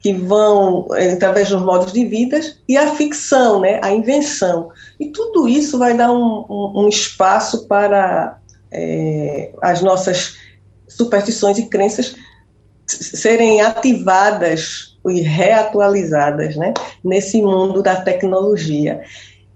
que 0.00 0.12
vão 0.12 0.86
eh, 0.94 1.12
através 1.12 1.48
dos 1.48 1.62
modos 1.62 1.94
de 1.94 2.04
vida, 2.04 2.38
e 2.68 2.76
a 2.76 2.94
ficção, 2.94 3.60
né, 3.60 3.80
a 3.82 3.90
invenção. 3.90 4.68
E 4.98 5.06
tudo 5.06 5.48
isso 5.48 5.78
vai 5.78 5.96
dar 5.96 6.12
um, 6.12 6.44
um, 6.46 6.84
um 6.84 6.88
espaço 6.88 7.66
para 7.66 8.38
é, 8.70 9.50
as 9.62 9.80
nossas 9.80 10.36
superstições 10.86 11.56
e 11.56 11.70
crenças 11.70 12.14
serem 12.86 13.62
ativadas 13.62 14.98
e 15.08 15.22
reatualizadas, 15.22 16.54
né, 16.56 16.74
nesse 17.04 17.42
mundo 17.42 17.82
da 17.82 17.96
tecnologia. 17.96 19.02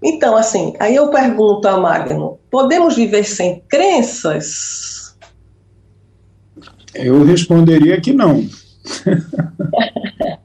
Então, 0.03 0.35
assim, 0.35 0.73
aí 0.79 0.95
eu 0.95 1.09
pergunto 1.09 1.67
a 1.67 1.77
Magno, 1.77 2.39
podemos 2.51 2.95
viver 2.95 3.23
sem 3.23 3.63
crenças? 3.67 5.15
Eu 6.93 7.23
responderia 7.23 7.99
que 7.99 8.13
não. 8.13 8.47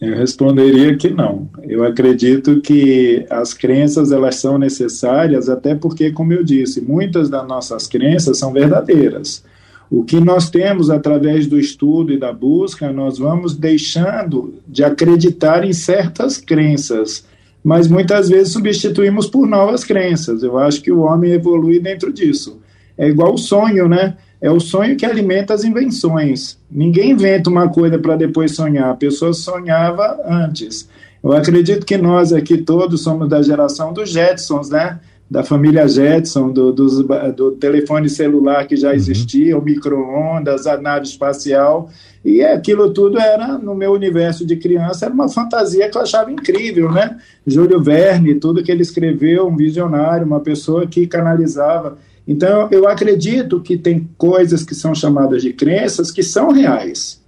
eu 0.00 0.16
responderia 0.16 0.96
que 0.96 1.10
não. 1.10 1.48
Eu 1.62 1.82
acredito 1.82 2.60
que 2.60 3.26
as 3.30 3.54
crenças 3.54 4.12
elas 4.12 4.36
são 4.36 4.58
necessárias, 4.58 5.48
até 5.48 5.74
porque, 5.74 6.12
como 6.12 6.32
eu 6.32 6.44
disse, 6.44 6.80
muitas 6.80 7.30
das 7.30 7.48
nossas 7.48 7.86
crenças 7.86 8.38
são 8.38 8.52
verdadeiras. 8.52 9.42
O 9.90 10.02
que 10.02 10.18
nós 10.18 10.50
temos 10.50 10.90
através 10.90 11.46
do 11.46 11.58
estudo 11.58 12.12
e 12.12 12.18
da 12.18 12.32
busca, 12.32 12.92
nós 12.92 13.18
vamos 13.18 13.54
deixando 13.54 14.54
de 14.66 14.82
acreditar 14.82 15.64
em 15.64 15.72
certas 15.72 16.38
crenças, 16.38 17.24
mas 17.62 17.88
muitas 17.88 18.28
vezes 18.28 18.52
substituímos 18.52 19.26
por 19.26 19.46
novas 19.46 19.84
crenças. 19.84 20.42
Eu 20.42 20.58
acho 20.58 20.82
que 20.82 20.92
o 20.92 21.00
homem 21.00 21.32
evolui 21.32 21.78
dentro 21.78 22.12
disso. 22.12 22.58
É 22.96 23.08
igual 23.08 23.34
o 23.34 23.38
sonho, 23.38 23.88
né? 23.88 24.16
É 24.40 24.50
o 24.50 24.60
sonho 24.60 24.96
que 24.96 25.06
alimenta 25.06 25.54
as 25.54 25.64
invenções. 25.64 26.58
Ninguém 26.70 27.12
inventa 27.12 27.48
uma 27.48 27.68
coisa 27.68 27.98
para 27.98 28.16
depois 28.16 28.54
sonhar, 28.54 28.90
a 28.90 28.94
pessoa 28.94 29.32
sonhava 29.32 30.20
antes. 30.26 30.88
Eu 31.22 31.32
acredito 31.32 31.86
que 31.86 31.96
nós 31.96 32.32
aqui 32.32 32.58
todos 32.58 33.02
somos 33.02 33.28
da 33.28 33.40
geração 33.40 33.94
dos 33.94 34.10
Jetsons, 34.10 34.68
né? 34.68 35.00
Da 35.30 35.42
família 35.42 35.88
Jetson, 35.88 36.50
do, 36.52 36.72
do, 36.72 37.02
do 37.32 37.52
telefone 37.52 38.08
celular 38.08 38.66
que 38.66 38.76
já 38.76 38.88
uhum. 38.88 38.94
existia, 38.94 39.56
uhum. 39.56 39.62
o 39.62 39.64
micro-ondas, 39.64 40.66
a 40.66 40.76
nave 40.76 41.06
espacial, 41.06 41.90
e 42.24 42.42
aquilo 42.42 42.92
tudo 42.92 43.18
era, 43.18 43.58
no 43.58 43.74
meu 43.74 43.92
universo 43.92 44.46
de 44.46 44.56
criança, 44.56 45.06
era 45.06 45.14
uma 45.14 45.28
fantasia 45.28 45.88
que 45.88 45.96
eu 45.96 46.02
achava 46.02 46.30
incrível, 46.30 46.90
né? 46.90 47.18
Júlio 47.46 47.82
Verne, 47.82 48.34
tudo 48.36 48.62
que 48.62 48.72
ele 48.72 48.82
escreveu, 48.82 49.46
um 49.46 49.56
visionário, 49.56 50.26
uma 50.26 50.40
pessoa 50.40 50.86
que 50.86 51.06
canalizava. 51.06 51.98
Então, 52.26 52.68
eu 52.70 52.88
acredito 52.88 53.60
que 53.60 53.76
tem 53.76 54.08
coisas 54.16 54.62
que 54.62 54.74
são 54.74 54.94
chamadas 54.94 55.42
de 55.42 55.52
crenças 55.52 56.10
que 56.10 56.22
são 56.22 56.50
reais, 56.50 57.22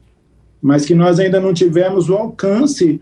mas 0.62 0.86
que 0.86 0.94
nós 0.94 1.18
ainda 1.18 1.38
não 1.38 1.52
tivemos 1.52 2.08
o 2.08 2.14
alcance 2.14 2.98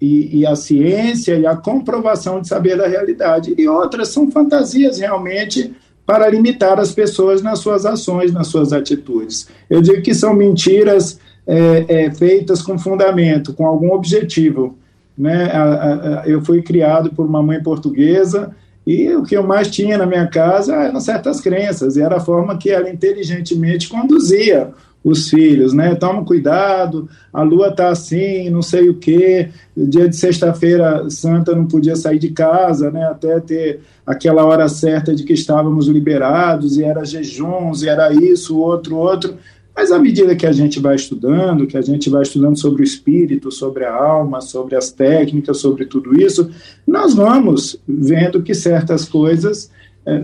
e, 0.00 0.40
e, 0.40 0.46
a 0.46 0.54
ciência 0.54 1.36
e 1.36 1.46
a 1.46 1.56
comprovação 1.56 2.40
de 2.40 2.48
saber 2.48 2.76
da 2.76 2.86
realidade. 2.86 3.54
E 3.58 3.68
outras 3.68 4.08
são 4.08 4.30
fantasias 4.30 4.98
realmente 4.98 5.74
para 6.06 6.28
limitar 6.28 6.78
as 6.78 6.92
pessoas 6.92 7.42
nas 7.42 7.58
suas 7.58 7.84
ações, 7.84 8.32
nas 8.32 8.46
suas 8.46 8.72
atitudes. 8.72 9.48
Eu 9.68 9.82
digo 9.82 10.00
que 10.00 10.14
são 10.14 10.32
mentiras 10.34 11.18
é, 11.46 11.84
é, 11.88 12.10
feitas 12.10 12.62
com 12.62 12.78
fundamento, 12.78 13.52
com 13.52 13.66
algum 13.66 13.92
objetivo. 13.92 14.78
Né? 15.16 15.50
A, 15.52 15.62
a, 15.62 16.20
a, 16.20 16.28
eu 16.28 16.42
fui 16.42 16.62
criado 16.62 17.10
por 17.10 17.26
uma 17.26 17.42
mãe 17.42 17.62
portuguesa 17.62 18.54
e 18.88 19.14
o 19.14 19.22
que 19.22 19.36
eu 19.36 19.42
mais 19.42 19.68
tinha 19.70 19.98
na 19.98 20.06
minha 20.06 20.26
casa 20.26 20.74
eram 20.74 20.98
certas 20.98 21.42
crenças, 21.42 21.98
e 21.98 22.00
era 22.00 22.16
a 22.16 22.20
forma 22.20 22.56
que 22.56 22.70
ela 22.70 22.88
inteligentemente 22.88 23.86
conduzia 23.86 24.70
os 25.02 25.28
filhos, 25.30 25.72
né? 25.72 25.94
Toma 25.94 26.24
cuidado, 26.24 27.08
a 27.32 27.42
lua 27.42 27.70
tá 27.70 27.88
assim, 27.88 28.50
não 28.50 28.62
sei 28.62 28.88
o 28.88 28.94
quê. 28.94 29.48
Dia 29.76 30.08
de 30.08 30.16
sexta-feira 30.16 31.08
santa 31.08 31.54
não 31.54 31.66
podia 31.66 31.96
sair 31.96 32.18
de 32.18 32.30
casa, 32.30 32.90
né? 32.90 33.04
Até 33.04 33.40
ter 33.40 33.80
aquela 34.06 34.44
hora 34.44 34.68
certa 34.68 35.14
de 35.14 35.24
que 35.24 35.32
estávamos 35.32 35.86
liberados, 35.86 36.76
e 36.76 36.84
era 36.84 37.04
jejuns, 37.04 37.82
e 37.82 37.88
era 37.88 38.12
isso, 38.12 38.58
outro, 38.58 38.96
outro. 38.96 39.36
Mas 39.78 39.92
à 39.92 39.98
medida 39.98 40.34
que 40.34 40.44
a 40.44 40.50
gente 40.50 40.80
vai 40.80 40.96
estudando, 40.96 41.66
que 41.66 41.76
a 41.76 41.80
gente 41.82 42.10
vai 42.10 42.22
estudando 42.22 42.58
sobre 42.58 42.82
o 42.82 42.84
espírito, 42.84 43.52
sobre 43.52 43.84
a 43.84 43.94
alma, 43.94 44.40
sobre 44.40 44.74
as 44.74 44.90
técnicas, 44.90 45.58
sobre 45.58 45.84
tudo 45.84 46.20
isso, 46.20 46.50
nós 46.84 47.14
vamos 47.14 47.80
vendo 47.86 48.42
que 48.42 48.54
certas 48.54 49.04
coisas 49.08 49.70
é, 50.04 50.20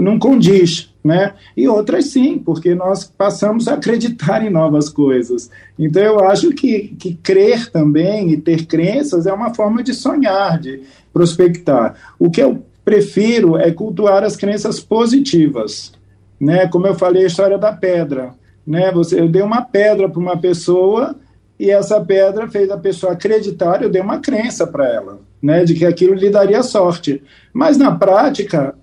não 0.00 0.18
condiz, 0.18 0.89
né? 1.02 1.34
E 1.56 1.66
outras 1.66 2.06
sim, 2.06 2.38
porque 2.38 2.74
nós 2.74 3.04
passamos 3.04 3.66
a 3.68 3.74
acreditar 3.74 4.44
em 4.44 4.50
novas 4.50 4.88
coisas. 4.88 5.50
Então 5.78 6.02
eu 6.02 6.20
acho 6.20 6.50
que, 6.50 6.94
que 6.98 7.14
crer 7.14 7.70
também 7.70 8.30
e 8.30 8.36
ter 8.36 8.66
crenças 8.66 9.26
é 9.26 9.32
uma 9.32 9.54
forma 9.54 9.82
de 9.82 9.94
sonhar, 9.94 10.58
de 10.58 10.82
prospectar. 11.12 11.94
O 12.18 12.30
que 12.30 12.42
eu 12.42 12.62
prefiro 12.84 13.56
é 13.56 13.70
cultuar 13.70 14.24
as 14.24 14.36
crenças 14.36 14.80
positivas, 14.80 15.92
né? 16.38 16.68
Como 16.68 16.86
eu 16.86 16.94
falei 16.94 17.24
a 17.24 17.26
história 17.26 17.58
da 17.58 17.72
pedra, 17.72 18.34
né? 18.66 18.90
Você, 18.92 19.20
eu 19.20 19.28
dei 19.28 19.42
uma 19.42 19.62
pedra 19.62 20.08
para 20.08 20.20
uma 20.20 20.36
pessoa 20.36 21.16
e 21.60 21.70
essa 21.70 22.00
pedra 22.00 22.48
fez 22.48 22.70
a 22.70 22.78
pessoa 22.78 23.12
acreditar, 23.12 23.82
eu 23.82 23.90
dei 23.90 24.00
uma 24.00 24.18
crença 24.18 24.66
para 24.66 24.88
ela, 24.88 25.20
né, 25.42 25.62
de 25.62 25.74
que 25.74 25.84
aquilo 25.84 26.14
lhe 26.14 26.30
daria 26.30 26.62
sorte. 26.62 27.22
Mas 27.52 27.76
na 27.76 27.94
prática, 27.94 28.74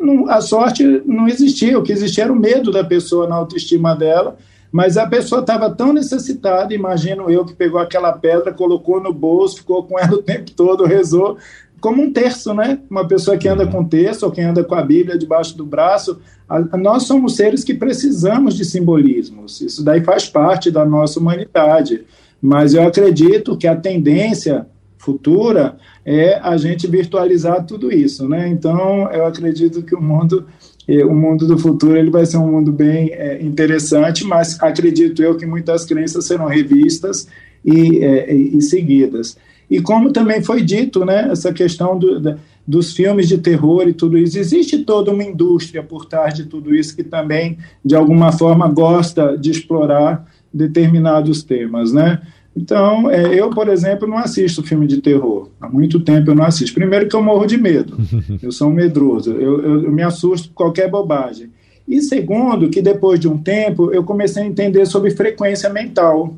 não, 0.00 0.28
a 0.28 0.40
sorte 0.40 1.02
não 1.04 1.28
existia, 1.28 1.78
o 1.78 1.82
que 1.82 1.92
existia 1.92 2.24
era 2.24 2.32
o 2.32 2.38
medo 2.38 2.70
da 2.70 2.84
pessoa 2.84 3.28
na 3.28 3.36
autoestima 3.36 3.94
dela, 3.94 4.36
mas 4.70 4.96
a 4.96 5.06
pessoa 5.06 5.40
estava 5.40 5.70
tão 5.70 5.92
necessitada, 5.92 6.74
imagino 6.74 7.30
eu, 7.30 7.44
que 7.44 7.54
pegou 7.54 7.80
aquela 7.80 8.12
pedra, 8.12 8.52
colocou 8.52 9.02
no 9.02 9.12
bolso, 9.12 9.58
ficou 9.58 9.82
com 9.84 9.98
ela 9.98 10.14
o 10.14 10.22
tempo 10.22 10.50
todo, 10.50 10.84
rezou, 10.84 11.38
como 11.80 12.02
um 12.02 12.12
terço, 12.12 12.52
né? 12.52 12.80
Uma 12.90 13.06
pessoa 13.06 13.36
que 13.36 13.48
anda 13.48 13.64
uhum. 13.64 13.70
com 13.70 13.84
terço 13.84 14.26
ou 14.26 14.32
quem 14.32 14.44
anda 14.44 14.64
com 14.64 14.74
a 14.74 14.82
Bíblia 14.82 15.16
debaixo 15.16 15.56
do 15.56 15.64
braço. 15.64 16.20
A, 16.48 16.76
nós 16.76 17.04
somos 17.04 17.36
seres 17.36 17.62
que 17.62 17.72
precisamos 17.72 18.56
de 18.56 18.64
simbolismos. 18.64 19.60
Isso 19.60 19.84
daí 19.84 20.02
faz 20.02 20.26
parte 20.26 20.70
da 20.70 20.84
nossa 20.84 21.20
humanidade. 21.20 22.04
Mas 22.42 22.74
eu 22.74 22.86
acredito 22.86 23.56
que 23.56 23.66
a 23.66 23.76
tendência 23.76 24.66
futura 24.98 25.76
é 26.04 26.38
a 26.42 26.56
gente 26.56 26.86
virtualizar 26.86 27.64
tudo 27.64 27.92
isso, 27.92 28.28
né? 28.28 28.48
Então, 28.48 29.10
eu 29.12 29.24
acredito 29.24 29.82
que 29.82 29.94
o 29.94 30.02
mundo 30.02 30.46
eh, 30.86 31.04
o 31.04 31.14
mundo 31.14 31.46
do 31.46 31.58
futuro 31.58 31.96
ele 31.96 32.10
vai 32.10 32.26
ser 32.26 32.38
um 32.38 32.50
mundo 32.50 32.72
bem 32.72 33.10
é, 33.12 33.42
interessante, 33.42 34.24
mas 34.24 34.60
acredito 34.60 35.22
eu 35.22 35.36
que 35.36 35.46
muitas 35.46 35.84
crenças 35.84 36.26
serão 36.26 36.46
revistas 36.46 37.28
e, 37.64 38.04
é, 38.04 38.34
e 38.34 38.60
seguidas. 38.62 39.36
E 39.70 39.80
como 39.80 40.12
também 40.12 40.42
foi 40.42 40.62
dito, 40.62 41.04
né, 41.04 41.28
essa 41.30 41.52
questão 41.52 41.98
do, 41.98 42.18
da, 42.18 42.38
dos 42.66 42.92
filmes 42.92 43.28
de 43.28 43.38
terror 43.38 43.86
e 43.86 43.92
tudo 43.92 44.16
isso, 44.16 44.38
existe 44.38 44.78
toda 44.78 45.10
uma 45.10 45.24
indústria 45.24 45.82
por 45.82 46.06
trás 46.06 46.34
de 46.34 46.44
tudo 46.46 46.74
isso 46.74 46.96
que 46.96 47.04
também, 47.04 47.58
de 47.84 47.94
alguma 47.94 48.32
forma, 48.32 48.66
gosta 48.68 49.36
de 49.36 49.50
explorar 49.50 50.26
determinados 50.52 51.42
temas, 51.42 51.92
né? 51.92 52.20
Então, 52.58 53.08
é, 53.08 53.38
eu, 53.38 53.50
por 53.50 53.68
exemplo, 53.68 54.08
não 54.08 54.18
assisto 54.18 54.64
filme 54.64 54.84
de 54.88 55.00
terror. 55.00 55.48
Há 55.60 55.68
muito 55.68 56.00
tempo 56.00 56.30
eu 56.30 56.34
não 56.34 56.42
assisto. 56.44 56.74
Primeiro 56.74 57.08
que 57.08 57.14
eu 57.14 57.22
morro 57.22 57.46
de 57.46 57.56
medo. 57.56 57.96
Eu 58.42 58.50
sou 58.50 58.68
um 58.68 58.72
medroso. 58.72 59.30
Eu, 59.32 59.62
eu, 59.62 59.84
eu 59.84 59.92
me 59.92 60.02
assusto 60.02 60.48
com 60.48 60.54
qualquer 60.54 60.90
bobagem. 60.90 61.50
E 61.86 62.02
segundo, 62.02 62.68
que 62.68 62.82
depois 62.82 63.20
de 63.20 63.28
um 63.28 63.38
tempo 63.38 63.92
eu 63.92 64.02
comecei 64.04 64.42
a 64.42 64.46
entender 64.46 64.86
sobre 64.86 65.10
frequência 65.10 65.70
mental. 65.70 66.34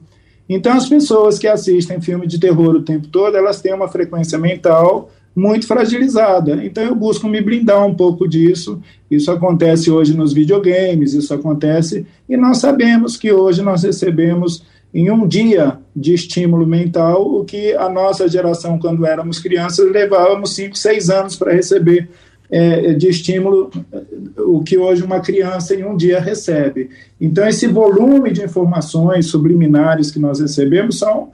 Então, 0.48 0.72
as 0.72 0.88
pessoas 0.88 1.38
que 1.38 1.48
assistem 1.48 2.00
filme 2.00 2.26
de 2.26 2.38
terror 2.38 2.76
o 2.76 2.82
tempo 2.82 3.08
todo, 3.08 3.36
elas 3.36 3.60
têm 3.60 3.72
uma 3.72 3.88
frequência 3.88 4.38
mental 4.38 5.10
muito 5.34 5.66
fragilizada. 5.66 6.64
Então, 6.64 6.84
eu 6.84 6.94
busco 6.94 7.28
me 7.28 7.40
blindar 7.40 7.84
um 7.86 7.94
pouco 7.94 8.28
disso. 8.28 8.80
Isso 9.10 9.30
acontece 9.30 9.90
hoje 9.90 10.16
nos 10.16 10.32
videogames, 10.32 11.14
isso 11.14 11.32
acontece, 11.32 12.06
e 12.28 12.36
nós 12.36 12.58
sabemos 12.58 13.16
que 13.16 13.32
hoje 13.32 13.62
nós 13.62 13.82
recebemos 13.82 14.62
em 14.92 15.10
um 15.10 15.26
dia 15.26 15.78
de 15.94 16.14
estímulo 16.14 16.66
mental 16.66 17.26
o 17.26 17.44
que 17.44 17.74
a 17.74 17.88
nossa 17.88 18.28
geração, 18.28 18.78
quando 18.78 19.04
éramos 19.04 19.38
crianças, 19.38 19.90
levávamos 19.90 20.54
5, 20.54 20.76
6 20.76 21.10
anos 21.10 21.36
para 21.36 21.52
receber 21.52 22.08
é, 22.50 22.92
de 22.94 23.08
estímulo 23.08 23.70
o 24.38 24.62
que 24.62 24.76
hoje 24.76 25.02
uma 25.02 25.20
criança 25.20 25.74
em 25.74 25.84
um 25.84 25.96
dia 25.96 26.20
recebe. 26.20 26.90
Então, 27.20 27.46
esse 27.46 27.66
volume 27.66 28.32
de 28.32 28.42
informações 28.42 29.26
subliminares 29.26 30.10
que 30.10 30.18
nós 30.18 30.40
recebemos 30.40 30.98
são 30.98 31.30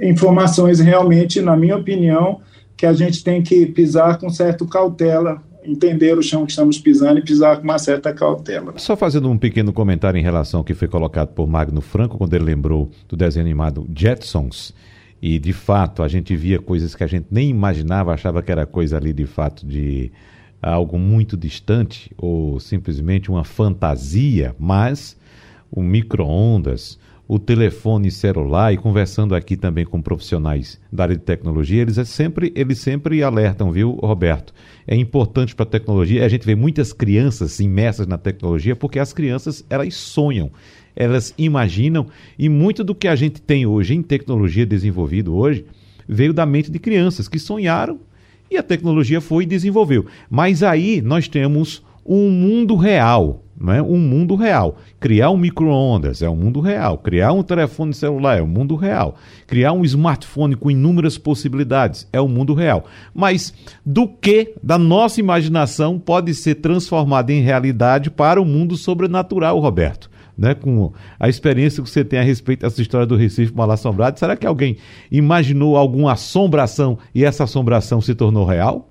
informações 0.00 0.80
realmente, 0.80 1.42
na 1.42 1.56
minha 1.56 1.76
opinião, 1.76 2.40
que 2.76 2.86
a 2.86 2.92
gente 2.92 3.22
tem 3.22 3.42
que 3.42 3.66
pisar 3.66 4.18
com 4.18 4.30
certa 4.30 4.64
cautela 4.66 5.42
entender 5.64 6.16
o 6.16 6.22
chão 6.22 6.44
que 6.44 6.52
estamos 6.52 6.78
pisando 6.78 7.18
e 7.18 7.22
pisar 7.22 7.56
com 7.56 7.64
uma 7.64 7.78
certa 7.78 8.12
cautela. 8.12 8.74
Só 8.76 8.96
fazendo 8.96 9.30
um 9.30 9.38
pequeno 9.38 9.72
comentário 9.72 10.18
em 10.18 10.22
relação 10.22 10.60
ao 10.60 10.64
que 10.64 10.74
foi 10.74 10.88
colocado 10.88 11.28
por 11.28 11.46
Magno 11.46 11.80
Franco 11.80 12.18
quando 12.18 12.34
ele 12.34 12.44
lembrou 12.44 12.90
do 13.08 13.16
desenho 13.16 13.44
animado 13.44 13.86
Jetsons. 13.94 14.74
E 15.20 15.38
de 15.38 15.52
fato 15.52 16.02
a 16.02 16.08
gente 16.08 16.36
via 16.36 16.58
coisas 16.60 16.94
que 16.94 17.02
a 17.02 17.06
gente 17.06 17.26
nem 17.30 17.48
imaginava, 17.48 18.12
achava 18.12 18.42
que 18.42 18.52
era 18.52 18.66
coisa 18.66 18.96
ali 18.96 19.12
de 19.12 19.26
fato 19.26 19.66
de 19.66 20.12
algo 20.60 20.98
muito 20.98 21.36
distante 21.36 22.10
ou 22.16 22.58
simplesmente 22.60 23.30
uma 23.30 23.44
fantasia, 23.44 24.54
mas 24.58 25.16
o 25.70 25.82
micro-ondas, 25.82 26.98
o 27.26 27.38
telefone 27.38 28.10
celular 28.10 28.72
e 28.72 28.76
conversando 28.76 29.34
aqui 29.34 29.56
também 29.56 29.84
com 29.84 30.02
profissionais 30.02 30.78
da 30.92 31.04
área 31.04 31.16
de 31.16 31.22
tecnologia, 31.22 31.80
eles 31.80 31.96
é 31.96 32.04
sempre, 32.04 32.52
eles 32.54 32.78
sempre 32.78 33.22
alertam, 33.22 33.72
viu, 33.72 33.92
Roberto? 33.92 34.52
É 34.86 34.94
importante 34.94 35.54
para 35.54 35.64
a 35.64 35.68
tecnologia. 35.68 36.24
A 36.24 36.28
gente 36.28 36.44
vê 36.44 36.54
muitas 36.54 36.92
crianças 36.92 37.58
imersas 37.60 38.06
na 38.06 38.18
tecnologia 38.18 38.76
porque 38.76 38.98
as 38.98 39.12
crianças, 39.12 39.64
elas 39.70 39.94
sonham, 39.94 40.50
elas 40.94 41.34
imaginam 41.38 42.06
e 42.38 42.48
muito 42.48 42.84
do 42.84 42.94
que 42.94 43.08
a 43.08 43.16
gente 43.16 43.40
tem 43.40 43.64
hoje 43.64 43.94
em 43.94 44.02
tecnologia 44.02 44.66
desenvolvido 44.66 45.34
hoje 45.34 45.64
veio 46.06 46.34
da 46.34 46.44
mente 46.44 46.70
de 46.70 46.78
crianças 46.78 47.28
que 47.28 47.38
sonharam 47.38 47.98
e 48.50 48.58
a 48.58 48.62
tecnologia 48.62 49.20
foi 49.20 49.44
e 49.44 49.46
desenvolveu. 49.46 50.06
Mas 50.28 50.62
aí 50.62 51.00
nós 51.00 51.26
temos 51.26 51.82
um 52.04 52.30
mundo 52.30 52.76
real, 52.76 53.42
né? 53.58 53.80
um 53.80 53.98
mundo 53.98 54.34
real. 54.34 54.76
Criar 55.00 55.30
um 55.30 55.36
micro-ondas 55.36 56.22
é 56.22 56.28
um 56.28 56.36
mundo 56.36 56.60
real. 56.60 56.98
Criar 56.98 57.32
um 57.32 57.42
telefone 57.42 57.94
celular 57.94 58.38
é 58.38 58.42
um 58.42 58.46
mundo 58.46 58.76
real. 58.76 59.16
Criar 59.46 59.72
um 59.72 59.84
smartphone 59.84 60.54
com 60.54 60.70
inúmeras 60.70 61.16
possibilidades 61.16 62.08
é 62.12 62.20
um 62.20 62.28
mundo 62.28 62.54
real. 62.54 62.84
Mas 63.14 63.54
do 63.84 64.06
que 64.06 64.54
da 64.62 64.78
nossa 64.78 65.20
imaginação 65.20 65.98
pode 65.98 66.34
ser 66.34 66.56
transformado 66.56 67.30
em 67.30 67.40
realidade 67.40 68.10
para 68.10 68.40
o 68.40 68.44
mundo 68.44 68.76
sobrenatural, 68.76 69.58
Roberto? 69.58 70.10
né, 70.36 70.54
com 70.54 70.92
a 71.18 71.28
experiência 71.28 71.82
que 71.82 71.88
você 71.88 72.04
tem 72.04 72.18
a 72.18 72.22
respeito 72.22 72.62
dessa 72.62 72.82
história 72.82 73.06
do 73.06 73.16
Recife 73.16 73.54
mal 73.54 73.70
assombrado, 73.70 74.18
será 74.18 74.36
que 74.36 74.46
alguém 74.46 74.76
imaginou 75.10 75.76
alguma 75.76 76.12
assombração 76.12 76.98
e 77.14 77.24
essa 77.24 77.44
assombração 77.44 78.00
se 78.00 78.14
tornou 78.14 78.44
real? 78.44 78.90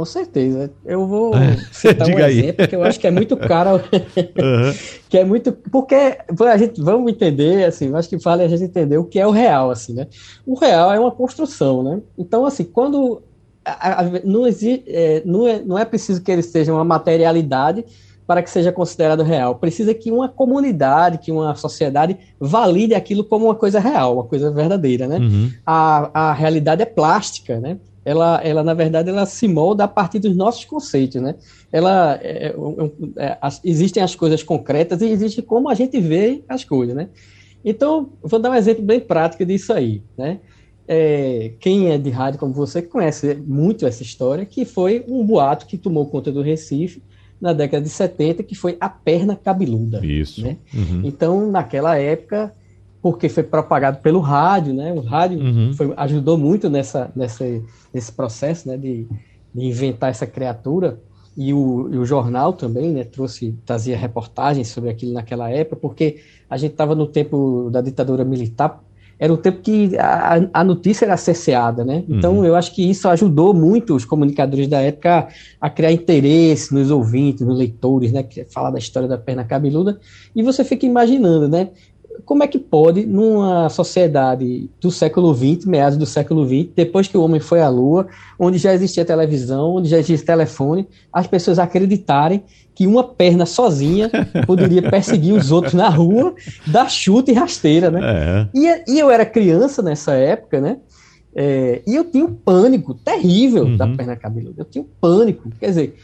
Com 0.00 0.04
certeza. 0.06 0.72
Eu 0.82 1.06
vou 1.06 1.34
citar 1.70 2.08
um 2.08 2.16
aí. 2.16 2.38
exemplo 2.38 2.66
que 2.66 2.74
eu 2.74 2.82
acho 2.82 2.98
que 2.98 3.06
é 3.06 3.10
muito 3.10 3.36
caro. 3.36 3.82
uhum. 3.92 4.74
que 5.10 5.18
é 5.18 5.26
muito. 5.26 5.52
Porque 5.52 5.94
a 5.94 6.56
gente 6.56 6.80
vamos 6.80 7.12
entender, 7.12 7.66
assim, 7.66 7.94
acho 7.94 8.08
que 8.08 8.16
vale 8.16 8.42
a 8.42 8.48
gente 8.48 8.64
entender 8.64 8.96
o 8.96 9.04
que 9.04 9.20
é 9.20 9.26
o 9.26 9.30
real, 9.30 9.70
assim, 9.70 9.92
né? 9.92 10.06
O 10.46 10.58
real 10.58 10.90
é 10.90 10.98
uma 10.98 11.10
construção, 11.10 11.82
né? 11.82 12.00
Então, 12.16 12.46
assim, 12.46 12.64
quando. 12.64 13.20
A, 13.62 14.00
a, 14.00 14.04
não, 14.24 14.46
existe, 14.46 14.84
é, 14.86 15.22
não, 15.26 15.46
é, 15.46 15.60
não 15.60 15.78
é 15.78 15.84
preciso 15.84 16.22
que 16.22 16.32
ele 16.32 16.42
seja 16.42 16.72
uma 16.72 16.82
materialidade 16.82 17.84
para 18.26 18.42
que 18.42 18.48
seja 18.48 18.72
considerado 18.72 19.22
real. 19.22 19.56
Precisa 19.56 19.92
que 19.92 20.10
uma 20.10 20.30
comunidade, 20.30 21.18
que 21.18 21.30
uma 21.30 21.54
sociedade 21.56 22.16
valide 22.40 22.94
aquilo 22.94 23.22
como 23.22 23.44
uma 23.44 23.54
coisa 23.54 23.78
real, 23.78 24.14
uma 24.14 24.24
coisa 24.24 24.50
verdadeira, 24.50 25.06
né? 25.06 25.18
Uhum. 25.18 25.50
A, 25.66 26.28
a 26.30 26.32
realidade 26.32 26.80
é 26.80 26.86
plástica, 26.86 27.60
né? 27.60 27.76
Ela, 28.10 28.40
ela, 28.42 28.64
na 28.64 28.74
verdade, 28.74 29.08
ela 29.08 29.24
se 29.24 29.46
molda 29.46 29.84
a 29.84 29.88
partir 29.88 30.18
dos 30.18 30.34
nossos 30.34 30.64
conceitos, 30.64 31.22
né? 31.22 31.36
Ela, 31.70 32.18
é, 32.20 32.48
é, 32.48 32.54
é, 33.24 33.38
as, 33.40 33.60
existem 33.64 34.02
as 34.02 34.16
coisas 34.16 34.42
concretas 34.42 35.00
e 35.00 35.06
existe 35.06 35.40
como 35.40 35.68
a 35.68 35.74
gente 35.74 36.00
vê 36.00 36.42
as 36.48 36.64
coisas, 36.64 36.96
né? 36.96 37.08
Então, 37.64 38.10
vou 38.20 38.40
dar 38.40 38.50
um 38.50 38.54
exemplo 38.56 38.82
bem 38.82 38.98
prático 38.98 39.46
disso 39.46 39.72
aí, 39.72 40.02
né? 40.18 40.40
É, 40.88 41.52
quem 41.60 41.92
é 41.92 41.98
de 41.98 42.10
rádio 42.10 42.40
como 42.40 42.52
você 42.52 42.82
conhece 42.82 43.36
muito 43.46 43.86
essa 43.86 44.02
história, 44.02 44.44
que 44.44 44.64
foi 44.64 45.04
um 45.06 45.24
boato 45.24 45.64
que 45.64 45.78
tomou 45.78 46.04
conta 46.06 46.32
do 46.32 46.42
Recife 46.42 47.00
na 47.40 47.52
década 47.52 47.84
de 47.84 47.90
70, 47.90 48.42
que 48.42 48.56
foi 48.56 48.76
a 48.80 48.88
perna 48.88 49.36
cabeluda. 49.36 50.04
Isso. 50.04 50.42
Né? 50.42 50.56
Uhum. 50.74 51.02
Então, 51.04 51.48
naquela 51.48 51.96
época, 51.96 52.52
porque 53.02 53.28
foi 53.28 53.42
propagado 53.42 53.98
pelo 53.98 54.20
rádio, 54.20 54.74
né? 54.74 54.92
O 54.92 55.00
rádio 55.00 55.40
uhum. 55.40 55.72
foi, 55.74 55.92
ajudou 55.96 56.36
muito 56.36 56.68
nessa, 56.68 57.10
nessa, 57.16 57.44
nesse 57.92 58.12
processo 58.12 58.68
né? 58.68 58.76
de, 58.76 59.06
de 59.54 59.66
inventar 59.66 60.10
essa 60.10 60.26
criatura. 60.26 61.00
E 61.36 61.54
o, 61.54 61.88
e 61.90 61.96
o, 61.96 62.04
jornal 62.04 62.52
também, 62.52 62.92
né, 62.92 63.04
trouxe, 63.04 63.56
trazia 63.64 63.96
reportagens 63.96 64.68
sobre 64.68 64.90
aquilo 64.90 65.12
naquela 65.12 65.48
época, 65.48 65.76
porque 65.76 66.18
a 66.50 66.56
gente 66.56 66.72
estava 66.72 66.94
no 66.94 67.06
tempo 67.06 67.70
da 67.70 67.80
ditadura 67.80 68.24
militar, 68.24 68.82
era 69.20 69.32
o 69.32 69.36
tempo 69.36 69.60
que 69.60 69.98
a, 69.98 70.48
a 70.50 70.64
notícia 70.64 71.04
era 71.04 71.14
cerceada, 71.14 71.84
né? 71.84 72.04
Então, 72.08 72.38
uhum. 72.38 72.44
eu 72.44 72.56
acho 72.56 72.74
que 72.74 72.88
isso 72.88 73.06
ajudou 73.06 73.52
muito 73.52 73.94
os 73.94 74.06
comunicadores 74.06 74.66
da 74.66 74.80
época 74.80 75.28
a, 75.60 75.66
a, 75.66 75.68
criar 75.68 75.92
interesse 75.92 76.74
nos 76.74 76.90
ouvintes, 76.90 77.46
nos 77.46 77.58
leitores, 77.58 78.12
né? 78.12 78.22
Que 78.22 78.44
falar 78.46 78.70
da 78.70 78.78
história 78.78 79.06
da 79.06 79.18
perna 79.18 79.44
cabeluda. 79.44 80.00
E 80.34 80.42
você 80.42 80.64
fica 80.64 80.86
imaginando, 80.86 81.48
né? 81.48 81.68
Como 82.24 82.42
é 82.42 82.46
que 82.46 82.58
pode, 82.58 83.04
numa 83.06 83.68
sociedade 83.68 84.70
do 84.80 84.90
século 84.90 85.34
XX, 85.34 85.64
meados 85.64 85.98
do 85.98 86.06
século 86.06 86.46
XX, 86.46 86.68
depois 86.76 87.08
que 87.08 87.16
o 87.16 87.22
homem 87.22 87.40
foi 87.40 87.60
à 87.60 87.68
Lua, 87.68 88.06
onde 88.38 88.58
já 88.58 88.72
existia 88.72 89.04
televisão, 89.04 89.76
onde 89.76 89.88
já 89.88 89.98
existia 89.98 90.26
telefone, 90.26 90.86
as 91.12 91.26
pessoas 91.26 91.58
acreditarem 91.58 92.42
que 92.74 92.86
uma 92.86 93.04
perna 93.04 93.44
sozinha 93.46 94.10
poderia 94.46 94.82
perseguir 94.82 95.34
os 95.34 95.50
outros 95.50 95.74
na 95.74 95.88
rua, 95.88 96.34
dar 96.66 96.88
chute 96.88 97.30
e 97.30 97.34
rasteira, 97.34 97.90
né? 97.90 98.00
É. 98.02 98.48
E, 98.54 98.94
e, 98.94 98.98
eu 98.98 99.10
era 99.10 99.26
criança 99.26 99.82
nessa 99.82 100.12
época, 100.12 100.60
né? 100.60 100.78
É, 101.34 101.82
e 101.86 101.94
eu 101.94 102.04
tinha 102.04 102.24
um 102.24 102.34
pânico 102.34 102.94
terrível 102.94 103.64
uhum. 103.64 103.76
da 103.76 103.86
perna 103.86 104.16
cabeluda. 104.16 104.62
Eu 104.62 104.64
tinha 104.64 104.82
um 104.82 104.88
pânico. 105.00 105.50
Quer 105.60 105.66
dizer, 105.66 105.96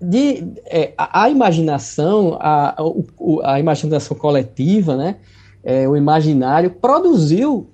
de, 0.00 0.44
é, 0.66 0.92
a, 0.96 1.24
a, 1.24 1.30
imaginação, 1.30 2.36
a, 2.40 2.70
a, 2.70 3.54
a, 3.54 3.60
imaginação 3.60 4.16
coletiva, 4.16 4.96
né? 4.96 5.16
é, 5.64 5.88
o 5.88 5.96
imaginário, 5.96 6.70
produziu 6.70 7.68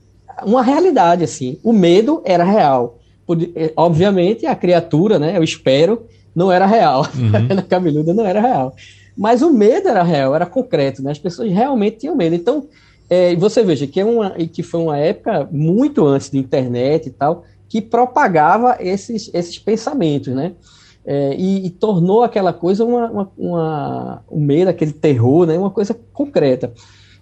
uma 0.44 0.62
realidade, 0.62 1.24
assim. 1.24 1.58
O 1.62 1.72
medo 1.72 2.20
era 2.24 2.44
real. 2.44 2.98
É, 3.54 3.72
obviamente, 3.76 4.46
a 4.46 4.54
criatura, 4.54 5.18
né, 5.18 5.36
eu 5.36 5.42
espero 5.42 6.06
não 6.34 6.52
era 6.52 6.66
real. 6.66 7.06
Uhum. 7.14 7.32
A 7.58 7.62
cabeluda 7.62 8.12
não 8.12 8.26
era 8.26 8.40
real. 8.40 8.74
Mas 9.16 9.40
o 9.40 9.50
medo 9.50 9.88
era 9.88 10.02
real, 10.02 10.34
era 10.34 10.44
concreto, 10.44 11.02
né? 11.02 11.10
As 11.10 11.18
pessoas 11.18 11.50
realmente 11.50 12.00
tinham 12.00 12.14
medo. 12.14 12.34
Então, 12.34 12.66
é, 13.08 13.34
você 13.36 13.64
veja 13.64 13.86
que, 13.86 13.98
é 13.98 14.04
uma, 14.04 14.30
que 14.32 14.62
foi 14.62 14.80
uma 14.80 14.98
época 14.98 15.48
muito 15.50 16.04
antes 16.04 16.28
da 16.28 16.36
internet 16.36 17.06
e 17.06 17.10
tal, 17.10 17.44
que 17.66 17.80
propagava 17.80 18.76
esses, 18.78 19.30
esses 19.32 19.58
pensamentos, 19.58 20.34
né? 20.34 20.52
É, 21.06 21.36
e, 21.36 21.66
e, 21.66 21.70
tornou 21.70 22.24
aquela 22.24 22.52
coisa 22.52 22.84
uma, 22.84 23.08
uma, 23.08 23.32
uma, 23.38 24.24
um 24.28 24.40
medo, 24.40 24.68
aquele 24.68 24.92
terror, 24.92 25.46
né? 25.46 25.56
Uma 25.56 25.70
coisa 25.70 25.96
concreta. 26.12 26.72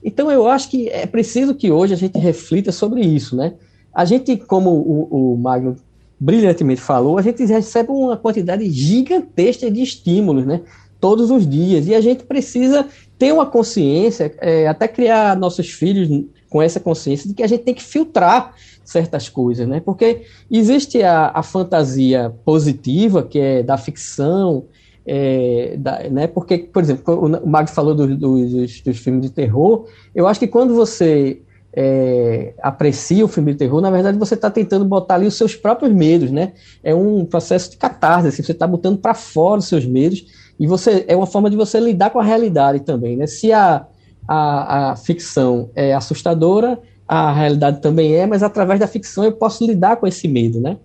Então, 0.02 0.30
eu 0.30 0.46
acho 0.48 0.70
que 0.70 0.88
é 0.88 1.06
preciso 1.06 1.54
que 1.54 1.70
hoje 1.70 1.92
a 1.92 1.96
gente 1.96 2.18
reflita 2.18 2.72
sobre 2.72 3.02
isso, 3.02 3.36
né? 3.36 3.54
A 3.92 4.06
gente, 4.06 4.36
como 4.38 4.70
o, 4.70 5.34
o 5.34 5.36
Magno 5.36 5.76
brilhantemente 6.18 6.80
falou, 6.80 7.18
a 7.18 7.22
gente 7.22 7.44
recebe 7.44 7.90
uma 7.90 8.16
quantidade 8.16 8.68
gigantesca 8.70 9.70
de 9.70 9.82
estímulos, 9.82 10.46
né? 10.46 10.62
Todos 10.98 11.30
os 11.30 11.46
dias. 11.46 11.86
E 11.86 11.94
a 11.94 12.00
gente 12.00 12.24
precisa 12.24 12.86
ter 13.18 13.32
uma 13.32 13.44
consciência, 13.44 14.34
é, 14.38 14.66
até 14.66 14.88
criar 14.88 15.36
nossos 15.36 15.68
filhos 15.68 16.08
com 16.54 16.62
essa 16.62 16.78
consciência 16.78 17.28
de 17.28 17.34
que 17.34 17.42
a 17.42 17.48
gente 17.48 17.64
tem 17.64 17.74
que 17.74 17.82
filtrar 17.82 18.54
certas 18.84 19.28
coisas, 19.28 19.66
né? 19.66 19.80
Porque 19.80 20.22
existe 20.48 21.02
a, 21.02 21.32
a 21.34 21.42
fantasia 21.42 22.32
positiva, 22.44 23.24
que 23.24 23.40
é 23.40 23.60
da 23.60 23.76
ficção, 23.76 24.66
é, 25.04 25.74
da, 25.76 26.08
né? 26.08 26.28
Porque, 26.28 26.58
por 26.58 26.80
exemplo, 26.80 27.26
o 27.26 27.48
Mag 27.48 27.68
falou 27.68 27.92
do, 27.92 28.06
do, 28.06 28.48
dos, 28.48 28.80
dos 28.82 28.98
filmes 28.98 29.22
de 29.22 29.30
terror, 29.30 29.88
eu 30.14 30.28
acho 30.28 30.38
que 30.38 30.46
quando 30.46 30.76
você 30.76 31.40
é, 31.72 32.54
aprecia 32.62 33.24
o 33.24 33.28
filme 33.28 33.50
de 33.50 33.58
terror, 33.58 33.80
na 33.80 33.90
verdade 33.90 34.16
você 34.16 34.34
está 34.34 34.48
tentando 34.48 34.84
botar 34.84 35.16
ali 35.16 35.26
os 35.26 35.34
seus 35.34 35.56
próprios 35.56 35.92
medos, 35.92 36.30
né? 36.30 36.52
É 36.84 36.94
um 36.94 37.24
processo 37.24 37.72
de 37.72 37.76
catarse, 37.76 38.28
assim, 38.28 38.44
você 38.44 38.52
está 38.52 38.64
botando 38.64 38.98
para 38.98 39.12
fora 39.12 39.58
os 39.58 39.66
seus 39.66 39.84
medos 39.84 40.24
e 40.60 40.68
você 40.68 41.04
é 41.08 41.16
uma 41.16 41.26
forma 41.26 41.50
de 41.50 41.56
você 41.56 41.80
lidar 41.80 42.10
com 42.10 42.20
a 42.20 42.24
realidade 42.24 42.78
também, 42.78 43.16
né? 43.16 43.26
Se 43.26 43.52
a, 43.52 43.88
a, 44.26 44.92
a 44.92 44.96
ficção 44.96 45.70
é 45.74 45.94
assustadora, 45.94 46.78
a 47.06 47.32
realidade 47.32 47.80
também 47.80 48.14
é, 48.14 48.26
mas 48.26 48.42
através 48.42 48.80
da 48.80 48.86
ficção 48.86 49.24
eu 49.24 49.32
posso 49.32 49.66
lidar 49.66 49.96
com 49.96 50.06
esse 50.06 50.26
medo, 50.26 50.60
né? 50.60 50.78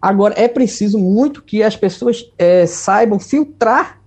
Agora, 0.00 0.34
é 0.36 0.46
preciso 0.46 0.96
muito 0.98 1.42
que 1.42 1.62
as 1.62 1.76
pessoas 1.76 2.30
é, 2.38 2.64
saibam 2.66 3.18
filtrar 3.18 4.00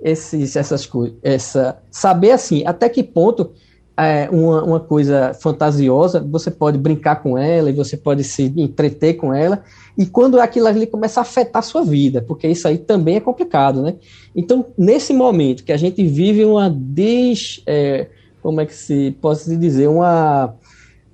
esses, 0.00 0.54
essas 0.56 0.84
coisas, 0.84 1.16
essa, 1.22 1.78
saber 1.90 2.32
assim, 2.32 2.64
até 2.66 2.88
que 2.88 3.02
ponto 3.02 3.52
é, 3.96 4.28
uma, 4.30 4.62
uma 4.62 4.80
coisa 4.80 5.32
fantasiosa, 5.34 6.20
você 6.20 6.50
pode 6.50 6.76
brincar 6.76 7.16
com 7.16 7.36
ela 7.38 7.70
e 7.70 7.72
você 7.72 7.96
pode 7.96 8.22
se 8.24 8.52
entreter 8.56 9.14
com 9.14 9.32
ela, 9.32 9.64
e 9.96 10.06
quando 10.06 10.38
aquilo 10.38 10.68
ali 10.68 10.86
começa 10.86 11.18
a 11.18 11.22
afetar 11.22 11.60
a 11.60 11.62
sua 11.62 11.82
vida, 11.82 12.22
porque 12.22 12.46
isso 12.46 12.68
aí 12.68 12.78
também 12.78 13.16
é 13.16 13.20
complicado, 13.20 13.82
né? 13.82 13.96
Então, 14.36 14.66
nesse 14.76 15.14
momento 15.14 15.64
que 15.64 15.72
a 15.72 15.76
gente 15.78 16.06
vive 16.06 16.44
uma 16.44 16.70
des... 16.70 17.62
É, 17.66 18.06
como 18.48 18.62
é 18.62 18.66
que 18.66 18.74
se 18.74 19.14
pode 19.20 19.54
dizer? 19.58 19.88
Uma... 19.88 20.54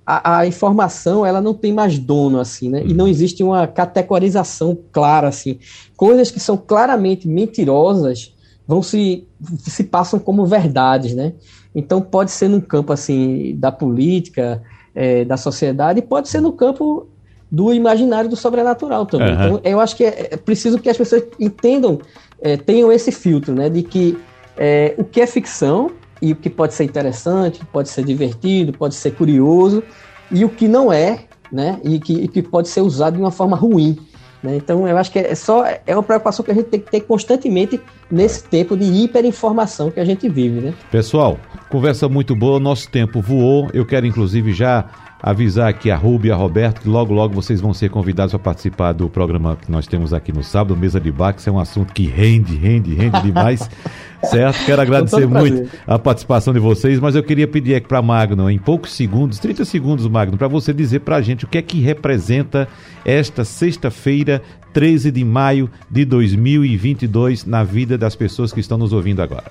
A, 0.07 0.39
a, 0.39 0.47
informação, 0.47 1.27
ela 1.27 1.41
não 1.41 1.53
tem 1.53 1.73
mais 1.73 1.99
dono, 1.99 2.39
assim, 2.39 2.69
né? 2.69 2.85
E 2.87 2.95
não 2.95 3.09
existe 3.09 3.43
uma 3.43 3.67
categorização 3.67 4.79
clara, 4.93 5.27
assim. 5.27 5.59
Coisas 5.97 6.31
que 6.31 6.39
são 6.39 6.57
claramente 6.57 7.27
mentirosas 7.27 8.33
vão 8.69 8.83
se, 8.83 9.27
se 9.59 9.83
passam 9.83 10.21
como 10.21 10.47
verdades, 10.47 11.13
né? 11.13 11.33
Então 11.75 12.01
pode 12.01 12.31
ser 12.31 12.47
no 12.47 12.63
campo 12.63 12.93
assim 12.93 13.57
da 13.59 13.73
política, 13.73 14.63
é, 14.95 15.25
da 15.25 15.37
sociedade, 15.37 15.99
e 15.99 16.03
pode 16.03 16.29
ser 16.29 16.41
no 16.41 16.53
campo 16.53 17.09
do 17.51 17.75
imaginário 17.75 18.31
do 18.31 18.37
sobrenatural 18.37 19.07
também. 19.07 19.35
Uhum. 19.35 19.45
Então 19.57 19.61
eu 19.65 19.81
acho 19.81 19.97
que 19.97 20.05
é, 20.05 20.29
é, 20.31 20.37
preciso 20.37 20.79
que 20.79 20.89
as 20.89 20.97
pessoas 20.97 21.25
entendam, 21.41 21.99
é, 22.41 22.57
tenham 22.57 22.93
esse 22.93 23.11
filtro, 23.11 23.53
né, 23.53 23.69
de 23.69 23.83
que 23.83 24.17
é, 24.57 24.95
o 24.97 25.03
que 25.03 25.21
é 25.21 25.27
ficção 25.27 25.91
e 26.25 26.33
o 26.33 26.37
que 26.37 26.49
pode 26.49 26.73
ser 26.73 26.85
interessante, 26.85 27.61
pode 27.71 27.91
ser 27.91 28.03
divertido, 28.03 28.73
pode 28.73 28.95
ser 28.95 29.11
curioso, 29.11 29.83
e 30.31 30.43
o 30.43 30.49
que 30.49 30.67
não 30.67 30.91
é, 30.91 31.25
né, 31.53 31.79
e 31.85 32.01
que, 32.01 32.15
e 32.15 32.27
que 32.27 32.43
pode 32.43 32.69
ser 32.69 32.81
usado 32.81 33.17
de 33.17 33.21
uma 33.21 33.31
forma 33.31 33.55
ruim. 33.55 33.99
Né? 34.43 34.57
Então, 34.57 34.89
eu 34.89 34.97
acho 34.97 35.13
que 35.13 35.19
é 35.19 35.35
só 35.35 35.67
é 35.67 35.95
uma 35.95 36.03
preocupação 36.03 36.43
que 36.43 36.51
a 36.51 36.55
gente 36.55 36.67
tem 36.67 36.81
que 36.81 36.91
ter 36.91 37.01
constantemente 37.01 37.79
nesse 38.11 38.43
tempo 38.45 38.75
de 38.75 38.85
hiperinformação 38.85 39.91
que 39.91 40.01
a 40.01 40.05
gente 40.05 40.27
vive. 40.27 40.61
Né? 40.61 40.75
Pessoal, 40.91 41.39
conversa 41.69 42.09
muito 42.09 42.35
boa, 42.35 42.59
nosso 42.59 42.89
tempo 42.91 43.21
voou. 43.21 43.69
Eu 43.75 43.85
quero, 43.85 44.07
inclusive, 44.07 44.55
já 44.55 44.87
avisar 45.25 45.71
aqui 45.71 45.91
a 45.91 45.97
Ruby 45.97 46.29
e 46.29 46.31
a 46.31 46.37
Roberto 46.37 46.83
que 46.83 46.89
logo, 46.89 47.15
logo 47.15 47.33
vocês 47.33 47.59
vão 47.59 47.73
ser 47.73 47.89
convidados 47.89 48.33
para 48.33 48.39
participar 48.39 48.93
do 48.93 49.09
programa 49.09 49.57
que 49.57 49.73
nós 49.73 49.87
temos 49.87 50.13
aqui 50.13 50.31
no 50.31 50.45
sábado, 50.45 50.77
Mesa 50.77 51.01
de 51.01 51.11
Bar, 51.11 51.33
que 51.33 51.49
é 51.49 51.51
um 51.51 51.59
assunto 51.59 51.95
que 51.95 52.07
rende, 52.07 52.55
rende, 52.55 52.95
rende 52.95 53.23
demais. 53.23 53.67
certo? 54.25 54.63
Quero 54.67 54.83
agradecer 54.83 55.27
muito 55.27 55.71
a 55.87 55.99
participação 55.99 56.53
de 56.53 56.59
vocês, 56.59 57.01
mas 57.01 57.15
eu 57.15 57.23
queria 57.23 57.49
pedir 57.49 57.75
aqui 57.75 57.89
para 57.89 58.03
Magno, 58.03 58.51
em 58.51 58.59
poucos 58.59 58.93
segundos, 58.93 59.39
30 59.39 59.65
segundos, 59.65 60.07
Magno, 60.07 60.37
para 60.37 60.49
você 60.49 60.75
dizer 60.75 61.01
para 61.01 61.17
a 61.17 61.23
gente 61.23 61.47
o 61.47 61.49
que 61.49 61.57
é 61.57 61.63
que 61.63 61.81
representa 61.81 62.69
esta 63.03 63.47
sexta-feira, 63.47 64.43
13 64.75 65.11
de 65.11 65.25
maio 65.25 65.71
de 65.91 66.05
2022, 66.05 67.47
na 67.47 67.65
vida 67.65 67.97
das 67.97 68.15
pessoas 68.15 68.53
que 68.53 68.61
estão 68.61 68.77
nos 68.77 68.93
ouvindo 68.93 69.23
agora. 69.23 69.51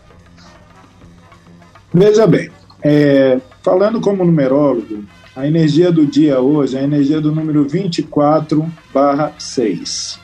Veja 1.92 2.28
bem, 2.28 2.50
é, 2.84 3.40
falando 3.64 4.02
como 4.02 4.24
numerólogo, 4.24 5.04
a 5.36 5.48
energia 5.48 5.92
do 5.92 6.06
dia 6.06 6.40
hoje 6.40 6.78
é 6.78 6.82
a 6.82 6.84
energia 6.84 7.20
do 7.20 7.34
número 7.34 7.68
24 7.68 8.72
barra 8.94 9.34
6. 9.40 10.20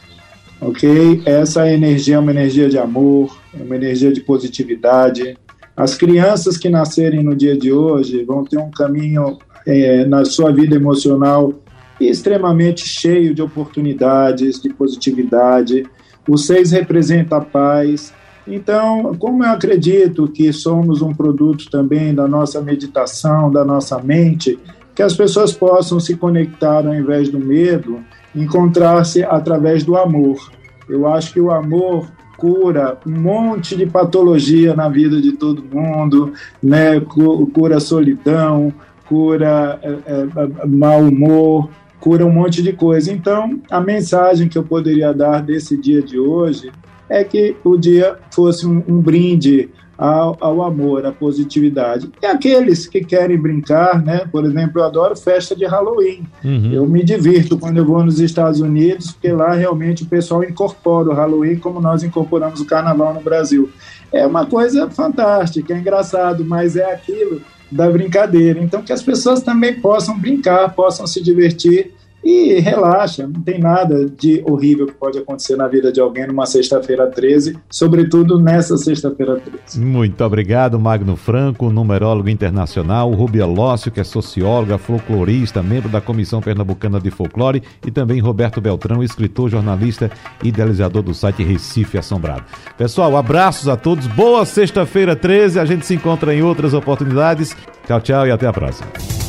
Ok? 0.62 1.22
Essa 1.26 1.72
energia 1.72 2.16
é 2.16 2.20
uma 2.20 2.32
energia 2.32 2.70
de 2.70 2.78
amor, 2.78 3.36
é 3.58 3.64
uma 3.64 3.76
energia 3.76 4.12
de 4.12 4.22
positividade. 4.22 5.36
As 5.76 5.96
crianças 5.96 6.58
que 6.58 6.70
nascerem 6.70 7.24
no 7.24 7.36
dia 7.36 7.58
de 7.58 7.72
hoje 7.72 8.24
vão 8.24 8.44
ter 8.44 8.58
um 8.58 8.70
caminho 8.70 9.40
é, 9.66 10.06
na 10.06 10.26
sua 10.26 10.52
vida 10.52 10.76
emocional 10.76 11.54
extremamente 12.00 12.88
cheio 12.88 13.34
de 13.34 13.42
oportunidades, 13.42 14.62
de 14.62 14.70
positividade. 14.70 15.86
O 16.28 16.38
6 16.38 16.72
representa 16.72 17.38
a 17.38 17.42
paz, 17.42 18.14
então, 18.48 19.16
como 19.20 19.44
eu 19.44 19.50
acredito 19.52 20.28
que 20.28 20.52
somos 20.52 21.02
um 21.02 21.14
produto 21.14 21.70
também 21.70 22.16
da 22.16 22.28
nossa 22.28 22.60
meditação, 22.62 23.52
da 23.52 23.64
nossa 23.64 24.00
mente, 24.00 24.58
que 24.96 25.02
as 25.02 25.16
pessoas 25.16 25.54
possam 25.54 26.00
se 26.00 26.16
conectar 26.16 26.86
ao 26.86 26.94
invés 26.94 27.30
do 27.30 27.40
medo, 27.40 28.00
encontrar-se 28.36 29.24
através 29.24 29.84
do 29.84 29.96
amor. 29.96 30.52
Eu 30.88 31.08
acho 31.08 31.34
que 31.34 31.40
o 31.40 31.52
amor 31.52 32.08
cura 32.38 32.98
um 33.06 33.20
monte 33.20 33.76
de 33.76 33.86
patologia 33.86 34.74
na 34.74 34.88
vida 34.88 35.22
de 35.22 35.34
todo 35.34 35.64
mundo, 35.64 36.34
né? 36.64 37.00
Cura 37.00 37.80
solidão, 37.80 38.74
cura 39.06 39.80
é, 39.84 39.90
é, 39.90 40.66
mau 40.66 41.02
humor, 41.02 41.70
cura 42.00 42.26
um 42.26 42.32
monte 42.32 42.64
de 42.64 42.72
coisa. 42.72 43.12
Então, 43.12 43.60
a 43.70 43.82
mensagem 43.82 44.48
que 44.48 44.58
eu 44.58 44.64
poderia 44.64 45.14
dar 45.14 45.42
desse 45.42 45.76
dia 45.76 46.02
de 46.02 46.18
hoje 46.18 46.72
é 47.10 47.24
que 47.24 47.56
o 47.64 47.76
dia 47.76 48.18
fosse 48.32 48.66
um, 48.66 48.82
um 48.88 49.02
brinde 49.02 49.70
ao, 50.00 50.38
ao, 50.40 50.62
amor, 50.64 51.06
à 51.06 51.12
positividade. 51.12 52.10
E 52.24 52.26
aqueles 52.26 52.88
que 52.88 53.02
querem 53.02 53.38
brincar, 53.38 54.02
né? 54.02 54.22
Por 54.32 54.46
exemplo, 54.46 54.80
eu 54.80 54.86
adoro 54.86 55.14
festa 55.18 55.54
de 55.54 55.66
Halloween. 55.66 56.24
Uhum. 56.42 56.72
Eu 56.72 56.88
me 56.88 57.04
divirto 57.04 57.60
quando 57.60 57.80
eu 57.80 57.86
vou 57.86 58.02
nos 58.02 58.18
Estados 58.18 58.62
Unidos, 58.62 59.12
porque 59.12 59.30
lá 59.34 59.54
realmente 59.54 60.04
o 60.04 60.06
pessoal 60.06 60.42
incorpora 60.42 61.10
o 61.10 61.14
Halloween 61.14 61.58
como 61.58 61.82
nós 61.82 62.02
incorporamos 62.02 62.62
o 62.62 62.66
Carnaval 62.66 63.14
no 63.14 63.20
Brasil. 63.20 63.70
É 64.10 64.26
uma 64.26 64.46
coisa 64.46 64.90
fantástica, 64.90 65.74
é 65.74 65.78
engraçado, 65.78 66.46
mas 66.46 66.78
é 66.78 66.94
aquilo 66.94 67.42
da 67.70 67.90
brincadeira. 67.90 68.62
Então, 68.62 68.82
que 68.82 68.94
as 68.94 69.04
pessoas 69.04 69.44
também 69.44 69.82
possam 69.82 70.18
brincar, 70.18 70.74
possam 70.74 71.06
se 71.06 71.22
divertir 71.22 71.92
e 72.24 72.60
relaxa, 72.60 73.28
não 73.28 73.42
tem 73.42 73.60
nada 73.60 74.06
de 74.06 74.44
horrível 74.46 74.88
que 74.88 74.94
pode 74.94 75.18
acontecer 75.18 75.56
na 75.56 75.68
vida 75.68 75.92
de 75.92 76.00
alguém 76.00 76.28
numa 76.28 76.46
sexta-feira 76.46 77.08
13, 77.08 77.58
sobretudo 77.70 78.40
nessa 78.40 78.78
sexta-feira 78.78 79.40
13. 79.40 79.80
Muito 79.80 80.24
obrigado, 80.24 80.80
Magno 80.80 81.16
Franco, 81.16 81.70
numerólogo 81.70 82.30
internacional, 82.30 83.12
Rubia 83.12 83.46
Lócio, 83.46 83.92
que 83.92 84.00
é 84.00 84.04
socióloga, 84.04 84.78
folclorista, 84.78 85.64
membro 85.64 85.90
da 85.90 86.02
Comissão 86.02 86.42
Pernambucana 86.42 87.00
de 87.00 87.10
Folclore, 87.10 87.64
e 87.86 87.92
também 87.92 88.20
Roberto 88.20 88.60
Beltrão, 88.60 89.04
escritor, 89.04 89.50
jornalista 89.50 90.12
e 90.44 90.50
idealizador 90.50 91.02
do 91.02 91.14
site 91.14 91.44
Recife 91.44 91.98
Assombrado. 91.98 92.44
Pessoal, 92.78 93.16
abraços 93.16 93.68
a 93.68 93.78
todos, 93.78 94.08
boa 94.08 94.46
sexta-feira 94.46 95.16
13, 95.16 95.60
a 95.60 95.66
gente 95.66 95.86
se 95.86 95.96
encontra 95.96 96.34
em 96.34 96.42
outras 96.42 96.74
oportunidades. 96.74 97.56
Tchau, 97.88 98.02
tchau 98.02 98.28
e 98.28 98.32
até 98.32 98.46
a 98.46 98.54
próxima. 98.54 99.29